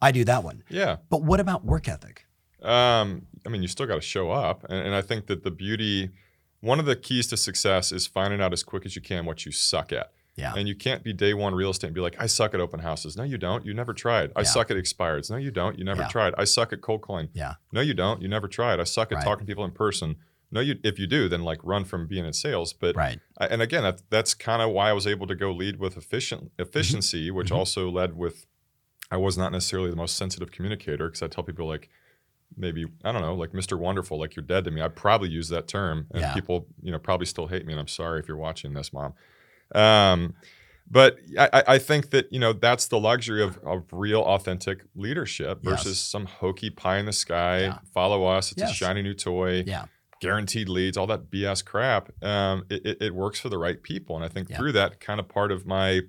I 0.00 0.12
do 0.12 0.24
that 0.26 0.44
one. 0.44 0.62
Yeah. 0.68 0.96
But 1.08 1.22
what 1.22 1.40
about 1.40 1.64
work 1.64 1.88
ethic? 1.88 2.26
Um, 2.62 3.26
I 3.46 3.48
mean, 3.48 3.62
you 3.62 3.68
still 3.68 3.86
got 3.86 3.94
to 3.94 4.00
show 4.00 4.30
up. 4.30 4.64
And, 4.64 4.74
and 4.86 4.94
I 4.94 5.00
think 5.02 5.26
that 5.26 5.42
the 5.42 5.50
beauty, 5.50 6.10
one 6.60 6.78
of 6.78 6.86
the 6.86 6.96
keys 6.96 7.26
to 7.28 7.36
success 7.36 7.90
is 7.92 8.06
finding 8.06 8.40
out 8.40 8.52
as 8.52 8.62
quick 8.62 8.84
as 8.84 8.94
you 8.94 9.02
can 9.02 9.24
what 9.24 9.46
you 9.46 9.52
suck 9.52 9.92
at. 9.92 10.12
Yeah. 10.36 10.54
And 10.56 10.68
you 10.68 10.76
can't 10.76 11.02
be 11.02 11.12
day 11.12 11.34
one 11.34 11.52
real 11.54 11.70
estate 11.70 11.88
and 11.88 11.94
be 11.94 12.00
like, 12.00 12.14
I 12.20 12.26
suck 12.26 12.54
at 12.54 12.60
open 12.60 12.78
houses. 12.80 13.16
No, 13.16 13.24
you 13.24 13.38
don't. 13.38 13.64
You 13.66 13.74
never 13.74 13.92
tried. 13.92 14.30
I 14.36 14.40
Yeah. 14.40 14.44
suck 14.44 14.70
at 14.70 14.76
expireds. 14.76 15.30
No, 15.30 15.36
you 15.36 15.50
don't. 15.50 15.76
You 15.78 15.84
never 15.84 16.02
Yeah. 16.02 16.08
tried. 16.08 16.34
I 16.38 16.44
suck 16.44 16.72
at 16.72 16.80
cold 16.80 17.02
calling. 17.02 17.28
Yeah. 17.32 17.54
No, 17.72 17.80
you 17.80 17.92
don't. 17.94 18.22
You 18.22 18.28
never 18.28 18.46
tried. 18.46 18.78
I 18.78 18.84
suck 18.84 19.10
at 19.10 19.16
Right. 19.16 19.24
talking 19.24 19.46
to 19.46 19.50
people 19.50 19.64
in 19.64 19.72
person. 19.72 20.14
No, 20.50 20.60
you. 20.60 20.76
If 20.82 20.98
you 20.98 21.06
do, 21.06 21.28
then 21.28 21.42
like 21.42 21.58
run 21.62 21.84
from 21.84 22.06
being 22.06 22.24
in 22.24 22.32
sales. 22.32 22.72
But 22.72 22.96
Right. 22.96 23.20
I, 23.38 23.46
and 23.46 23.60
again, 23.62 23.82
that, 23.82 24.02
that's 24.10 24.32
kind 24.34 24.62
of 24.62 24.70
why 24.70 24.90
I 24.90 24.92
was 24.94 25.06
able 25.06 25.26
to 25.26 25.34
go 25.34 25.52
lead 25.52 25.78
with 25.78 25.96
efficient 25.96 26.50
efficiency, 26.58 27.30
which 27.30 27.50
Mhm. 27.50 27.56
also 27.56 27.90
led 27.90 28.16
with. 28.16 28.46
I 29.10 29.16
was 29.16 29.38
not 29.38 29.52
necessarily 29.52 29.88
the 29.90 29.96
most 29.96 30.16
sensitive 30.16 30.50
communicator 30.52 31.08
because 31.08 31.22
I 31.22 31.28
tell 31.28 31.42
people 31.44 31.66
like, 31.66 31.88
maybe 32.56 32.86
I 33.04 33.12
don't 33.12 33.22
know, 33.22 33.34
like 33.34 33.52
Mr. 33.52 33.78
Wonderful, 33.78 34.18
like 34.18 34.36
you're 34.36 34.44
dead 34.44 34.64
to 34.64 34.70
me. 34.70 34.80
I 34.82 34.88
probably 34.88 35.28
use 35.30 35.48
that 35.48 35.66
term, 35.68 36.06
and 36.12 36.20
Yeah. 36.20 36.34
people, 36.34 36.66
you 36.82 36.92
know, 36.92 36.98
probably 36.98 37.26
still 37.26 37.46
hate 37.46 37.64
me. 37.66 37.72
And 37.72 37.80
I'm 37.80 37.88
sorry 37.88 38.20
if 38.20 38.28
you're 38.28 38.36
watching 38.36 38.72
this, 38.74 38.92
mom. 38.92 39.14
Um, 39.74 40.34
but 40.90 41.18
I, 41.38 41.62
I- 41.68 41.78
think 41.78 42.10
that 42.10 42.32
you 42.32 42.38
know 42.40 42.54
that's 42.54 42.86
the 42.88 42.98
luxury 42.98 43.42
of, 43.42 43.58
of 43.58 43.84
real, 43.92 44.22
authentic 44.22 44.80
leadership 44.94 45.60
Yes. 45.62 45.70
versus 45.84 45.98
some 46.00 46.24
hokey 46.24 46.70
pie 46.70 46.96
in 46.98 47.04
the 47.06 47.12
sky. 47.12 47.60
Yeah. 47.60 47.78
Follow 47.92 48.24
us. 48.24 48.52
It's 48.52 48.60
Yes. 48.62 48.70
a 48.70 48.74
shiny 48.74 49.02
new 49.02 49.12
toy 49.14 49.64
Yeah. 49.66 49.84
Guaranteed 50.20 50.68
leads, 50.68 50.96
all 50.96 51.06
that 51.06 51.30
BS 51.30 51.64
crap, 51.64 52.10
um, 52.24 52.64
it, 52.70 52.84
it, 52.86 53.02
it 53.02 53.14
works 53.14 53.38
for 53.40 53.48
the 53.48 53.58
right 53.58 53.82
people. 53.82 54.16
And 54.16 54.24
I 54.24 54.28
think 54.28 54.48
Yeah. 54.50 54.56
through 54.58 54.72
that, 54.72 55.00
kind 55.00 55.20
of 55.20 55.28
part 55.28 55.50
of 55.52 55.66
my 55.66 56.02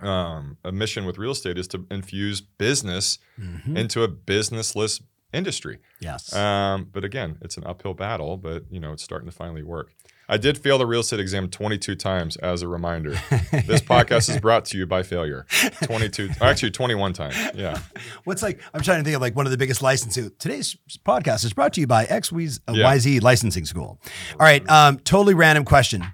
um, 0.00 0.56
a 0.64 0.72
mission 0.72 1.04
with 1.06 1.18
real 1.18 1.30
estate 1.30 1.56
is 1.56 1.68
to 1.68 1.86
infuse 1.88 2.40
business 2.40 3.18
Mhm. 3.40 3.76
into 3.78 4.02
a 4.02 4.08
businessless 4.08 5.00
industry. 5.32 5.78
Yes. 6.00 6.32
Um, 6.34 6.88
but 6.92 7.04
again, 7.04 7.38
it's 7.40 7.56
an 7.56 7.64
uphill 7.64 7.94
battle, 7.94 8.36
but 8.36 8.64
you 8.70 8.80
know 8.80 8.92
it's 8.92 9.04
starting 9.04 9.28
to 9.30 9.34
finally 9.34 9.62
work. 9.62 9.92
I 10.28 10.36
did 10.38 10.56
fail 10.56 10.78
the 10.78 10.86
real 10.86 11.00
estate 11.00 11.20
exam 11.20 11.50
22 11.50 11.94
times 11.96 12.36
as 12.36 12.62
a 12.62 12.68
reminder. 12.68 13.10
this 13.66 13.80
podcast 13.82 14.30
is 14.30 14.38
brought 14.40 14.64
to 14.66 14.78
you 14.78 14.86
by 14.86 15.02
failure. 15.02 15.46
22, 15.82 16.30
actually 16.40 16.70
21 16.70 17.12
times. 17.12 17.36
Yeah. 17.54 17.78
What's 18.24 18.42
like? 18.42 18.60
I'm 18.72 18.80
trying 18.80 19.00
to 19.00 19.04
think 19.04 19.16
of 19.16 19.20
like 19.22 19.36
one 19.36 19.46
of 19.46 19.52
the 19.52 19.58
biggest 19.58 19.82
licensing. 19.82 20.30
Today's 20.38 20.76
podcast 21.06 21.44
is 21.44 21.52
brought 21.52 21.74
to 21.74 21.80
you 21.80 21.86
by 21.86 22.06
XYZ 22.06 22.60
uh, 22.68 22.72
Yeah. 22.72 22.94
YZ 22.94 23.22
Licensing 23.22 23.64
School. 23.66 24.00
All 24.32 24.38
right, 24.40 24.66
um, 24.70 24.98
totally 24.98 25.34
random 25.34 25.64
question. 25.64 26.04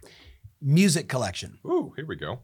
Music 0.61 1.09
collection. 1.09 1.59
Ooh, 1.65 1.93
here 1.97 2.05
we 2.07 2.17
go. 2.17 2.41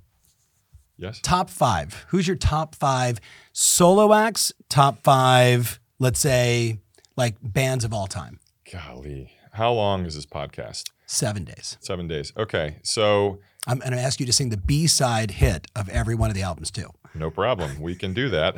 Yes. 0.97 1.21
Top 1.21 1.51
five. 1.51 2.07
Who's 2.09 2.27
your 2.27 2.37
top 2.37 2.75
five 2.75 3.21
solo 3.53 4.15
acts? 4.15 4.53
Top 4.71 5.03
five, 5.03 5.79
let's 5.99 6.21
say, 6.21 6.79
like 7.17 7.37
bands 7.43 7.85
of 7.85 7.93
all 7.93 8.07
time. 8.07 8.41
Golly. 8.73 9.33
How 9.53 9.73
long 9.73 10.07
is 10.07 10.15
this 10.15 10.27
podcast? 10.27 10.85
Seven 11.07 11.45
days. 11.45 11.77
Seven 11.81 12.09
days. 12.09 12.33
Okay. 12.37 12.77
So 12.83 13.39
I'm 13.67 13.79
going 13.79 13.93
to 13.93 13.99
ask 14.01 14.21
you 14.21 14.27
to 14.27 14.33
sing 14.33 14.51
the 14.51 14.57
B 14.57 14.87
side 14.87 15.31
hit 15.33 15.67
of 15.75 15.89
every 15.89 16.15
one 16.15 16.31
of 16.31 16.35
the 16.37 16.43
albums 16.43 16.71
too. 16.71 16.91
no 17.15 17.31
problem. 17.31 17.81
We 17.81 17.95
can 17.95 18.13
do 18.13 18.29
that. 18.31 18.57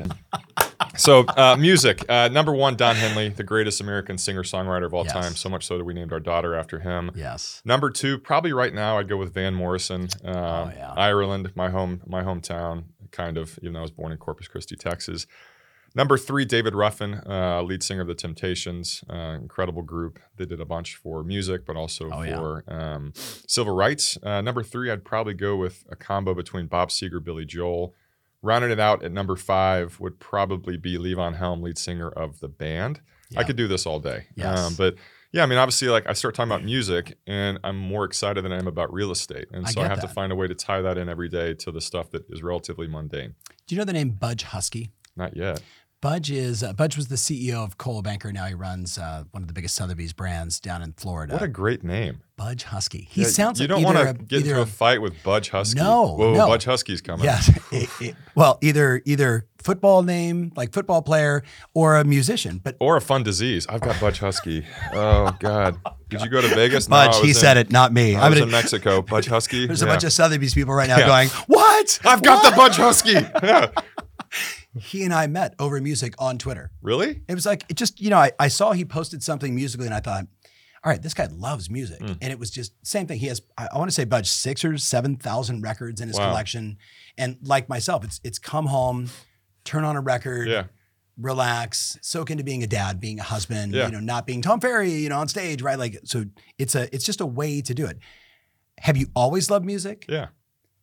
so 0.97 1.25
uh, 1.37 1.57
music. 1.57 2.05
Uh, 2.09 2.29
number 2.29 2.53
one, 2.53 2.75
Don 2.77 2.97
Henley, 2.97 3.29
the 3.29 3.45
greatest 3.45 3.81
American 3.81 4.19
singer 4.19 4.43
songwriter 4.43 4.87
of 4.87 4.95
all 4.95 5.05
Yes. 5.05 5.13
time. 5.13 5.33
So 5.37 5.49
much 5.49 5.67
so 5.67 5.79
that 5.79 5.85
we 5.85 5.95
named 5.95 6.13
our 6.13 6.21
daughter 6.21 6.55
after 6.55 6.81
him. 6.81 7.11
Yes. 7.15 7.63
Number 7.65 7.91
two, 7.91 8.19
probably 8.19 8.53
right 8.53 8.73
now, 8.75 8.99
I'd 8.99 9.09
go 9.09 9.17
with 9.17 9.33
Van 9.33 9.55
Morrison, 9.55 10.09
uh, 10.25 10.29
Oh, 10.31 10.73
yeah. 10.75 10.93
Ireland, 10.97 11.53
my 11.55 11.71
home, 11.71 12.01
my 12.07 12.23
hometown, 12.23 12.85
kind 13.13 13.37
of. 13.39 13.59
Even 13.63 13.75
though 13.75 13.81
I 13.81 13.83
was 13.83 13.91
born 13.91 14.13
in 14.13 14.19
Corpus 14.19 14.49
Christi, 14.49 14.75
Texas. 14.77 15.27
Number 15.95 16.17
three, 16.19 16.45
David 16.45 16.75
Ruffin, 16.75 17.15
uh, 17.27 17.63
lead 17.63 17.83
singer 17.83 18.03
of 18.03 18.07
the 18.09 18.15
Temptations, 18.15 19.03
uh, 19.11 19.37
incredible 19.41 19.83
group. 19.83 20.19
They 20.37 20.45
did 20.47 20.61
a 20.61 20.65
bunch 20.65 20.95
for 20.97 21.25
music, 21.25 21.65
but 21.67 21.77
also 21.77 22.11
Oh, 22.13 22.23
yeah. 22.23 22.37
for 22.37 22.65
um, 22.69 23.13
civil 23.17 23.75
rights. 23.75 24.17
Uh, 24.23 24.41
number 24.41 24.63
three, 24.63 24.91
I'd 24.91 25.05
probably 25.05 25.35
go 25.35 25.57
with 25.57 25.85
a 25.91 25.97
combo 25.97 26.35
between 26.35 26.67
Bob 26.67 26.91
Seger, 26.91 27.23
Billy 27.23 27.45
Joel. 27.45 27.95
Rounding 28.43 28.71
it 28.71 28.79
out 28.79 29.03
at 29.03 29.11
number 29.11 29.35
five 29.35 29.99
would 29.99 30.21
probably 30.21 30.77
be 30.77 30.97
Levon 30.97 31.37
Helm, 31.37 31.61
lead 31.63 31.77
singer 31.79 32.09
of 32.09 32.39
the 32.41 32.49
band. 32.49 33.01
I 33.37 33.43
could 33.43 33.57
do 33.57 33.67
this 33.67 33.85
all 33.85 33.99
day. 33.99 34.27
Yes. 34.37 34.59
Um, 34.59 34.75
but 34.77 34.95
yeah, 35.33 35.43
I 35.43 35.47
mean, 35.47 35.59
obviously, 35.59 35.89
like 35.89 36.07
I 36.09 36.13
start 36.13 36.35
talking 36.35 36.51
about 36.51 36.65
music, 36.65 37.19
and 37.27 37.59
I'm 37.65 37.77
more 37.77 38.05
excited 38.05 38.45
than 38.45 38.53
I 38.53 38.59
am 38.59 38.67
about 38.69 38.93
real 38.93 39.11
estate, 39.11 39.49
and 39.53 39.69
so 39.69 39.81
I 39.81 39.85
get 39.85 39.91
have 39.91 40.01
to 40.03 40.09
find 40.09 40.33
a 40.33 40.37
way 40.37 40.47
to 40.49 40.55
tie 40.55 40.81
that 40.83 40.97
in 40.97 41.09
every 41.09 41.29
day 41.29 41.53
to 41.55 41.73
the 41.73 41.81
stuff 41.81 42.11
that 42.13 42.25
is 42.31 42.43
relatively 42.43 42.87
mundane. 42.87 43.35
Do 43.67 43.75
you 43.75 43.79
know 43.79 43.85
the 43.85 43.93
name 43.93 44.11
Budge 44.11 44.45
Huskey? 44.45 44.91
Not 45.17 45.37
yet. 45.37 45.61
Budge 46.01 46.31
is 46.31 46.63
uh, 46.63 46.73
Budge 46.75 46.97
was 46.97 47.09
the 47.09 47.17
CEO 47.17 47.65
of 47.65 47.77
Coldwell 47.77 48.03
Banker. 48.03 48.33
Now 48.33 48.45
he 48.47 48.55
runs 48.55 48.99
uh, 48.99 49.25
one 49.33 49.43
of 49.43 49.49
the 49.49 49.53
biggest 49.53 49.75
Sotheby's 49.75 50.13
brands 50.13 50.61
down 50.61 50.81
in 50.81 50.93
Florida. 50.93 51.33
What 51.33 51.43
a 51.43 51.49
great 51.49 51.83
name. 51.83 52.21
Budge 52.37 52.63
Huskey. 52.67 53.09
He 53.11 53.23
Yeah, 53.23 53.27
sounds 53.27 53.59
You 53.61 53.67
like 53.67 53.83
don't 53.83 53.95
want 53.95 54.17
to 54.19 54.25
get 54.25 54.43
into 54.43 54.57
a 54.59 54.63
a- 54.63 54.67
fight 54.67 55.03
with 55.03 55.21
Budge 55.25 55.51
Huskey. 55.51 55.75
No, 55.75 56.15
Whoa, 56.15 56.35
no. 56.35 56.47
Budge 56.47 56.67
Huskey's 56.67 57.01
coming. 57.01 57.25
Yes. 57.25 57.51
It- 57.73 57.89
it- 58.01 58.15
well, 58.37 58.59
either 58.63 59.03
either 59.07 59.49
football 59.61 60.05
name, 60.05 60.53
like 60.55 60.73
football 60.73 61.03
player, 61.03 61.43
or 61.75 61.97
a 61.97 62.05
musician. 62.05 62.61
But 62.63 62.77
Or 62.79 62.97
a 62.97 63.01
fun 63.01 63.25
disease. 63.25 63.67
I've 63.67 63.81
got 63.81 64.01
Budge 64.01 64.21
Huskey. 64.21 64.65
Oh 64.93 65.37
God. 65.41 65.81
Did 66.09 66.23
you 66.23 66.29
go 66.31 66.41
to 66.41 66.49
Vegas? 66.55 66.87
Budge, 66.87 67.19
he 67.21 67.33
said 67.33 67.57
it, 67.57 67.73
not 67.73 67.93
me. 67.93 68.15
I 68.15 68.27
I'm 68.27 68.31
was 68.31 68.41
in 68.41 68.53
Mexico. 68.53 69.03
Budge 69.03 69.27
Huskey. 69.27 69.67
there's 69.67 69.83
a 69.83 69.87
bunch 69.87 70.05
of 70.05 70.13
Sotheby's 70.13 70.55
people 70.55 70.75
right 70.75 70.89
now 70.89 70.99
Yeah. 70.99 71.07
going, 71.09 71.29
"What? 71.49 71.99
I've 72.05 72.23
got 72.23 72.45
What?" 72.45 72.51
the 72.51 72.57
Budge 72.57 72.77
Huskey. 72.77 73.75
He 74.79 75.05
and 75.05 75.13
I 75.15 75.27
met 75.27 75.55
over 75.59 75.81
music 75.81 76.15
on 76.19 76.39
Twitter. 76.39 76.71
Really? 76.83 77.23
It 77.29 77.35
was 77.35 77.47
like 77.47 77.65
it 77.69 77.77
just 77.77 78.01
you 78.01 78.11
know 78.11 78.19
I, 78.19 78.33
I 78.39 78.49
saw 78.49 78.73
he 78.73 78.85
posted 78.85 79.23
something 79.23 79.55
musically 79.55 79.87
and 79.87 79.95
I 79.95 80.01
thought 80.01 80.27
all 80.85 80.93
right, 80.93 81.03
this 81.03 81.13
guy 81.13 81.27
loves 81.27 81.69
music. 81.69 81.99
Mm. 82.01 82.19
And 82.23 82.33
it 82.33 82.39
was 82.39 82.53
just 82.53 82.73
same 82.87 83.09
thing. 83.09 83.19
He 83.19 83.27
has, 83.27 83.43
I, 83.59 83.67
I 83.75 83.79
want 83.79 83.91
to 83.91 83.95
say 83.95 84.05
about 84.05 84.27
six 84.27 84.65
or 84.65 84.79
7,000 84.79 85.61
records 85.61 86.01
in 86.01 86.07
his 86.07 86.17
Wow. 86.17 86.29
collection. 86.31 86.79
And 87.19 87.37
like 87.43 87.69
myself, 87.69 88.05
it's, 88.05 88.21
it's 88.23 88.39
come 88.39 88.67
home, 88.67 89.11
turn 89.65 89.83
on 89.83 89.97
a 89.97 90.01
record, 90.01 90.47
Yeah. 90.47 90.67
relax, 91.17 91.99
soak 92.01 92.31
into 92.31 92.45
being 92.45 92.63
a 92.63 92.67
dad, 92.69 93.01
being 93.01 93.19
a 93.19 93.25
husband, 93.25 93.73
Yeah. 93.75 93.87
you 93.87 93.93
know, 93.93 93.99
not 94.01 94.25
being 94.25 94.41
Tom 94.41 94.61
Ferry, 94.61 94.93
you 94.93 95.09
know, 95.09 95.19
on 95.19 95.27
stage, 95.27 95.63
right? 95.63 95.79
Like, 95.79 95.99
so 96.05 96.25
it's 96.59 96.77
a, 96.77 96.93
it's 96.95 97.05
just 97.05 97.21
a 97.21 97.27
way 97.27 97.61
to 97.63 97.75
do 97.75 97.85
it. 97.85 97.99
Have 98.79 98.97
you 98.97 99.09
always 99.17 99.51
loved 99.51 99.67
music? 99.67 100.07
Yeah. 100.09 100.29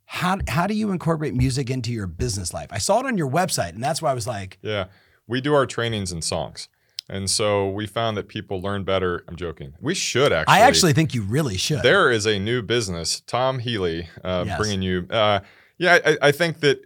How, 0.06 0.38
how 0.48 0.68
do 0.68 0.74
you 0.74 0.92
incorporate 0.92 1.34
music 1.34 1.70
into 1.70 1.92
your 1.92 2.08
business 2.08 2.54
life? 2.54 2.68
I 2.72 2.78
saw 2.78 3.00
it 3.00 3.06
on 3.06 3.18
your 3.18 3.30
website 3.30 3.70
and 3.70 3.84
that's 3.84 4.02
why 4.02 4.12
I 4.12 4.14
was 4.14 4.28
like, 4.28 4.58
Yeah. 4.62 4.86
We 5.28 5.42
do 5.42 5.56
our 5.56 5.66
trainings 5.66 6.12
in 6.12 6.22
songs. 6.22 6.70
And 7.10 7.30
so 7.30 7.70
we 7.70 7.88
found 7.88 8.16
that 8.18 8.28
people 8.28 8.62
learn 8.62 8.84
better. 8.84 9.24
I'm 9.28 9.36
joking. 9.36 9.74
We 9.82 9.96
should 9.96 10.32
actually. 10.32 10.54
I 10.56 10.60
actually 10.62 10.94
think 10.94 11.14
you 11.16 11.24
really 11.24 11.58
should. 11.58 11.82
There 11.84 12.12
is 12.12 12.26
a 12.28 12.38
new 12.40 12.62
business, 12.62 13.22
Tom 13.22 13.60
Healy, 13.60 14.08
uh, 14.24 14.44
Yes. 14.48 14.58
bringing 14.60 14.82
you. 14.82 15.08
Uh, 15.10 15.40
yeah, 15.78 16.00
I, 16.06 16.18
I 16.22 16.32
think 16.32 16.60
that, 16.62 16.80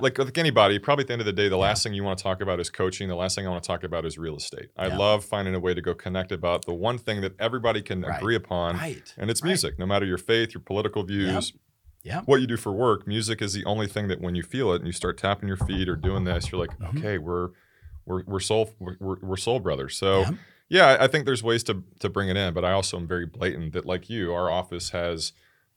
like, 0.00 0.18
like 0.18 0.36
anybody, 0.38 0.78
probably 0.78 1.02
at 1.04 1.06
the 1.08 1.12
end 1.14 1.22
of 1.22 1.26
the 1.26 1.32
day, 1.32 1.48
the 1.48 1.56
last 1.56 1.82
thing 1.82 1.94
you 1.94 2.04
want 2.04 2.18
to 2.18 2.22
talk 2.22 2.40
about 2.42 2.60
is 2.60 2.68
coaching. 2.70 3.08
The 3.08 3.14
last 3.16 3.34
thing 3.36 3.46
I 3.46 3.50
want 3.50 3.62
to 3.62 3.66
talk 3.66 3.84
about 3.84 4.04
is 4.06 4.16
real 4.18 4.36
estate. 4.36 4.68
I 4.76 4.88
Yeah. 4.88 4.98
love 4.98 5.24
finding 5.24 5.54
a 5.54 5.60
way 5.60 5.72
to 5.74 5.80
go 5.82 5.94
connect 5.94 6.30
about 6.32 6.64
the 6.66 6.74
one 6.74 6.96
thing 6.98 7.20
that 7.22 7.32
everybody 7.38 7.80
can 7.82 8.02
Right. 8.02 8.18
agree 8.18 8.36
upon, 8.36 8.76
right. 8.76 9.12
and 9.18 9.30
it's 9.30 9.42
Right. 9.42 9.48
music. 9.48 9.78
No 9.78 9.86
matter 9.86 10.04
your 10.06 10.18
faith, 10.18 10.52
your 10.54 10.60
political 10.62 11.02
views, 11.04 11.52
Yeah. 12.04 12.20
what 12.26 12.40
you 12.40 12.46
do 12.46 12.56
for 12.56 12.72
work, 12.72 13.06
music 13.06 13.40
is 13.42 13.52
the 13.54 13.64
only 13.64 13.86
thing 13.86 14.08
that 14.08 14.20
when 14.20 14.34
you 14.34 14.42
feel 14.42 14.72
it 14.72 14.76
and 14.76 14.86
you 14.86 14.92
start 14.92 15.18
tapping 15.18 15.48
your 15.48 15.56
feet 15.56 15.88
or 15.88 15.96
doing 15.96 16.24
this, 16.24 16.52
you're 16.52 16.60
like, 16.60 16.78
Mhm. 16.78 16.98
okay, 16.98 17.18
we're 17.18 17.48
we're 18.06 18.22
we're 18.26 18.40
soul 18.40 18.70
we're, 18.78 19.16
we're 19.22 19.36
soul 19.38 19.58
brothers. 19.60 19.96
So 19.96 20.20
Yeah. 20.20 20.30
yeah, 20.68 20.96
I- 21.00 21.06
think 21.08 21.24
there's 21.24 21.42
ways 21.42 21.62
to 21.64 21.82
to 22.00 22.08
bring 22.10 22.28
it 22.28 22.36
in, 22.36 22.52
but 22.54 22.64
I 22.64 22.72
also 22.72 22.98
am 22.98 23.06
very 23.06 23.24
blatant 23.26 23.72
that 23.72 23.86
like 23.86 24.10
you, 24.10 24.32
our 24.34 24.50
office 24.50 24.90
has 24.90 25.32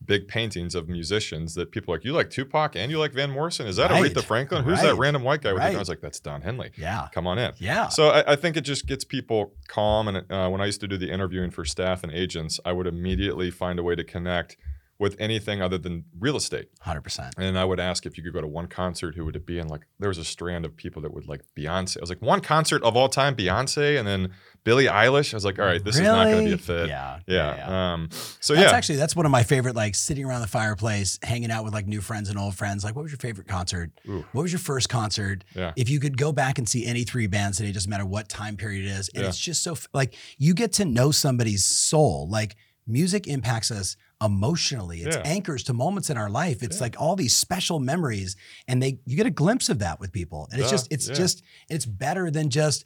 big 0.05 0.27
paintings 0.27 0.75
of 0.75 0.87
musicians 0.87 1.55
that 1.55 1.71
people 1.71 1.91
are 1.91 1.97
like, 1.97 2.05
you 2.05 2.13
like 2.13 2.29
Tupac 2.29 2.75
and 2.75 2.91
you 2.91 2.99
like 2.99 3.13
Van 3.13 3.31
Morrison? 3.31 3.65
Is 3.65 3.77
that 3.77 3.89
Right. 3.89 4.13
Aretha 4.13 4.23
Franklin? 4.23 4.63
Who's 4.63 4.79
that 4.83 4.93
random 4.95 5.23
white 5.23 5.41
guy 5.41 5.53
with? 5.53 5.63
Right. 5.63 5.75
I 5.75 5.79
was 5.79 5.89
like, 5.89 6.01
that's 6.01 6.19
Don 6.19 6.41
Henley. 6.43 6.69
Yeah. 6.77 7.07
Come 7.13 7.25
on 7.25 7.39
in. 7.39 7.53
Yeah. 7.57 7.87
So 7.87 8.09
I, 8.09 8.33
I 8.33 8.35
think 8.35 8.57
it 8.57 8.61
just 8.61 8.85
gets 8.85 9.03
people 9.03 9.53
calm. 9.67 10.07
And 10.07 10.31
uh, 10.31 10.49
when 10.49 10.61
I 10.61 10.65
used 10.67 10.81
to 10.81 10.87
do 10.87 10.97
the 10.97 11.09
interviewing 11.09 11.49
for 11.49 11.65
staff 11.65 12.03
and 12.03 12.11
agents, 12.11 12.59
I 12.63 12.73
would 12.73 12.85
immediately 12.85 13.49
find 13.49 13.79
a 13.79 13.83
way 13.83 13.95
to 13.95 14.03
connect 14.03 14.55
with 14.99 15.15
anything 15.19 15.61
other 15.61 15.77
than 15.77 16.05
real 16.19 16.35
estate. 16.35 16.69
100%. 16.85 17.31
And 17.37 17.57
I 17.57 17.63
would 17.65 17.79
ask 17.79 18.05
if 18.07 18.17
you 18.17 18.23
could 18.23 18.33
go 18.33 18.41
to 18.41 18.47
one 18.47 18.67
concert, 18.67 19.13
who 19.15 19.25
would 19.25 19.35
it 19.35 19.45
be? 19.45 19.59
And 19.59 19.69
like, 19.69 19.81
there 19.99 20.09
was 20.09 20.17
a 20.17 20.25
strand 20.25 20.65
of 20.65 20.75
people 20.75 21.03
that 21.03 21.13
would 21.13 21.27
like 21.27 21.41
Beyonce. 21.55 21.97
I 21.97 22.01
was 22.01 22.09
like, 22.09 22.21
one 22.21 22.41
concert 22.41 22.81
of 22.83 22.97
all 22.97 23.07
time, 23.07 23.35
Beyonce, 23.35 23.99
and 23.99 24.07
then 24.07 24.31
Billie 24.63 24.85
Eilish. 24.87 25.33
I 25.33 25.37
was 25.37 25.45
like, 25.45 25.59
all 25.59 25.65
right, 25.65 25.83
this 25.83 25.95
is 25.95 26.01
not 26.01 26.25
going 26.25 26.45
to 26.45 26.49
be 26.49 26.53
a 26.53 26.57
fit. 26.57 26.89
Yeah. 26.89 27.19
Yeah. 27.27 27.93
Um, 27.93 28.09
so 28.39 28.53
That's 28.55 28.71
yeah, 28.71 28.75
actually 28.77 28.95
that's 28.95 29.15
one 29.15 29.25
of 29.25 29.31
my 29.31 29.43
favorite, 29.43 29.75
like 29.75 29.93
sitting 29.95 30.25
around 30.25 30.41
the 30.41 30.47
fireplace, 30.47 31.19
hanging 31.21 31.51
out 31.51 31.63
with 31.63 31.73
like 31.73 31.85
new 31.87 32.01
friends 32.01 32.27
and 32.29 32.37
old 32.39 32.55
friends. 32.55 32.83
Like, 32.83 32.95
what 32.95 33.03
was 33.03 33.11
your 33.11 33.19
favorite 33.19 33.47
concert? 33.47 33.91
Ooh. 34.09 34.25
What 34.31 34.41
was 34.41 34.51
your 34.51 34.59
first 34.59 34.89
concert? 34.89 35.43
Yeah. 35.55 35.73
If 35.75 35.89
you 35.89 35.99
could 35.99 36.17
go 36.17 36.31
back 36.31 36.57
and 36.57 36.67
see 36.67 36.85
any 36.87 37.03
three 37.03 37.27
bands 37.27 37.57
today, 37.57 37.71
doesn't 37.71 37.89
matter 37.89 38.05
what 38.05 38.29
time 38.29 38.57
period 38.57 38.85
it 38.85 38.89
is, 38.89 39.09
and 39.13 39.23
Yeah. 39.23 39.29
it's 39.29 39.39
just 39.39 39.61
so 39.63 39.77
like 39.93 40.15
you 40.39 40.53
get 40.55 40.73
to 40.73 40.85
know 40.85 41.11
somebody's 41.11 41.63
soul. 41.63 42.27
Like 42.29 42.55
music 42.87 43.27
impacts 43.27 43.69
us 43.71 43.95
emotionally. 44.23 45.01
It's 45.01 45.15
Yeah. 45.15 45.21
anchors 45.25 45.63
to 45.63 45.73
moments 45.73 46.09
in 46.09 46.17
our 46.17 46.29
life. 46.29 46.63
It's 46.63 46.77
Yeah. 46.77 46.83
like 46.83 46.99
all 46.99 47.15
these 47.15 47.35
special 47.35 47.79
memories, 47.79 48.35
and 48.67 48.81
they 48.81 48.99
you 49.05 49.15
get 49.15 49.25
a 49.27 49.31
glimpse 49.31 49.69
of 49.69 49.79
that 49.79 49.99
with 49.99 50.11
people, 50.11 50.47
and 50.51 50.59
it's 50.61 50.69
just 50.71 50.87
it's 50.91 51.07
just 51.07 51.43
it's 51.69 51.85
better 51.85 52.29
than 52.31 52.49
just. 52.49 52.85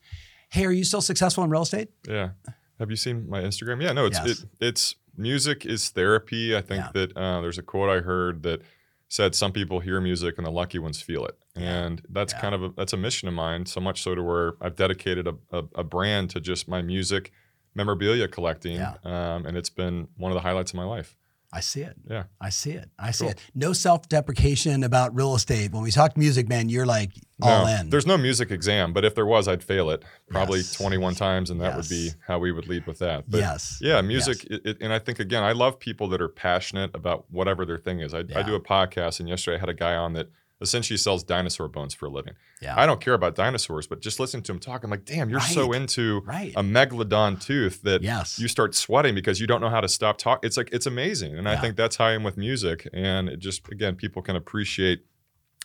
Hey, 0.49 0.65
are 0.65 0.71
you 0.71 0.83
still 0.83 0.99
successful 1.01 1.43
in 1.45 1.49
real 1.49 1.61
estate? 1.61 1.89
yeah. 2.07 2.31
Have 2.79 2.89
you 2.89 2.97
seen 2.97 3.29
my 3.29 3.41
Instagram? 3.41 3.81
Yeah, 3.81 3.93
no, 3.93 4.05
it's 4.07 4.17
Yes. 4.17 4.39
it, 4.41 4.45
it's 4.59 4.95
music 5.15 5.65
is 5.65 5.89
therapy. 5.89 6.55
I 6.55 6.61
think 6.61 6.91
that 6.93 7.15
uh, 7.15 7.39
there's 7.41 7.57
a 7.57 7.61
quote 7.61 7.89
I 7.89 8.01
heard 8.01 8.43
that 8.43 8.61
said 9.07 9.35
some 9.35 9.51
people 9.53 9.79
hear 9.81 10.01
music 10.01 10.37
and 10.37 10.45
the 10.47 10.51
lucky 10.51 10.79
ones 10.79 10.99
feel 11.01 11.25
it, 11.25 11.37
and 11.55 12.01
that's 12.09 12.33
Yeah. 12.33 12.41
kind 12.41 12.55
of 12.55 12.63
a, 12.63 12.69
that's 12.75 12.91
a 12.91 12.97
mission 12.97 13.27
of 13.29 13.33
mine. 13.33 13.65
So 13.67 13.79
much 13.79 14.01
so 14.01 14.15
to 14.15 14.23
where 14.23 14.53
I've 14.59 14.75
dedicated 14.75 15.27
a, 15.27 15.35
a, 15.51 15.63
a 15.75 15.83
brand 15.83 16.29
to 16.31 16.39
just 16.41 16.67
my 16.67 16.81
music 16.81 17.31
memorabilia 17.75 18.27
collecting, 18.27 18.75
Yeah. 18.75 18.95
um, 19.05 19.45
and 19.45 19.55
it's 19.55 19.69
been 19.69 20.07
one 20.17 20.31
of 20.31 20.35
the 20.35 20.41
highlights 20.41 20.71
of 20.71 20.75
my 20.75 20.83
life. 20.83 21.15
I 21.53 21.59
see 21.59 21.81
it. 21.81 21.95
Yeah. 22.09 22.23
I 22.39 22.49
see 22.49 22.71
it. 22.71 22.89
I 22.97 23.11
see 23.11 23.25
Cool. 23.25 23.31
it. 23.31 23.39
No 23.53 23.73
self 23.73 24.07
deprecation 24.07 24.83
about 24.83 25.13
real 25.13 25.35
estate. 25.35 25.71
When 25.73 25.83
we 25.83 25.91
talk 25.91 26.15
music, 26.15 26.47
man, 26.47 26.69
you're 26.69 26.85
like 26.85 27.11
all 27.41 27.65
No, 27.65 27.71
in. 27.79 27.89
There's 27.89 28.07
no 28.07 28.17
music 28.17 28.51
exam, 28.51 28.93
but 28.93 29.03
if 29.03 29.15
there 29.15 29.25
was, 29.25 29.47
I'd 29.49 29.61
fail 29.63 29.89
it 29.89 30.03
probably 30.29 30.59
Yes. 30.59 30.73
21 30.73 31.15
times, 31.15 31.49
and 31.49 31.59
that 31.59 31.75
would 31.75 31.89
be 31.89 32.11
how 32.25 32.39
we 32.39 32.53
would 32.53 32.67
lead 32.69 32.87
with 32.87 32.99
that. 32.99 33.29
But 33.29 33.39
yes. 33.39 33.79
yeah, 33.81 33.99
music, 34.01 34.45
it, 34.45 34.61
it, 34.65 34.77
and 34.79 34.93
I 34.93 34.99
think 34.99 35.19
again, 35.19 35.43
I 35.43 35.51
love 35.51 35.77
people 35.79 36.07
that 36.09 36.21
are 36.21 36.29
passionate 36.29 36.91
about 36.95 37.25
whatever 37.29 37.65
their 37.65 37.77
thing 37.77 37.99
is. 37.99 38.13
I, 38.13 38.19
I 38.35 38.43
do 38.43 38.55
a 38.55 38.61
podcast, 38.61 39.19
and 39.19 39.27
yesterday 39.27 39.57
I 39.57 39.59
had 39.59 39.69
a 39.69 39.73
guy 39.73 39.95
on 39.95 40.13
that 40.13 40.29
essentially 40.61 40.97
sells 40.97 41.23
dinosaur 41.23 41.67
bones 41.67 41.93
for 41.93 42.05
a 42.05 42.09
living. 42.09 42.33
Yeah. 42.61 42.79
I 42.79 42.85
don't 42.85 43.01
care 43.01 43.13
about 43.13 43.35
dinosaurs, 43.35 43.87
but 43.87 44.01
just 44.01 44.19
listening 44.19 44.43
to 44.43 44.51
him 44.51 44.59
talk, 44.59 44.83
I'm 44.83 44.91
like, 44.91 45.05
damn, 45.05 45.29
you're 45.29 45.39
so 45.39 45.73
into 45.73 46.21
right. 46.21 46.53
a 46.55 46.61
megalodon 46.61 47.41
tooth 47.41 47.81
that 47.81 48.03
yes. 48.03 48.39
you 48.39 48.47
start 48.47 48.75
sweating 48.75 49.15
because 49.15 49.41
you 49.41 49.47
don't 49.47 49.61
know 49.61 49.69
how 49.69 49.81
to 49.81 49.89
stop 49.89 50.17
talking. 50.17 50.47
It's 50.47 50.57
like 50.57 50.69
it's 50.71 50.85
amazing, 50.85 51.37
and 51.37 51.49
I 51.49 51.57
think 51.57 51.75
that's 51.75 51.95
how 51.95 52.05
I 52.05 52.13
am 52.13 52.23
with 52.23 52.37
music. 52.37 52.87
And 52.93 53.27
it 53.27 53.39
just 53.39 53.67
again, 53.69 53.95
people 53.95 54.21
can 54.21 54.35
appreciate 54.35 55.05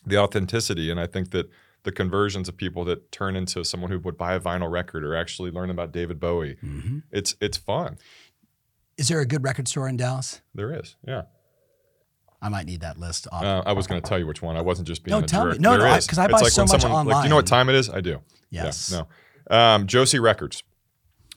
the 0.05 0.19
authenticity, 0.19 0.91
and 0.91 0.99
I 0.99 1.07
think 1.07 1.31
that 1.33 1.51
the 1.83 1.93
conversions 1.93 2.49
of 2.49 2.57
people 2.57 2.85
that 2.85 3.13
turn 3.13 3.37
into 3.37 3.65
someone 3.65 3.91
who 3.91 3.99
would 4.01 4.17
buy 4.17 4.35
a 4.35 4.41
vinyl 4.41 4.71
record 4.71 5.05
or 5.05 5.15
actually 5.15 5.51
learn 5.51 5.71
about 5.71 5.93
David 5.93 6.19
Bowie. 6.19 6.57
Mhm. 6.65 7.05
It's 7.13 7.37
it's 7.41 7.57
fun. 7.57 7.99
Is 8.97 9.09
there 9.09 9.21
a 9.21 9.27
good 9.27 9.45
record 9.45 9.69
store 9.69 9.89
in 9.89 9.97
Dallas? 9.97 10.41
There 10.55 10.73
is, 10.73 10.97
yeah. 11.07 11.23
I 12.43 12.49
might 12.49 12.67
need 12.67 12.81
that 12.83 12.99
list. 12.99 13.27
Off. 13.33 13.43
Uh, 13.43 13.63
I 13.67 13.73
was 13.73 13.87
going 13.87 14.01
to 14.01 14.07
tell 14.09 14.19
you 14.19 14.27
which 14.27 14.43
one. 14.43 14.57
I 14.57 14.61
wasn't 14.61 14.87
just 14.89 15.03
being 15.05 15.19
No, 15.19 15.25
a 15.25 15.27
tell 15.27 15.47
me. 15.47 15.59
No, 15.59 15.71
There 15.71 15.79
no, 15.81 15.85
I- 15.87 15.97
is. 15.97 16.07
'cause 16.07 16.19
I 16.19 16.25
It's 16.27 16.33
buy 16.33 16.41
like 16.41 16.53
so 16.53 16.63
much 16.67 16.83
someone, 16.83 17.07
Like, 17.07 17.23
do 17.23 17.25
you 17.25 17.31
know 17.31 17.37
what 17.37 17.47
time 17.47 17.69
it 17.69 17.75
is? 17.75 17.89
I 17.89 18.01
do. 18.01 18.21
yes. 18.51 18.91
Yeah, 18.93 19.03
no. 19.51 19.57
Um, 19.57 19.87
Josey 19.87 20.19
Records, 20.19 20.63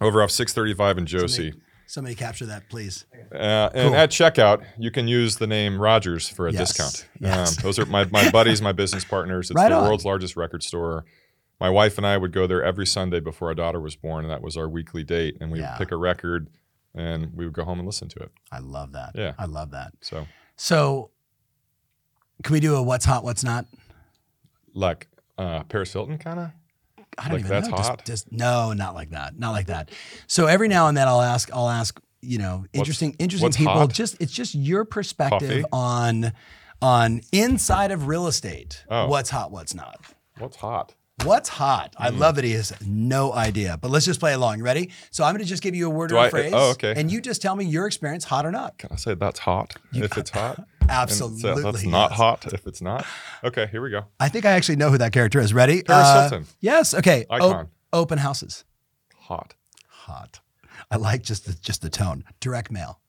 over 0.01 0.21
off 0.21 0.31
635 0.31 0.97
in 0.97 1.05
Josey. 1.05 1.53
Somebody 1.87 2.15
capture 2.15 2.45
that, 2.47 2.69
please. 2.69 3.05
Uh, 3.33 3.69
and 3.73 3.89
Cool. 3.89 3.95
at 3.95 4.09
checkout, 4.11 4.63
you 4.77 4.91
can 4.91 5.07
use 5.07 5.37
the 5.37 5.47
name 5.47 5.81
Rogers 5.81 6.29
for 6.29 6.47
a 6.47 6.51
Yes. 6.51 6.69
discount. 6.73 7.07
Yes. 7.19 7.57
Um, 7.57 7.63
those 7.63 7.79
are 7.79 7.85
my, 7.87 8.05
my 8.05 8.29
buddies, 8.29 8.61
my 8.61 8.71
business 8.73 9.03
partners. 9.03 9.49
It's 9.49 9.55
Right 9.55 9.69
the 9.69 9.75
on. 9.75 9.85
world's 9.85 10.05
largest 10.05 10.35
record 10.35 10.61
store. 10.63 11.05
My 11.59 11.69
wife 11.69 11.97
and 11.97 12.05
I 12.05 12.15
would 12.17 12.31
go 12.31 12.45
there 12.45 12.63
every 12.63 12.85
Sunday 12.85 13.19
before 13.19 13.47
our 13.49 13.55
daughter 13.55 13.79
was 13.81 13.95
born, 13.95 14.23
and 14.23 14.31
that 14.31 14.41
was 14.43 14.55
our 14.55 14.69
weekly 14.69 15.03
date. 15.03 15.37
And 15.41 15.51
we 15.51 15.59
Yeah. 15.59 15.71
would 15.71 15.77
pick 15.79 15.91
a 15.91 15.97
record, 15.97 16.47
and 16.93 17.31
we 17.35 17.43
would 17.45 17.53
go 17.55 17.63
home 17.65 17.79
and 17.79 17.87
listen 17.87 18.07
to 18.09 18.19
it. 18.19 18.31
I 18.51 18.59
love 18.59 18.91
that. 18.93 19.11
Yeah. 19.15 19.33
I 19.39 19.45
love 19.45 19.71
that. 19.71 19.93
So, 20.01 20.27
So, 20.61 21.09
can 22.43 22.51
we 22.51 22.59
do 22.59 22.75
a 22.75 22.83
what's 22.83 23.05
hot, 23.05 23.23
what's 23.23 23.45
not? 23.45 23.65
like 24.73 25.07
uh, 25.37 25.63
Paris 25.63 25.93
Hilton, 25.93 26.17
kind 26.17 26.39
of. 26.39 26.51
I 27.17 27.23
don't 27.23 27.31
Like 27.31 27.39
even 27.39 27.49
that's 27.49 27.69
know. 27.69 27.77
Hot? 27.77 28.05
Just, 28.05 28.31
no, 28.31 28.73
not 28.73 28.93
like 28.93 29.11
that. 29.11 29.39
Not 29.39 29.51
like 29.51 29.67
that. 29.67 29.89
So 30.27 30.47
every 30.47 30.67
now 30.67 30.87
and 30.87 30.97
then 30.97 31.07
I'll 31.07 31.21
ask, 31.21 31.49
I'll 31.53 31.69
ask, 31.69 31.99
you 32.21 32.37
know, 32.37 32.65
interesting, 32.73 33.15
interesting 33.19 33.45
what's 33.47 33.57
people. 33.57 33.73
hot? 33.73 33.93
Just 33.93 34.17
it's 34.19 34.31
just 34.33 34.53
your 34.53 34.83
perspective 34.85 35.63
Coffee? 35.63 35.63
on 35.71 36.33
on 36.81 37.21
inside 37.31 37.91
of 37.91 38.07
real 38.07 38.27
estate. 38.27 38.83
Oh. 38.89 39.07
What's 39.07 39.29
hot, 39.29 39.51
what's 39.51 39.73
not. 39.73 39.99
What's 40.37 40.57
hot? 40.57 40.93
What's 41.23 41.49
hot? 41.49 41.93
I 41.97 42.09
Hmm. 42.11 42.17
love 42.19 42.35
that 42.35 42.43
he 42.45 42.51
has 42.53 42.73
no 42.85 43.33
idea. 43.33 43.77
But 43.81 43.91
let's 43.91 44.05
just 44.05 44.19
play 44.19 44.33
along. 44.33 44.59
You 44.59 44.63
ready? 44.63 44.91
So 45.11 45.23
I'm 45.23 45.33
going 45.33 45.43
to 45.43 45.49
just 45.49 45.61
give 45.63 45.75
you 45.75 45.87
a 45.87 45.89
word 45.89 46.09
Do 46.09 46.15
or 46.15 46.19
a 46.19 46.27
I- 46.27 46.29
phrase. 46.29 46.53
oh, 46.55 46.71
okay. 46.71 46.93
And 46.95 47.11
you 47.11 47.19
just 47.21 47.41
tell 47.41 47.55
me 47.55 47.65
your 47.65 47.87
experience, 47.87 48.23
hot 48.25 48.45
or 48.45 48.51
not. 48.51 48.77
Can 48.77 48.89
I 48.91 48.95
say 48.95 49.15
that's 49.15 49.39
hot 49.39 49.75
if 49.93 50.17
it's 50.17 50.29
hot? 50.31 50.65
And 50.89 50.97
Absolutely. 50.97 51.41
so 51.41 51.71
that's 51.71 51.85
not 51.85 52.09
yes. 52.09 52.17
hot 52.17 52.51
if 52.51 52.65
it's 52.65 52.81
not. 52.81 53.05
Okay, 53.43 53.67
here 53.71 53.79
we 53.79 53.91
go. 53.91 54.05
I 54.19 54.27
think 54.27 54.43
I 54.45 54.53
actually 54.53 54.77
know 54.77 54.89
who 54.89 54.97
that 54.97 55.11
character 55.13 55.39
is. 55.39 55.53
Ready? 55.53 55.83
Paris 55.83 56.07
Uh, 56.07 56.21
Hilton. 56.29 56.47
Yes. 56.61 56.95
Okay. 56.95 57.27
O- 57.29 57.35
Icon. 57.35 57.67
open 57.93 58.17
houses. 58.17 58.63
Hot. 59.27 59.53
Hot. 59.87 60.39
I 60.89 60.95
like 60.95 61.21
just 61.21 61.45
the, 61.45 61.53
just 61.53 61.83
the 61.83 61.91
tone. 61.91 62.23
Direct 62.39 62.71
mail. 62.71 63.01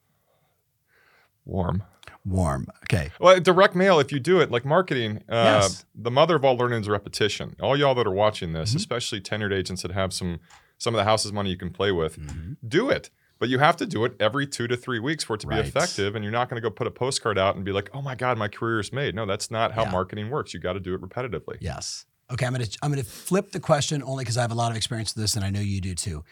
Warm. 1.43 1.81
Warm. 2.23 2.67
Okay. 2.83 3.11
Well, 3.19 3.39
direct 3.39 3.75
mail, 3.75 3.99
if 3.99 4.11
you 4.11 4.19
do 4.19 4.39
it 4.41 4.51
like 4.51 4.63
marketing, 4.65 5.17
uh, 5.29 5.59
Yes. 5.61 5.85
the 5.95 6.11
mother 6.11 6.35
of 6.35 6.45
all 6.45 6.55
learning 6.55 6.81
is 6.81 6.87
repetition. 6.89 7.55
All 7.59 7.75
y'all 7.77 7.95
that 7.95 8.05
are 8.05 8.11
watching 8.11 8.53
this, 8.53 8.73
Mhm. 8.73 8.77
especially 8.77 9.21
tenured 9.21 9.53
agents 9.53 9.81
that 9.81 9.91
have 9.91 10.13
some 10.13 10.39
some 10.77 10.95
of 10.95 10.97
the 10.97 11.03
house's 11.03 11.31
money 11.31 11.51
you 11.51 11.57
can 11.57 11.69
play 11.69 11.91
with, 11.91 12.17
Mhm. 12.19 12.57
do 12.67 12.89
it. 12.89 13.11
But 13.37 13.49
you 13.49 13.59
have 13.59 13.77
to 13.77 13.85
do 13.85 14.03
it 14.03 14.15
every 14.19 14.47
two 14.47 14.67
to 14.67 14.75
three 14.75 14.97
weeks 14.97 15.23
for 15.23 15.35
it 15.35 15.41
to 15.41 15.47
Right. 15.47 15.61
be 15.61 15.67
effective. 15.67 16.15
And 16.15 16.23
you're 16.25 16.31
not 16.31 16.49
going 16.49 16.59
to 16.59 16.67
go 16.67 16.71
put 16.71 16.87
a 16.87 16.91
postcard 16.91 17.37
out 17.37 17.55
and 17.55 17.63
be 17.63 17.71
like, 17.71 17.89
"Oh 17.93 18.01
my 18.01 18.15
God, 18.15 18.39
my 18.39 18.47
career 18.47 18.79
is 18.79 18.91
made." 18.91 19.13
No, 19.13 19.27
that's 19.27 19.51
not 19.51 19.73
how 19.73 19.83
Yeah. 19.83 19.91
marketing 19.91 20.31
works. 20.31 20.55
You 20.55 20.59
got 20.59 20.73
to 20.73 20.79
do 20.79 20.95
it 20.95 21.01
repetitively. 21.01 21.57
Yes. 21.61 22.05
Okay. 22.31 22.47
I'm 22.47 22.51
gonna 22.53 22.65
I'm 22.81 22.89
gonna 22.91 23.03
flip 23.03 23.51
the 23.51 23.59
question 23.59 24.01
only 24.01 24.23
because 24.23 24.37
I 24.37 24.41
have 24.41 24.51
a 24.51 24.55
lot 24.55 24.71
of 24.71 24.77
experience 24.77 25.13
with 25.15 25.21
this, 25.23 25.35
and 25.35 25.45
I 25.45 25.51
know 25.51 25.59
you 25.59 25.81
do 25.81 25.93
too. 25.93 26.23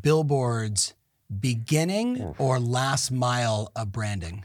Billboards, 0.00 0.94
beginning 1.40 2.20
Oof. 2.22 2.40
or 2.40 2.60
last 2.60 3.10
mile 3.10 3.72
of 3.74 3.90
branding. 3.90 4.44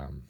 Um, 0.00 0.22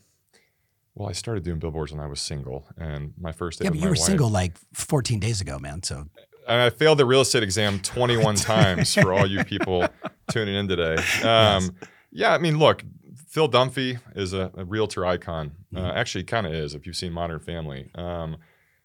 well, 0.94 1.08
I 1.08 1.12
started 1.12 1.44
doing 1.44 1.58
billboards 1.58 1.92
when 1.92 2.00
I 2.00 2.06
was 2.06 2.20
single, 2.20 2.66
and 2.76 3.12
my 3.18 3.32
first 3.32 3.58
day 3.58 3.64
Yeah, 3.64 3.70
but 3.70 3.78
you 3.78 3.84
were 3.86 3.90
wife- 3.90 3.98
single 4.00 4.28
like 4.28 4.56
14 4.74 5.18
days 5.20 5.40
ago, 5.40 5.58
man. 5.58 5.82
So 5.82 6.06
and 6.48 6.60
I 6.62 6.70
failed 6.70 6.98
the 6.98 7.04
real 7.06 7.20
estate 7.20 7.42
exam 7.42 7.78
21 7.82 8.34
times 8.36 8.94
for 8.94 9.12
all 9.12 9.26
you 9.26 9.44
people 9.54 9.86
tuning 10.30 10.54
in 10.54 10.68
today. 10.68 10.96
Um, 11.22 11.74
Yeah, 12.12 12.34
I 12.34 12.38
mean, 12.38 12.58
look, 12.58 12.82
Phil 13.28 13.48
Dunphy 13.48 14.00
is 14.16 14.32
a, 14.32 14.50
a 14.56 14.64
realtor 14.64 15.06
icon. 15.06 15.52
Uh, 15.74 15.78
Mm-hmm. 15.78 15.96
actually, 15.96 16.24
kind 16.24 16.46
of 16.48 16.52
is 16.52 16.74
if 16.74 16.84
you've 16.86 16.96
seen 16.96 17.12
Modern 17.12 17.38
Family. 17.38 17.88
Um, 17.94 18.36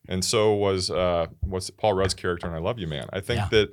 and 0.08 0.24
so 0.24 0.54
was 0.54 0.92
uh, 0.92 1.26
what's 1.42 1.72
Paul 1.72 1.94
Rudd's 1.96 2.14
character 2.14 2.46
in 2.48 2.54
I 2.54 2.60
Love 2.60 2.78
You 2.78 2.86
Man. 2.86 3.08
I 3.12 3.22
think 3.22 3.40
Yeah. 3.40 3.48
that 3.50 3.72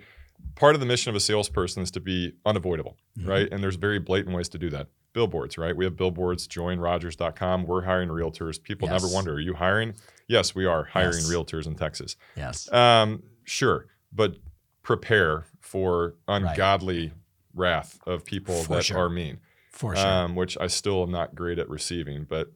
part 0.54 0.74
of 0.74 0.80
the 0.80 0.86
mission 0.86 1.10
of 1.10 1.16
a 1.16 1.20
salesperson 1.20 1.82
is 1.82 1.90
to 1.90 2.00
be 2.00 2.32
unavoidable, 2.46 2.96
Mm-hmm. 3.18 3.28
right? 3.28 3.48
And 3.52 3.62
there's 3.62 3.76
very 3.76 3.98
blatant 3.98 4.34
ways 4.34 4.48
to 4.48 4.58
do 4.58 4.70
that. 4.70 4.86
Billboards, 5.12 5.58
right? 5.58 5.76
We 5.76 5.84
have 5.84 5.96
billboards, 5.96 6.48
joinrogers.com. 6.48 7.64
We're 7.66 7.82
hiring 7.82 8.08
realtors. 8.08 8.62
People 8.62 8.88
never 8.88 9.08
wonder, 9.08 9.34
are 9.34 9.40
you 9.40 9.54
hiring? 9.54 9.94
Yes, 10.28 10.54
we 10.54 10.64
are 10.66 10.84
hiring 10.84 11.14
Yes. 11.18 11.30
realtors 11.30 11.66
in 11.66 11.74
Texas. 11.74 12.16
Yes. 12.36 12.72
Um, 12.72 13.22
sure, 13.44 13.86
but 14.12 14.36
prepare 14.82 15.44
for 15.60 16.14
ungodly 16.28 17.12
wrath 17.54 17.98
of 18.06 18.24
people 18.24 18.62
For 18.62 18.76
that 18.76 18.84
sure. 18.84 18.98
are 18.98 19.08
mean, 19.10 19.38
For 19.70 19.94
sure. 19.94 20.06
um, 20.06 20.34
which 20.34 20.56
I 20.58 20.66
still 20.68 21.02
am 21.02 21.10
not 21.10 21.34
great 21.34 21.58
at 21.58 21.68
receiving. 21.68 22.24
But 22.24 22.50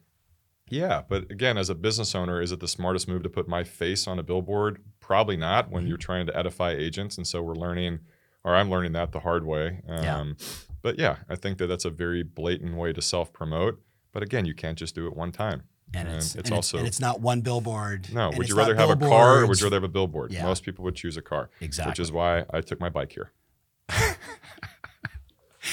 yeah, 0.69 1.03
but 1.07 1.31
again, 1.31 1.57
as 1.57 1.69
a 1.69 1.75
business 1.75 2.15
owner, 2.15 2.41
is 2.41 2.51
it 2.51 2.59
the 2.59 2.67
smartest 2.67 3.07
move 3.07 3.23
to 3.23 3.29
put 3.29 3.47
my 3.47 3.63
face 3.63 4.07
on 4.07 4.17
a 4.19 4.23
billboard? 4.23 4.81
Probably 4.99 5.37
not 5.37 5.69
when 5.69 5.83
Mm-hmm. 5.83 5.89
you're 5.89 5.97
trying 5.97 6.25
to 6.25 6.35
edify 6.37 6.71
agents. 6.71 7.17
And 7.17 7.25
so 7.27 7.41
we're 7.43 7.53
learning, 7.55 7.99
or 8.43 8.55
I'm 8.55 8.69
learning 8.69 8.93
that 8.93 9.11
the 9.11 9.19
hard 9.21 9.45
way. 9.45 9.81
Um, 9.87 10.03
Yeah. 10.03 10.25
But 10.81 10.97
yeah, 10.99 11.17
I 11.29 11.35
think 11.35 11.57
that 11.57 11.67
that's 11.67 11.85
a 11.85 11.89
very 11.89 12.23
blatant 12.23 12.75
way 12.75 12.93
to 12.93 13.01
self 13.01 13.33
promote. 13.33 13.81
But 14.13 14.23
again, 14.23 14.45
you 14.45 14.53
can't 14.53 14.77
just 14.77 14.95
do 14.95 15.05
it 15.07 15.15
one 15.15 15.31
time. 15.31 15.63
and 15.93 16.07
it's, 16.09 16.31
and 16.33 16.39
it's 16.41 16.49
and 16.49 16.55
also- 16.55 16.77
and 16.79 16.87
it's 16.87 16.99
not 16.99 17.21
one 17.21 17.41
billboard. 17.41 18.13
No, 18.13 18.29
would 18.35 18.49
you 18.49 18.55
rather 18.55 18.75
have 18.75 18.89
a 18.89 18.95
car 18.95 19.39
or 19.39 19.47
would 19.47 19.59
you 19.59 19.65
rather 19.65 19.77
have 19.77 19.83
a 19.83 19.87
billboard? 19.89 20.31
Yeah. 20.31 20.43
Most 20.43 20.63
people 20.63 20.83
would 20.85 20.95
choose 20.95 21.17
a 21.17 21.21
car. 21.21 21.49
Exactly. 21.61 21.91
Which 21.91 21.99
is 21.99 22.11
why 22.11 22.45
I 22.51 22.61
took 22.61 22.79
my 22.79 22.89
bike 22.89 23.11
here. 23.13 23.31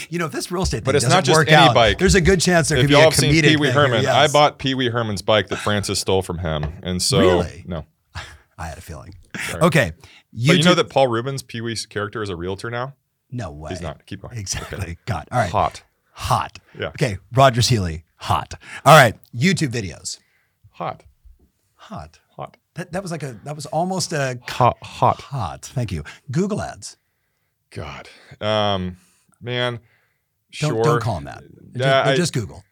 You 0.08 0.18
know, 0.18 0.26
if 0.26 0.32
this 0.32 0.50
real 0.50 0.62
estate 0.64 0.78
thing 0.78 0.84
But 0.86 0.96
it's 0.96 1.08
not 1.08 1.22
just 1.24 1.40
any 1.46 1.54
out, 1.54 1.72
bike. 1.74 1.98
there's 1.98 2.16
a 2.16 2.20
good 2.20 2.40
chance 2.40 2.68
there 2.68 2.78
if 2.78 2.84
could 2.84 2.88
be 2.90 3.00
a 3.00 3.12
seen 3.12 3.32
comedic 3.32 3.42
Pee 3.50 3.56
Wee 3.56 3.66
here, 3.68 3.74
Herman, 3.74 4.02
yes. 4.02 4.12
I 4.12 4.32
bought 4.32 4.58
Pee 4.58 4.74
Wee 4.74 4.88
Herman's 4.88 5.22
bike 5.22 5.46
that 5.48 5.56
Francis 5.60 6.00
stole 6.00 6.20
from 6.22 6.38
him. 6.38 6.64
And 6.82 7.00
so, 7.00 7.20
Really? 7.20 7.64
no. 7.66 7.86
I 8.58 8.66
had 8.66 8.78
a 8.78 8.80
feeling. 8.80 9.14
Okay. 9.54 9.92
But 10.32 10.56
you 10.56 10.64
know 10.64 10.74
that 10.74 10.90
Paul 10.90 11.06
Reubens, 11.08 11.44
Pee 11.44 11.60
Wee's 11.60 11.86
character, 11.86 12.22
is 12.22 12.28
a 12.28 12.34
realtor 12.34 12.70
now? 12.70 12.94
No 13.34 13.50
way. 13.50 13.70
He's 13.70 13.80
not. 13.80 14.06
Keep 14.06 14.22
going. 14.22 14.38
Exactly. 14.38 14.96
God. 15.06 15.26
All 15.32 15.38
right. 15.40 15.50
Hot. 15.50 15.82
Hot. 16.12 16.60
Yeah. 16.78 16.88
Okay. 16.90 17.18
Rogers 17.32 17.68
Healy. 17.68 18.04
Hot. 18.18 18.54
All 18.84 18.96
right. 18.96 19.16
YouTube 19.34 19.70
videos. 19.70 20.20
Hot. 20.70 21.02
Hot. 21.74 22.20
Hot. 22.36 22.56
That, 22.74 22.92
that 22.92 23.02
was 23.02 23.10
like 23.10 23.24
a, 23.24 23.38
that 23.44 23.56
was 23.56 23.66
almost 23.66 24.12
a 24.12 24.38
Hot. 24.48 24.78
Hot. 24.82 25.20
hot. 25.20 25.64
Thank 25.64 25.90
you. 25.90 26.04
Google 26.30 26.62
ads. 26.62 26.96
God. 27.70 28.08
Um, 28.40 28.98
man. 29.40 29.80
Don't, 30.60 30.70
sure. 30.70 30.84
don't 30.84 31.02
call 31.02 31.16
them 31.16 31.24
that. 31.24 31.42
Yeah, 31.74 32.04
just, 32.04 32.06
I- 32.06 32.16
just 32.16 32.32
Google. 32.34 32.62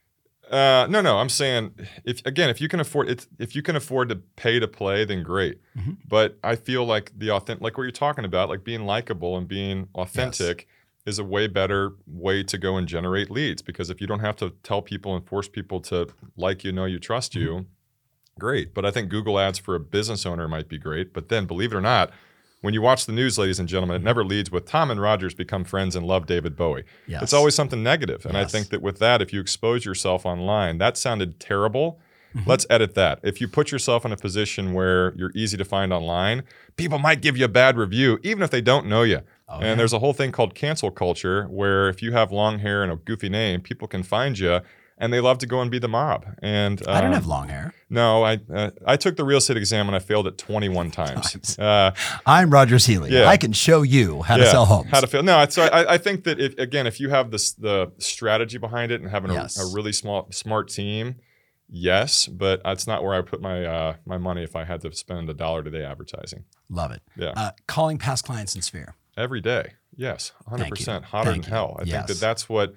Uh, 0.52 0.86
no, 0.90 1.00
no. 1.00 1.16
I'm 1.16 1.30
saying 1.30 1.72
if 2.04 2.24
again, 2.26 2.50
if 2.50 2.60
you 2.60 2.68
can 2.68 2.78
afford 2.78 3.08
it, 3.08 3.26
if 3.38 3.56
you 3.56 3.62
can 3.62 3.74
afford 3.74 4.10
to 4.10 4.16
pay 4.16 4.60
to 4.60 4.68
play, 4.68 5.04
then 5.06 5.22
great. 5.22 5.58
Mm-hmm. 5.76 5.92
But 6.06 6.38
I 6.44 6.56
feel 6.56 6.84
like 6.84 7.10
the 7.16 7.30
authentic, 7.30 7.62
like 7.62 7.78
what 7.78 7.84
you're 7.84 7.90
talking 7.90 8.26
about, 8.26 8.50
like 8.50 8.62
being 8.62 8.84
likable 8.84 9.36
and 9.38 9.48
being 9.48 9.88
authentic, 9.94 10.68
is 11.06 11.18
a 11.18 11.24
way 11.24 11.46
better 11.48 11.92
way 12.06 12.42
to 12.44 12.58
go 12.58 12.76
and 12.76 12.86
generate 12.86 13.30
leads. 13.30 13.62
Because 13.62 13.88
if 13.88 14.00
you 14.00 14.06
don't 14.06 14.20
have 14.20 14.36
to 14.36 14.50
tell 14.62 14.82
people 14.82 15.16
and 15.16 15.26
force 15.26 15.48
people 15.48 15.80
to 15.80 16.08
like 16.36 16.64
you, 16.64 16.70
know 16.72 16.84
you, 16.84 16.98
trust 16.98 17.34
you, 17.34 17.48
Mm-hmm. 17.50 18.38
great. 18.38 18.74
But 18.74 18.84
I 18.84 18.90
think 18.90 19.08
Google 19.08 19.38
Ads 19.38 19.58
for 19.58 19.74
a 19.74 19.80
business 19.80 20.26
owner 20.26 20.46
might 20.48 20.68
be 20.68 20.78
great. 20.78 21.14
But 21.14 21.30
then, 21.30 21.46
believe 21.46 21.72
it 21.72 21.76
or 21.76 21.80
not. 21.80 22.12
When 22.62 22.74
you 22.74 22.80
watch 22.80 23.06
the 23.06 23.12
news, 23.12 23.38
ladies 23.38 23.58
and 23.58 23.68
gentlemen, 23.68 23.96
it 23.96 24.04
never 24.04 24.24
leads 24.24 24.50
with 24.50 24.66
Tom 24.66 24.90
and 24.90 25.00
Rogers 25.00 25.34
become 25.34 25.64
friends 25.64 25.96
and 25.96 26.06
love 26.06 26.26
David 26.26 26.56
Bowie. 26.56 26.84
Yes. 27.08 27.24
It's 27.24 27.32
always 27.32 27.56
something 27.56 27.82
negative. 27.82 28.24
And 28.24 28.36
I 28.36 28.44
think 28.44 28.68
that 28.70 28.80
with 28.80 29.00
that, 29.00 29.20
if 29.20 29.32
you 29.32 29.40
expose 29.40 29.84
yourself 29.84 30.24
online, 30.24 30.78
that 30.78 30.96
sounded 30.96 31.40
terrible. 31.40 32.00
Mm-hmm. 32.34 32.48
Let's 32.48 32.64
edit 32.70 32.94
that. 32.94 33.18
If 33.24 33.40
you 33.40 33.48
put 33.48 33.72
yourself 33.72 34.04
in 34.04 34.12
a 34.12 34.16
position 34.16 34.74
where 34.74 35.12
you're 35.16 35.32
easy 35.34 35.56
to 35.56 35.64
find 35.64 35.92
online, 35.92 36.44
people 36.76 36.98
might 36.98 37.20
give 37.20 37.36
you 37.36 37.44
a 37.44 37.48
bad 37.48 37.76
review, 37.76 38.20
even 38.22 38.44
if 38.44 38.50
they 38.50 38.60
don't 38.62 38.86
know 38.86 39.02
you. 39.02 39.22
Oh, 39.48 39.56
and 39.56 39.64
yeah. 39.64 39.74
there's 39.74 39.92
a 39.92 39.98
whole 39.98 40.12
thing 40.12 40.30
called 40.30 40.54
cancel 40.54 40.92
culture 40.92 41.46
where 41.46 41.88
if 41.88 42.00
you 42.00 42.12
have 42.12 42.30
long 42.30 42.60
hair 42.60 42.84
and 42.84 42.92
a 42.92 42.96
goofy 42.96 43.28
name, 43.28 43.60
people 43.60 43.88
can 43.88 44.04
find 44.04 44.38
you 44.38 44.60
and 44.98 45.12
they 45.12 45.20
love 45.20 45.38
to 45.38 45.46
go 45.46 45.60
and 45.60 45.70
be 45.70 45.78
the 45.78 45.88
mob. 45.88 46.24
And 46.42 46.80
I 46.86 47.00
don't 47.00 47.08
um, 47.08 47.14
have 47.14 47.26
long 47.26 47.48
hair. 47.48 47.74
No, 47.90 48.22
I 48.24 48.40
uh, 48.54 48.70
I 48.86 48.96
took 48.96 49.16
the 49.16 49.24
real 49.24 49.38
estate 49.38 49.56
exam 49.56 49.86
and 49.86 49.96
I 49.96 49.98
failed 49.98 50.26
it 50.26 50.38
21 50.38 50.90
times. 50.92 51.32
Times. 51.32 51.58
Uh, 51.58 51.92
I'm 52.26 52.50
Rogers 52.50 52.86
Healy. 52.86 53.10
Yeah. 53.12 53.26
I 53.26 53.36
can 53.36 53.52
show 53.52 53.82
you 53.82 54.22
how 54.22 54.36
to 54.36 54.46
sell 54.46 54.64
homes. 54.66 54.90
How 54.90 55.00
to 55.00 55.06
fail? 55.06 55.22
No, 55.22 55.44
so 55.46 55.64
I, 55.64 55.94
I 55.94 55.98
think 55.98 56.24
that 56.24 56.40
if, 56.40 56.56
again, 56.58 56.86
if 56.86 57.00
you 57.00 57.10
have 57.10 57.30
this 57.30 57.52
the 57.52 57.92
strategy 57.98 58.58
behind 58.58 58.92
it 58.92 59.00
and 59.00 59.10
having 59.10 59.30
a, 59.30 59.34
Yes. 59.34 59.58
a 59.58 59.74
really 59.74 59.92
small 59.92 60.28
smart 60.30 60.68
team, 60.68 61.16
yes, 61.68 62.26
but 62.26 62.62
that's 62.64 62.86
not 62.86 63.02
where 63.02 63.14
I 63.14 63.22
put 63.22 63.40
my 63.40 63.64
uh, 63.64 63.96
my 64.06 64.18
money 64.18 64.42
if 64.42 64.56
I 64.56 64.64
had 64.64 64.80
to 64.82 64.92
spend 64.92 65.28
a 65.30 65.34
dollar 65.34 65.62
today 65.62 65.84
advertising. 65.84 66.44
Love 66.70 66.92
it. 66.92 67.02
Yeah, 67.16 67.32
Uh, 67.36 67.50
calling 67.66 67.98
past 67.98 68.24
clients 68.24 68.54
in 68.54 68.62
Sphere. 68.62 68.94
every 69.16 69.40
day. 69.40 69.74
Yes, 69.94 70.32
100 70.46 70.70
percent 70.70 71.04
hotter 71.04 71.32
Thank 71.32 71.44
than 71.44 71.50
you. 71.52 71.56
hell. 71.56 71.76
I 71.78 71.84
think 71.84 72.06
that 72.06 72.18
that's 72.20 72.48
what 72.48 72.74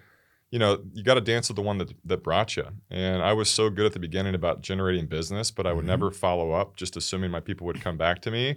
you 0.55 0.59
know. 0.59 0.79
You 0.93 1.03
got 1.03 1.15
to 1.15 1.21
dance 1.21 1.49
with 1.49 1.57
the 1.57 1.61
one 1.61 1.77
that 1.79 1.91
that 2.05 2.23
brought 2.23 2.55
you. 2.55 2.65
And 2.89 3.21
I 3.21 3.33
was 3.33 3.49
so 3.49 3.69
good 3.69 3.85
at 3.85 3.93
the 3.93 3.99
beginning 3.99 4.35
about 4.35 4.61
generating 4.61 5.05
business, 5.07 5.51
but 5.51 5.67
I 5.67 5.73
would 5.73 5.83
Mhm. 5.83 5.93
never 5.93 6.11
follow 6.11 6.51
up, 6.53 6.77
just 6.77 6.95
assuming 6.95 7.29
my 7.29 7.41
people 7.41 7.67
would 7.67 7.81
come 7.81 7.97
back 7.97 8.21
to 8.21 8.31
me. 8.31 8.55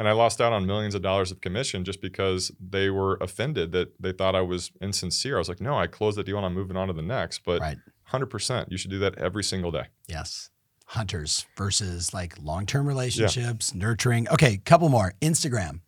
And 0.00 0.06
I 0.06 0.12
lost 0.12 0.40
out 0.40 0.52
on 0.52 0.66
millions 0.66 0.94
of 0.94 1.02
dollars 1.02 1.32
of 1.32 1.40
commission 1.40 1.84
just 1.84 2.00
because 2.02 2.52
they 2.60 2.88
were 2.90 3.16
offended 3.20 3.72
that 3.72 3.88
they 4.00 4.12
thought 4.12 4.34
I 4.36 4.42
was 4.42 4.70
insincere. 4.80 5.36
I 5.36 5.38
was 5.38 5.48
like, 5.48 5.60
no, 5.60 5.76
I 5.76 5.86
closed 5.88 6.16
the 6.18 6.22
deal 6.22 6.36
and 6.36 6.46
I'm 6.46 6.54
moving 6.54 6.76
on 6.76 6.86
to 6.88 6.92
the 6.94 7.02
next. 7.02 7.40
But 7.44 7.60
Right. 7.62 7.78
100%, 8.12 8.70
you 8.70 8.76
should 8.78 8.90
do 8.92 8.98
that 9.00 9.16
every 9.18 9.42
single 9.42 9.70
day. 9.72 9.86
Yes. 10.06 10.50
Hunters 10.86 11.46
versus 11.56 12.14
like 12.14 12.34
long-term 12.40 12.86
relationships, 12.86 13.74
nurturing. 13.74 14.28
Okay, 14.28 14.58
couple 14.58 14.88
more. 14.88 15.14
Instagram. 15.20 15.80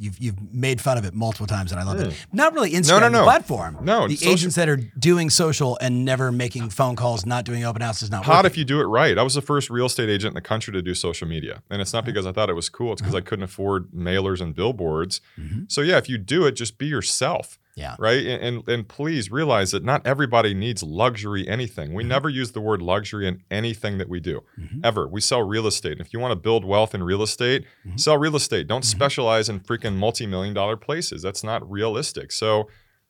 You've 0.00 0.18
you've 0.18 0.54
made 0.54 0.80
fun 0.80 0.96
of 0.98 1.04
it 1.04 1.14
multiple 1.14 1.46
times, 1.46 1.72
and 1.72 1.80
I 1.80 1.84
love 1.84 2.00
it. 2.00 2.14
Not 2.32 2.54
really 2.54 2.70
Instagram, 2.72 3.00
no, 3.00 3.00
the 3.00 3.10
no. 3.10 3.22
platform. 3.24 3.78
No, 3.82 4.08
the 4.08 4.16
social- 4.16 4.32
agents 4.32 4.56
that 4.56 4.68
are 4.68 4.76
doing 4.76 5.28
social 5.30 5.76
and 5.80 6.04
never 6.04 6.32
making 6.32 6.70
phone 6.70 6.96
calls, 6.96 7.26
not 7.26 7.44
doing 7.44 7.64
open 7.64 7.82
houses, 7.82 8.10
not 8.10 8.24
Hot 8.24 8.44
working. 8.44 8.50
if 8.50 8.56
you 8.58 8.64
do 8.64 8.80
it 8.80 8.84
right. 8.84 9.18
I 9.18 9.22
was 9.22 9.34
the 9.34 9.42
first 9.42 9.68
real 9.70 9.86
estate 9.86 10.08
agent 10.08 10.30
in 10.30 10.34
the 10.34 10.40
country 10.40 10.72
to 10.72 10.82
do 10.82 10.94
social 10.94 11.28
media. 11.28 11.62
And 11.70 11.80
it's 11.82 11.92
not 11.92 12.04
because 12.04 12.26
I 12.26 12.32
thought 12.32 12.48
it 12.50 12.54
was 12.54 12.68
cool, 12.68 12.92
it's 12.92 13.02
because 13.02 13.14
I 13.14 13.20
couldn't 13.20 13.44
afford 13.44 13.90
mailers 13.92 14.40
and 14.40 14.54
billboards. 14.54 15.20
Mhm. 15.38 15.70
So, 15.70 15.80
yeah, 15.82 15.98
if 15.98 16.08
you 16.08 16.18
do 16.18 16.46
it, 16.46 16.52
just 16.52 16.78
be 16.78 16.86
yourself. 16.86 17.58
Yeah. 17.80 17.96
right? 17.98 18.24
And, 18.24 18.42
and 18.44 18.68
and 18.68 18.88
please 18.88 19.30
realize 19.30 19.70
that 19.72 19.82
not 19.84 20.06
everybody 20.06 20.54
needs 20.54 20.82
luxury 20.82 21.48
anything. 21.48 21.88
Mm-hmm. 21.88 21.96
We 21.96 22.04
never 22.04 22.28
use 22.28 22.52
the 22.52 22.60
word 22.60 22.82
luxury 22.82 23.26
in 23.26 23.42
anything 23.50 23.98
that 23.98 24.08
we 24.08 24.20
do. 24.20 24.42
Mhm. 24.58 24.80
Ever. 24.84 25.08
We 25.08 25.20
sell 25.20 25.42
real 25.42 25.66
estate. 25.66 25.92
And 25.98 26.00
If 26.02 26.12
you 26.12 26.20
want 26.20 26.32
to 26.32 26.36
build 26.36 26.64
wealth 26.64 26.94
in 26.94 27.02
real 27.02 27.22
estate, 27.22 27.64
Mhm. 27.86 27.98
sell 27.98 28.18
real 28.18 28.36
estate. 28.36 28.66
Don't 28.68 28.84
Mhm. 28.84 28.96
specialize 28.96 29.48
in 29.48 29.60
freaking 29.60 29.96
multi-million 29.96 30.54
dollar 30.54 30.76
places. 30.76 31.22
That's 31.22 31.42
not 31.42 31.68
realistic. 31.70 32.30
So 32.32 32.68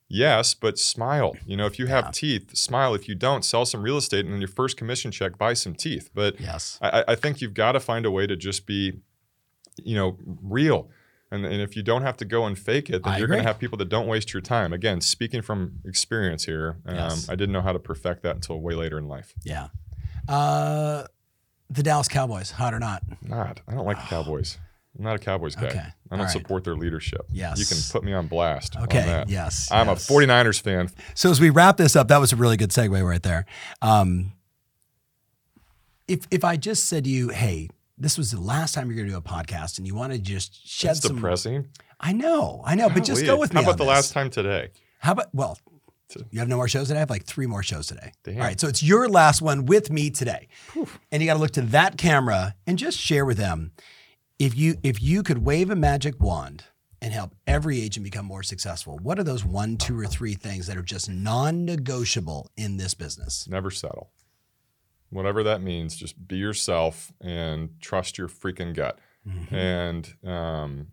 yes, 0.09 0.55
but 0.55 0.79
smile. 0.79 1.37
You 1.47 1.57
know, 1.57 1.67
if 1.67 1.79
you 1.79 1.87
have 1.87 2.07
Yeah. 2.07 2.11
teeth, 2.13 2.57
smile. 2.57 2.95
If 2.95 3.09
you 3.09 3.15
don't, 3.15 3.45
sell 3.45 3.65
some 3.65 3.83
real 3.83 3.97
estate 3.97 4.25
and 4.25 4.35
in 4.35 4.41
your 4.41 4.49
first 4.49 4.77
commission 4.77 5.11
check, 5.11 5.39
buy 5.39 5.55
some 5.55 5.75
teeth. 5.75 6.11
But 6.15 6.41
Yes. 6.41 6.79
I, 6.83 6.89
I- 7.01 7.05
I 7.09 7.15
think 7.15 7.41
you've 7.41 7.55
got 7.55 7.73
to 7.73 7.81
find 7.81 8.05
a 8.07 8.11
way 8.11 8.27
to 8.27 8.37
just 8.37 8.67
be, 8.67 8.95
you 9.83 9.95
know, 9.95 10.17
real. 10.43 10.89
And, 11.33 11.45
and 11.45 11.63
if 11.63 11.77
you 11.77 11.83
don't 11.83 12.03
have 12.03 12.17
to 12.19 12.25
go 12.25 12.45
and 12.47 12.59
fake 12.59 12.91
it, 12.91 13.05
then 13.05 13.13
I 13.15 13.19
you're 13.19 13.29
going 13.29 13.41
to 13.41 13.47
have 13.47 13.59
people 13.59 13.79
that 13.79 13.89
don't 13.89 14.09
waste 14.09 14.33
your 14.33 14.41
time. 14.41 14.73
Again, 14.73 15.01
speaking 15.01 15.43
from 15.43 15.79
experience 15.85 16.45
here, 16.45 16.79
um, 16.87 16.97
Yes. 16.97 17.29
I 17.29 17.37
didn't 17.37 17.53
know 17.53 17.61
how 17.61 17.73
to 17.73 17.79
perfect 17.79 18.23
that 18.25 18.35
until 18.35 18.61
way 18.61 18.75
later 18.75 18.99
in 18.99 19.07
life. 19.07 19.33
Yeah. 19.45 19.69
Uh, 20.29 21.05
the 21.69 21.85
Dallas 21.85 22.09
Cowboys, 22.09 22.51
hot 22.51 22.75
or 22.75 22.81
not? 22.81 23.03
Not. 23.23 23.61
I 23.69 23.75
don't 23.75 23.87
like 23.87 23.99
the 23.99 24.07
Cowboys. 24.09 24.59
I'm 24.99 25.05
not 25.05 25.15
a 25.15 25.19
Cowboys 25.21 25.55
guy. 25.55 25.67
Okay. 25.69 25.79
I 25.79 26.17
don't 26.17 26.21
right. 26.27 26.31
support 26.31 26.65
their 26.65 26.75
leadership. 26.75 27.23
Yes. 27.31 27.61
You 27.61 27.65
can 27.65 27.77
put 27.93 28.03
me 28.03 28.13
on 28.13 28.27
blast. 28.27 28.77
on 28.77 28.83
Okay. 28.85 29.05
that. 29.07 29.29
Yes. 29.29 29.69
I'm 29.71 29.87
yes. 29.87 30.11
a 30.11 30.13
49ers 30.13 30.61
fan. 30.61 30.91
So 31.15 31.31
as 31.31 31.41
we 31.41 31.51
wrap 31.51 31.77
this 31.77 31.95
up, 31.95 32.09
that 32.09 32.19
was 32.19 32.33
a 32.33 32.37
really 32.37 32.57
good 32.57 32.71
segue 32.71 33.07
right 33.07 33.23
there. 33.23 33.47
Um, 33.81 34.33
if 36.09 36.27
if 36.33 36.45
I 36.45 36.57
just 36.57 36.87
said 36.87 37.05
to 37.05 37.11
you, 37.11 37.29
hey, 37.29 37.69
this 38.01 38.19
was 38.19 38.31
the 38.31 38.41
last 38.41 38.75
time 38.75 38.89
you're 38.89 38.97
going 38.97 39.07
to 39.07 39.13
do 39.13 39.19
a 39.19 39.23
podcast, 39.23 39.79
and 39.79 39.87
you 39.87 39.95
want 39.95 40.13
to 40.13 40.19
just 40.19 40.67
shed 40.67 40.91
That's 40.91 41.03
some, 41.03 41.17
depressing. 41.17 41.69
I 42.01 42.13
know, 42.13 42.63
I 42.65 42.75
know, 42.75 42.89
but 42.89 43.05
just 43.05 43.25
go 43.27 43.39
with 43.39 43.53
me. 43.53 43.63
How 43.63 43.69
about 43.69 43.79
the 43.79 43.85
this. 43.85 43.89
last 43.89 44.13
time 44.13 44.31
today? 44.31 44.71
How 44.99 45.13
about 45.13 45.27
well, 45.35 45.59
you 46.31 46.41
have 46.41 46.49
no 46.49 46.57
more 46.57 46.67
shows 46.67 46.89
today. 46.89 46.99
I 46.99 47.01
have 47.01 47.11
like 47.11 47.25
three 47.25 47.47
more 47.47 47.63
shows 47.63 47.87
today. 47.87 48.13
Damn. 48.25 48.37
All 48.37 48.43
right, 48.43 48.59
so 48.59 48.69
it's 48.69 48.83
your 48.83 49.09
last 49.09 49.43
one 49.43 49.67
with 49.67 49.91
me 49.91 50.11
today, 50.11 50.49
and 51.13 51.23
you 51.23 51.29
got 51.29 51.35
to 51.35 51.41
look 51.41 51.53
to 51.53 51.63
that 51.63 51.99
camera 51.99 52.55
and 52.67 52.79
just 52.79 52.99
share 52.99 53.25
with 53.25 53.37
them 53.37 53.73
if 54.39 54.57
you 54.57 54.77
if 54.83 55.03
you 55.03 55.23
could 55.23 55.45
wave 55.45 55.71
a 55.71 55.77
magic 55.77 56.19
wand 56.19 56.65
and 57.03 57.13
help 57.13 57.35
every 57.47 57.81
agent 57.81 58.05
become 58.05 58.27
more 58.27 58.43
successful. 58.43 58.99
What 59.03 59.19
are 59.19 59.25
those 59.25 59.45
one, 59.45 59.77
two, 59.77 59.99
or 59.99 60.07
three 60.07 60.35
things 60.35 60.67
that 60.67 60.77
are 60.77 60.83
just 60.83 61.09
non-negotiable 61.09 62.51
in 62.57 62.77
this 62.77 62.95
business? 62.95 63.49
Never 63.49 63.71
settle. 63.71 64.11
Whatever 65.11 65.43
that 65.43 65.61
means, 65.63 65.97
just 65.97 66.27
be 66.29 66.37
yourself 66.37 67.13
and 67.21 67.71
trust 67.81 68.17
your 68.19 68.29
freaking 68.29 68.75
gut. 68.75 68.99
Mm-hmm. 69.29 69.55
And 69.55 70.15
um, 70.25 70.87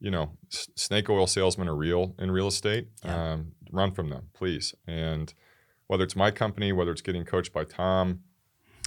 you 0.00 0.10
know, 0.10 0.32
s- 0.52 0.68
snake 0.76 1.08
oil 1.08 1.26
salesmen 1.26 1.68
are 1.68 1.74
real 1.76 2.14
in 2.18 2.30
real 2.30 2.48
estate. 2.48 2.88
Yeah. 3.04 3.32
Um, 3.32 3.52
run 3.70 3.92
from 3.92 4.08
them, 4.10 4.28
please. 4.32 4.74
And 4.86 5.32
whether 5.86 6.04
it's 6.04 6.16
my 6.16 6.30
company, 6.30 6.72
whether 6.72 6.90
it's 6.90 7.02
getting 7.02 7.24
coached 7.24 7.52
by 7.52 7.64
Tom, 7.64 8.20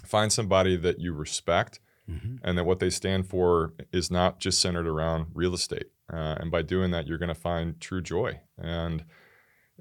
find 0.05 0.31
somebody 0.33 0.75
that 0.77 0.99
you 0.99 1.13
respect 1.13 1.79
Mhm. 2.11 2.39
and 2.43 2.57
that 2.57 2.65
what 2.65 2.79
they 2.79 2.89
stand 2.89 3.27
for 3.29 3.73
is 3.93 4.11
not 4.11 4.39
just 4.39 4.59
centered 4.59 4.87
around 4.87 5.27
real 5.33 5.53
estate. 5.53 5.87
Uh, 6.11 6.35
and 6.39 6.51
by 6.51 6.61
doing 6.61 6.91
that, 6.91 7.07
you're 7.07 7.17
going 7.17 7.29
to 7.29 7.35
find 7.35 7.79
true 7.79 8.01
joy. 8.01 8.41
And 8.57 9.05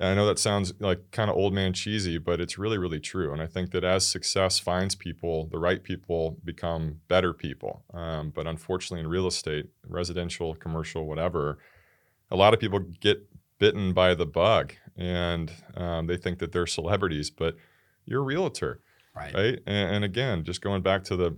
I 0.00 0.14
know 0.14 0.26
that 0.26 0.38
sounds 0.38 0.72
like 0.80 1.10
kind 1.10 1.30
of 1.30 1.36
old 1.36 1.52
man 1.52 1.72
cheesy, 1.74 2.18
but 2.18 2.40
it's 2.40 2.58
really, 2.58 2.78
really 2.78 2.98
true. 2.98 3.32
And 3.32 3.42
I 3.42 3.46
think 3.46 3.72
that 3.72 3.84
as 3.84 4.06
success 4.06 4.58
finds 4.58 4.94
people, 4.94 5.46
the 5.46 5.58
right 5.58 5.82
people 5.82 6.38
become 6.44 7.00
better 7.08 7.32
people. 7.34 7.84
Um, 7.92 8.30
but 8.30 8.46
unfortunately, 8.46 9.00
in 9.00 9.08
real 9.08 9.26
estate, 9.26 9.66
residential, 9.86 10.54
commercial, 10.54 11.06
whatever, 11.06 11.58
a 12.30 12.36
lot 12.36 12.54
of 12.54 12.60
people 12.60 12.78
get 12.78 13.28
bitten 13.58 13.92
by 13.92 14.14
the 14.14 14.26
bug 14.26 14.72
and 14.96 15.52
um, 15.76 16.06
they 16.06 16.16
think 16.16 16.38
that 16.38 16.52
they're 16.52 16.66
celebrities, 16.66 17.30
but 17.30 17.54
you're 18.06 18.22
a 18.22 18.24
realtor 18.24 18.80
Right. 19.14 19.34
right? 19.34 19.58
And, 19.66 19.96
and 19.96 20.04
again, 20.04 20.44
just 20.44 20.62
going 20.62 20.82
back 20.82 21.04
to 21.04 21.16
the 21.16 21.36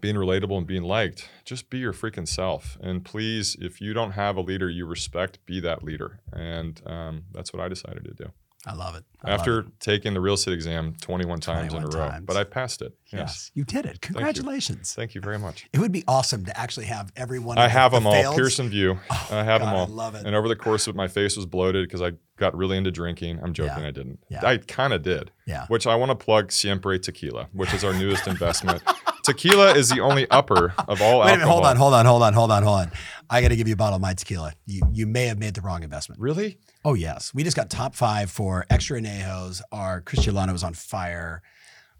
being 0.00 0.16
relatable 0.16 0.56
and 0.58 0.66
being 0.66 0.82
liked, 0.82 1.28
just 1.44 1.70
be 1.70 1.78
your 1.78 1.92
freaking 1.92 2.28
self. 2.28 2.76
And 2.80 3.04
please, 3.04 3.56
if 3.60 3.80
you 3.80 3.92
don't 3.94 4.12
have 4.12 4.36
a 4.36 4.40
leader 4.40 4.68
you 4.68 4.86
respect, 4.86 5.38
be 5.46 5.60
that 5.60 5.82
leader. 5.82 6.20
And 6.32 6.80
um, 6.86 7.24
that's 7.32 7.52
what 7.52 7.62
I 7.62 7.68
decided 7.68 8.04
to 8.04 8.12
do. 8.24 8.30
I 8.66 8.72
love 8.72 8.94
it. 8.94 9.04
I 9.22 9.30
love 9.32 9.40
After 9.40 9.58
it. 9.60 9.66
taking 9.78 10.14
the 10.14 10.22
real 10.22 10.34
estate 10.34 10.54
exam 10.54 10.96
21 11.02 11.40
times 11.40 11.74
in 11.74 11.80
a 11.80 11.86
21 11.86 11.90
row, 11.90 12.08
times. 12.10 12.24
but 12.26 12.36
I 12.38 12.44
passed 12.44 12.80
it. 12.80 12.94
Yes. 13.12 13.20
yes, 13.20 13.50
you 13.52 13.62
did 13.64 13.84
it. 13.84 14.00
Congratulations. 14.00 14.94
Thank 14.94 15.14
you 15.14 15.20
very 15.20 15.38
much. 15.38 15.66
It 15.74 15.80
would 15.80 15.92
be 15.92 16.02
awesome 16.08 16.46
to 16.46 16.58
actually 16.58 16.86
have 16.86 17.12
everyone. 17.14 17.58
I 17.58 17.68
have 17.68 17.92
them 17.92 18.06
all. 18.06 18.34
Pearson 18.34 18.70
VUE. 18.70 18.98
Oh, 19.10 19.28
I 19.30 19.44
have 19.44 19.60
God, 19.60 19.66
them 19.68 19.74
all. 19.74 19.86
I 19.86 19.90
love 19.90 20.14
it. 20.14 20.24
And 20.26 20.34
over 20.34 20.48
the 20.48 20.56
course 20.56 20.86
of 20.86 20.96
my 20.96 21.08
face 21.08 21.36
was 21.36 21.44
bloated 21.44 21.86
because 21.86 22.00
I 22.00 22.12
got 22.38 22.56
really 22.56 22.78
into 22.78 22.90
drinking. 22.90 23.38
I'm 23.42 23.52
joking, 23.52 23.82
Yeah. 23.82 23.88
I 23.88 23.90
didn't. 23.90 24.18
Yeah. 24.30 24.46
I 24.46 24.56
kind 24.56 24.94
of 24.94 25.02
did. 25.02 25.30
Yeah. 25.46 25.66
Which 25.68 25.86
I 25.86 25.94
want 25.96 26.10
to 26.10 26.14
plug 26.16 26.50
Siempre 26.50 26.98
Tequila, 26.98 27.48
which 27.52 27.74
is 27.74 27.84
our 27.84 27.92
newest 27.92 28.26
investment. 28.26 28.82
Tequila 29.24 29.74
is 29.74 29.88
the 29.88 30.00
only 30.00 30.30
upper 30.30 30.74
of 30.86 31.00
all 31.02 31.20
Wait 31.20 31.28
a 31.28 31.30
alcohol. 31.30 31.32
minute. 31.32 31.46
Hold 31.48 31.64
on. 31.64 31.76
Hold 31.76 31.94
on. 31.94 32.06
Hold 32.06 32.22
on. 32.22 32.32
Hold 32.34 32.50
on. 32.52 32.62
Hold 32.62 32.78
on. 32.80 32.92
I 33.30 33.40
got 33.42 33.48
to 33.48 33.56
give 33.56 33.66
you 33.66 33.74
a 33.74 33.76
bottle 33.76 33.96
of 33.96 34.02
my 34.02 34.14
tequila. 34.14 34.52
You 34.66 34.82
you 34.92 35.06
may 35.06 35.26
have 35.26 35.38
made 35.38 35.54
the 35.54 35.60
wrong 35.62 35.82
investment. 35.82 36.20
Really? 36.20 36.58
Oh 36.84 36.94
yes, 36.94 37.32
we 37.34 37.42
just 37.42 37.56
got 37.56 37.70
top 37.70 37.94
five 37.94 38.30
for 38.30 38.66
extra 38.70 39.00
anejos. 39.00 39.62
Our 39.72 40.02
Cristiano 40.02 40.52
was 40.52 40.62
on 40.62 40.74
fire. 40.74 41.42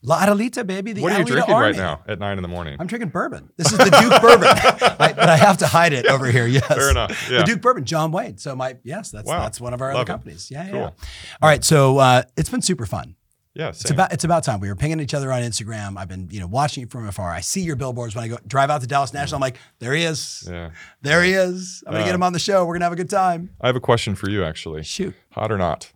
La 0.07 0.21
Adelita, 0.21 0.67
baby. 0.67 0.93
The 0.93 1.01
what 1.01 1.13
are 1.13 1.19
you 1.21 1.25
drinking 1.25 1.55
Army. 1.55 1.69
right 1.69 1.77
now 1.77 2.03
at 2.07 2.19
nine 2.19 2.37
in 2.37 2.43
the 2.43 2.49
morning? 2.49 2.77
I'm 2.79 2.87
drinking 2.87 3.09
bourbon. 3.09 3.49
This 3.57 3.73
is 3.73 3.79
the 3.79 3.85
Duke 3.85 4.21
bourbon, 4.21 4.49
I, 5.01 5.15
but 5.17 5.31
I 5.31 5.37
have 5.39 5.57
to 5.59 5.67
hide 5.67 5.95
it 5.95 6.05
over 6.05 6.27
here. 6.27 6.47
Yes, 6.47 6.67
Fair 6.67 6.91
enough. 6.91 7.31
Yeah. 7.31 7.39
The 7.39 7.45
Duke 7.45 7.63
bourbon, 7.63 7.87
John 7.87 8.13
Wayne. 8.13 8.37
So 8.37 8.55
my 8.55 8.77
yes, 8.85 9.11
that's 9.11 9.27
Wow. 9.27 9.41
that's 9.41 9.59
one 9.63 9.73
of 9.73 9.81
our 9.81 9.95
Love 9.95 10.03
other 10.03 10.13
companies. 10.13 10.51
Yeah, 10.51 10.65
yeah, 10.67 10.71
Cool. 10.73 10.81
yeah. 10.81 10.91
All 11.41 11.49
right, 11.49 11.65
so 11.65 11.97
uh, 11.97 12.23
it's 12.37 12.51
been 12.51 12.61
super 12.61 12.85
fun. 12.85 13.17
Yeah. 13.55 13.69
It's 13.69 13.91
about 13.91 14.13
it's 14.13 14.25
about 14.25 14.45
time. 14.45 14.61
We 14.61 14.69
were 14.69 14.75
pinging 14.77 15.01
each 15.01 15.15
other 15.15 15.33
on 15.33 15.43
Instagram. 15.43 15.97
I've 15.99 16.09
been 16.09 16.29
you 16.31 16.41
know 16.41 16.47
watching 16.47 16.83
you 16.83 16.87
from 16.89 17.07
afar. 17.07 17.31
I 17.31 17.41
see 17.41 17.61
your 17.63 17.77
billboards 17.77 18.15
when 18.15 18.25
I 18.25 18.29
go 18.29 18.39
drive 18.47 18.71
out 18.71 18.81
to 18.81 18.87
Dallas 18.87 19.13
National. 19.13 19.37
I'm 19.37 19.41
like, 19.43 19.59
there 19.79 19.95
he 19.95 20.03
is. 20.05 20.47
yeah. 20.51 20.71
There 21.03 21.23
he 21.23 21.33
is. 21.33 21.83
I'm 21.87 21.93
gonna 21.93 22.03
Uh, 22.05 22.07
get 22.07 22.15
him 22.15 22.23
on 22.23 22.33
the 22.33 22.39
show. 22.39 22.65
We're 22.65 22.75
gonna 22.75 22.85
have 22.87 22.93
a 22.93 22.97
good 22.97 23.11
time. 23.11 23.51
I 23.61 23.67
have 23.69 23.77
a 23.77 23.81
question 23.81 24.15
for 24.15 24.29
you, 24.31 24.45
actually. 24.45 24.83
Shoot, 24.83 25.15
Hot 25.33 25.51
or 25.53 25.59
not? 25.59 25.91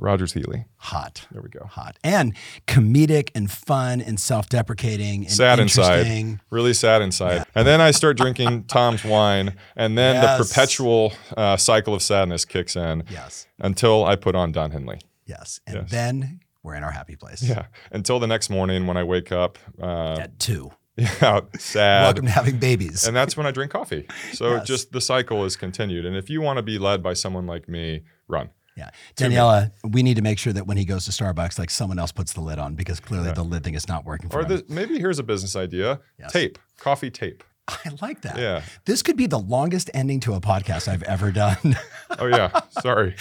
Rogers 0.00 0.32
Healy. 0.32 0.64
hot. 0.76 1.26
There 1.32 1.42
we 1.42 1.48
go. 1.48 1.66
hot 1.66 1.98
and 2.04 2.32
comedic 2.68 3.30
and 3.34 3.50
fun 3.50 4.00
and 4.00 4.18
self-deprecating 4.20 5.22
and 5.24 5.30
Sad 5.32 5.58
inside. 5.58 6.38
Really 6.50 6.72
sad 6.72 7.02
inside. 7.02 7.44
And 7.56 7.66
then 7.66 7.80
I 7.80 7.90
start 7.90 8.16
drinking 8.16 8.64
Tom's 8.68 9.04
wine, 9.04 9.54
and 9.76 9.98
then 9.98 10.14
Yes. 10.16 10.38
the 10.38 10.44
perpetual 10.44 11.12
uh, 11.36 11.56
cycle 11.56 11.94
of 11.94 12.02
sadness 12.02 12.44
kicks 12.44 12.76
in 12.76 13.02
Yes, 13.10 13.48
until 13.58 14.04
I 14.04 14.14
put 14.14 14.36
on 14.36 14.52
Don 14.52 14.70
Henley. 14.70 15.00
yes, 15.26 15.58
and 15.66 15.78
Yes. 15.78 15.90
then 15.90 16.40
we're 16.68 16.74
in 16.74 16.84
our 16.84 16.90
happy 16.92 17.16
place. 17.16 17.42
Yeah. 17.42 17.66
Until 17.90 18.20
the 18.20 18.26
next 18.26 18.50
morning 18.50 18.86
when 18.86 18.96
I 18.96 19.02
wake 19.04 19.32
up, 19.32 19.58
uh, 19.82 20.16
At 20.20 20.38
two. 20.38 20.70
yeah, 20.96 21.40
sad. 21.58 22.02
Welcome 22.02 22.26
to 22.26 22.30
having 22.32 22.58
babies. 22.58 23.06
and 23.06 23.16
that's 23.16 23.36
when 23.36 23.46
I 23.46 23.50
drink 23.52 23.70
coffee. 23.72 24.06
So 24.32 24.56
Yes. 24.56 24.66
just 24.66 24.92
the 24.92 25.00
cycle 25.00 25.44
is 25.44 25.56
continued. 25.56 26.04
And 26.04 26.14
if 26.16 26.28
you 26.28 26.40
want 26.40 26.56
to 26.58 26.62
be 26.62 26.78
led 26.78 27.02
by 27.02 27.14
someone 27.14 27.46
like 27.46 27.68
me, 27.68 28.02
run. 28.26 28.50
yeah, 28.76 28.90
Daniela, 29.16 29.70
we 29.88 30.02
need 30.02 30.16
to 30.16 30.22
make 30.22 30.38
sure 30.38 30.52
that 30.52 30.66
when 30.66 30.76
he 30.76 30.84
goes 30.84 31.04
to 31.06 31.10
Starbucks, 31.12 31.58
like 31.58 31.70
someone 31.70 31.98
else 31.98 32.12
puts 32.12 32.32
the 32.32 32.40
lid 32.40 32.58
on 32.58 32.74
because 32.74 33.00
clearly 33.00 33.32
the 33.32 33.42
lid 33.44 33.64
thing 33.64 33.74
is 33.74 33.88
not 33.88 34.04
working 34.04 34.28
for 34.28 34.40
Or 34.40 34.42
him. 34.42 34.48
the, 34.48 34.64
maybe 34.68 34.98
here's 34.98 35.18
a 35.18 35.22
business 35.24 35.56
idea: 35.56 36.00
Yes. 36.18 36.32
tape, 36.32 36.58
coffee 36.78 37.10
tape. 37.10 37.42
I 37.68 37.90
like 38.02 38.22
that. 38.22 38.36
Yeah. 38.38 38.62
This 38.84 39.02
could 39.02 39.16
be 39.16 39.26
the 39.26 39.38
longest 39.38 39.90
ending 39.94 40.20
to 40.20 40.34
a 40.34 40.40
podcast 40.40 40.88
I've 40.88 41.02
ever 41.04 41.30
done. 41.32 41.76
Oh 42.18 42.26
yeah, 42.26 42.60
sorry. 42.82 43.14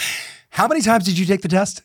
How 0.49 0.67
many 0.67 0.81
times 0.81 1.05
did 1.05 1.17
you 1.19 1.25
take 1.25 1.41
the 1.41 1.47
test? 1.49 1.81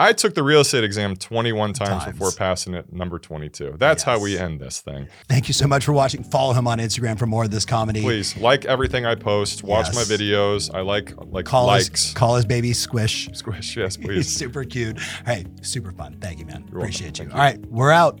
I 0.00 0.12
took 0.14 0.34
the 0.34 0.42
real 0.42 0.60
estate 0.62 0.82
exam 0.82 1.14
21 1.14 1.74
times, 1.74 2.04
Times. 2.04 2.12
before 2.18 2.32
passing 2.32 2.72
it 2.74 2.90
number 2.92 3.18
22. 3.18 3.74
That's 3.78 4.02
how 4.02 4.18
we 4.18 4.38
end 4.38 4.58
this 4.58 4.80
thing. 4.80 5.08
Thank 5.28 5.46
you 5.46 5.52
so 5.54 5.66
much 5.66 5.84
for 5.84 5.92
watching. 5.92 6.24
Follow 6.24 6.54
him 6.54 6.66
on 6.66 6.78
Instagram 6.78 7.18
for 7.18 7.26
more 7.26 7.44
of 7.44 7.50
this 7.50 7.66
comedy. 7.66 8.00
Please 8.00 8.34
like 8.38 8.64
everything 8.64 9.04
I 9.04 9.14
post. 9.14 9.62
Watch 9.62 9.88
Yes. 9.92 9.96
my 9.96 10.16
videos. 10.16 10.74
I 10.74 10.80
like 10.80 11.12
like 11.26 11.44
Call 11.44 11.66
likes. 11.66 12.06
his 12.06 12.14
call 12.14 12.36
his 12.36 12.46
baby 12.46 12.72
Squish. 12.72 13.28
Squish, 13.34 13.76
yes, 13.76 13.96
He's 13.96 14.04
please. 14.06 14.34
super 14.34 14.64
cute. 14.64 14.98
Hey, 15.26 15.44
super 15.60 15.92
fun. 15.92 16.16
Thank 16.20 16.38
you, 16.38 16.46
man. 16.46 16.62
welcome. 16.62 16.78
Appreciate 16.78 17.18
you. 17.18 17.26
Thank 17.26 17.34
All 17.34 17.40
right, 17.40 17.60
we're 17.66 17.90
out. 17.92 18.20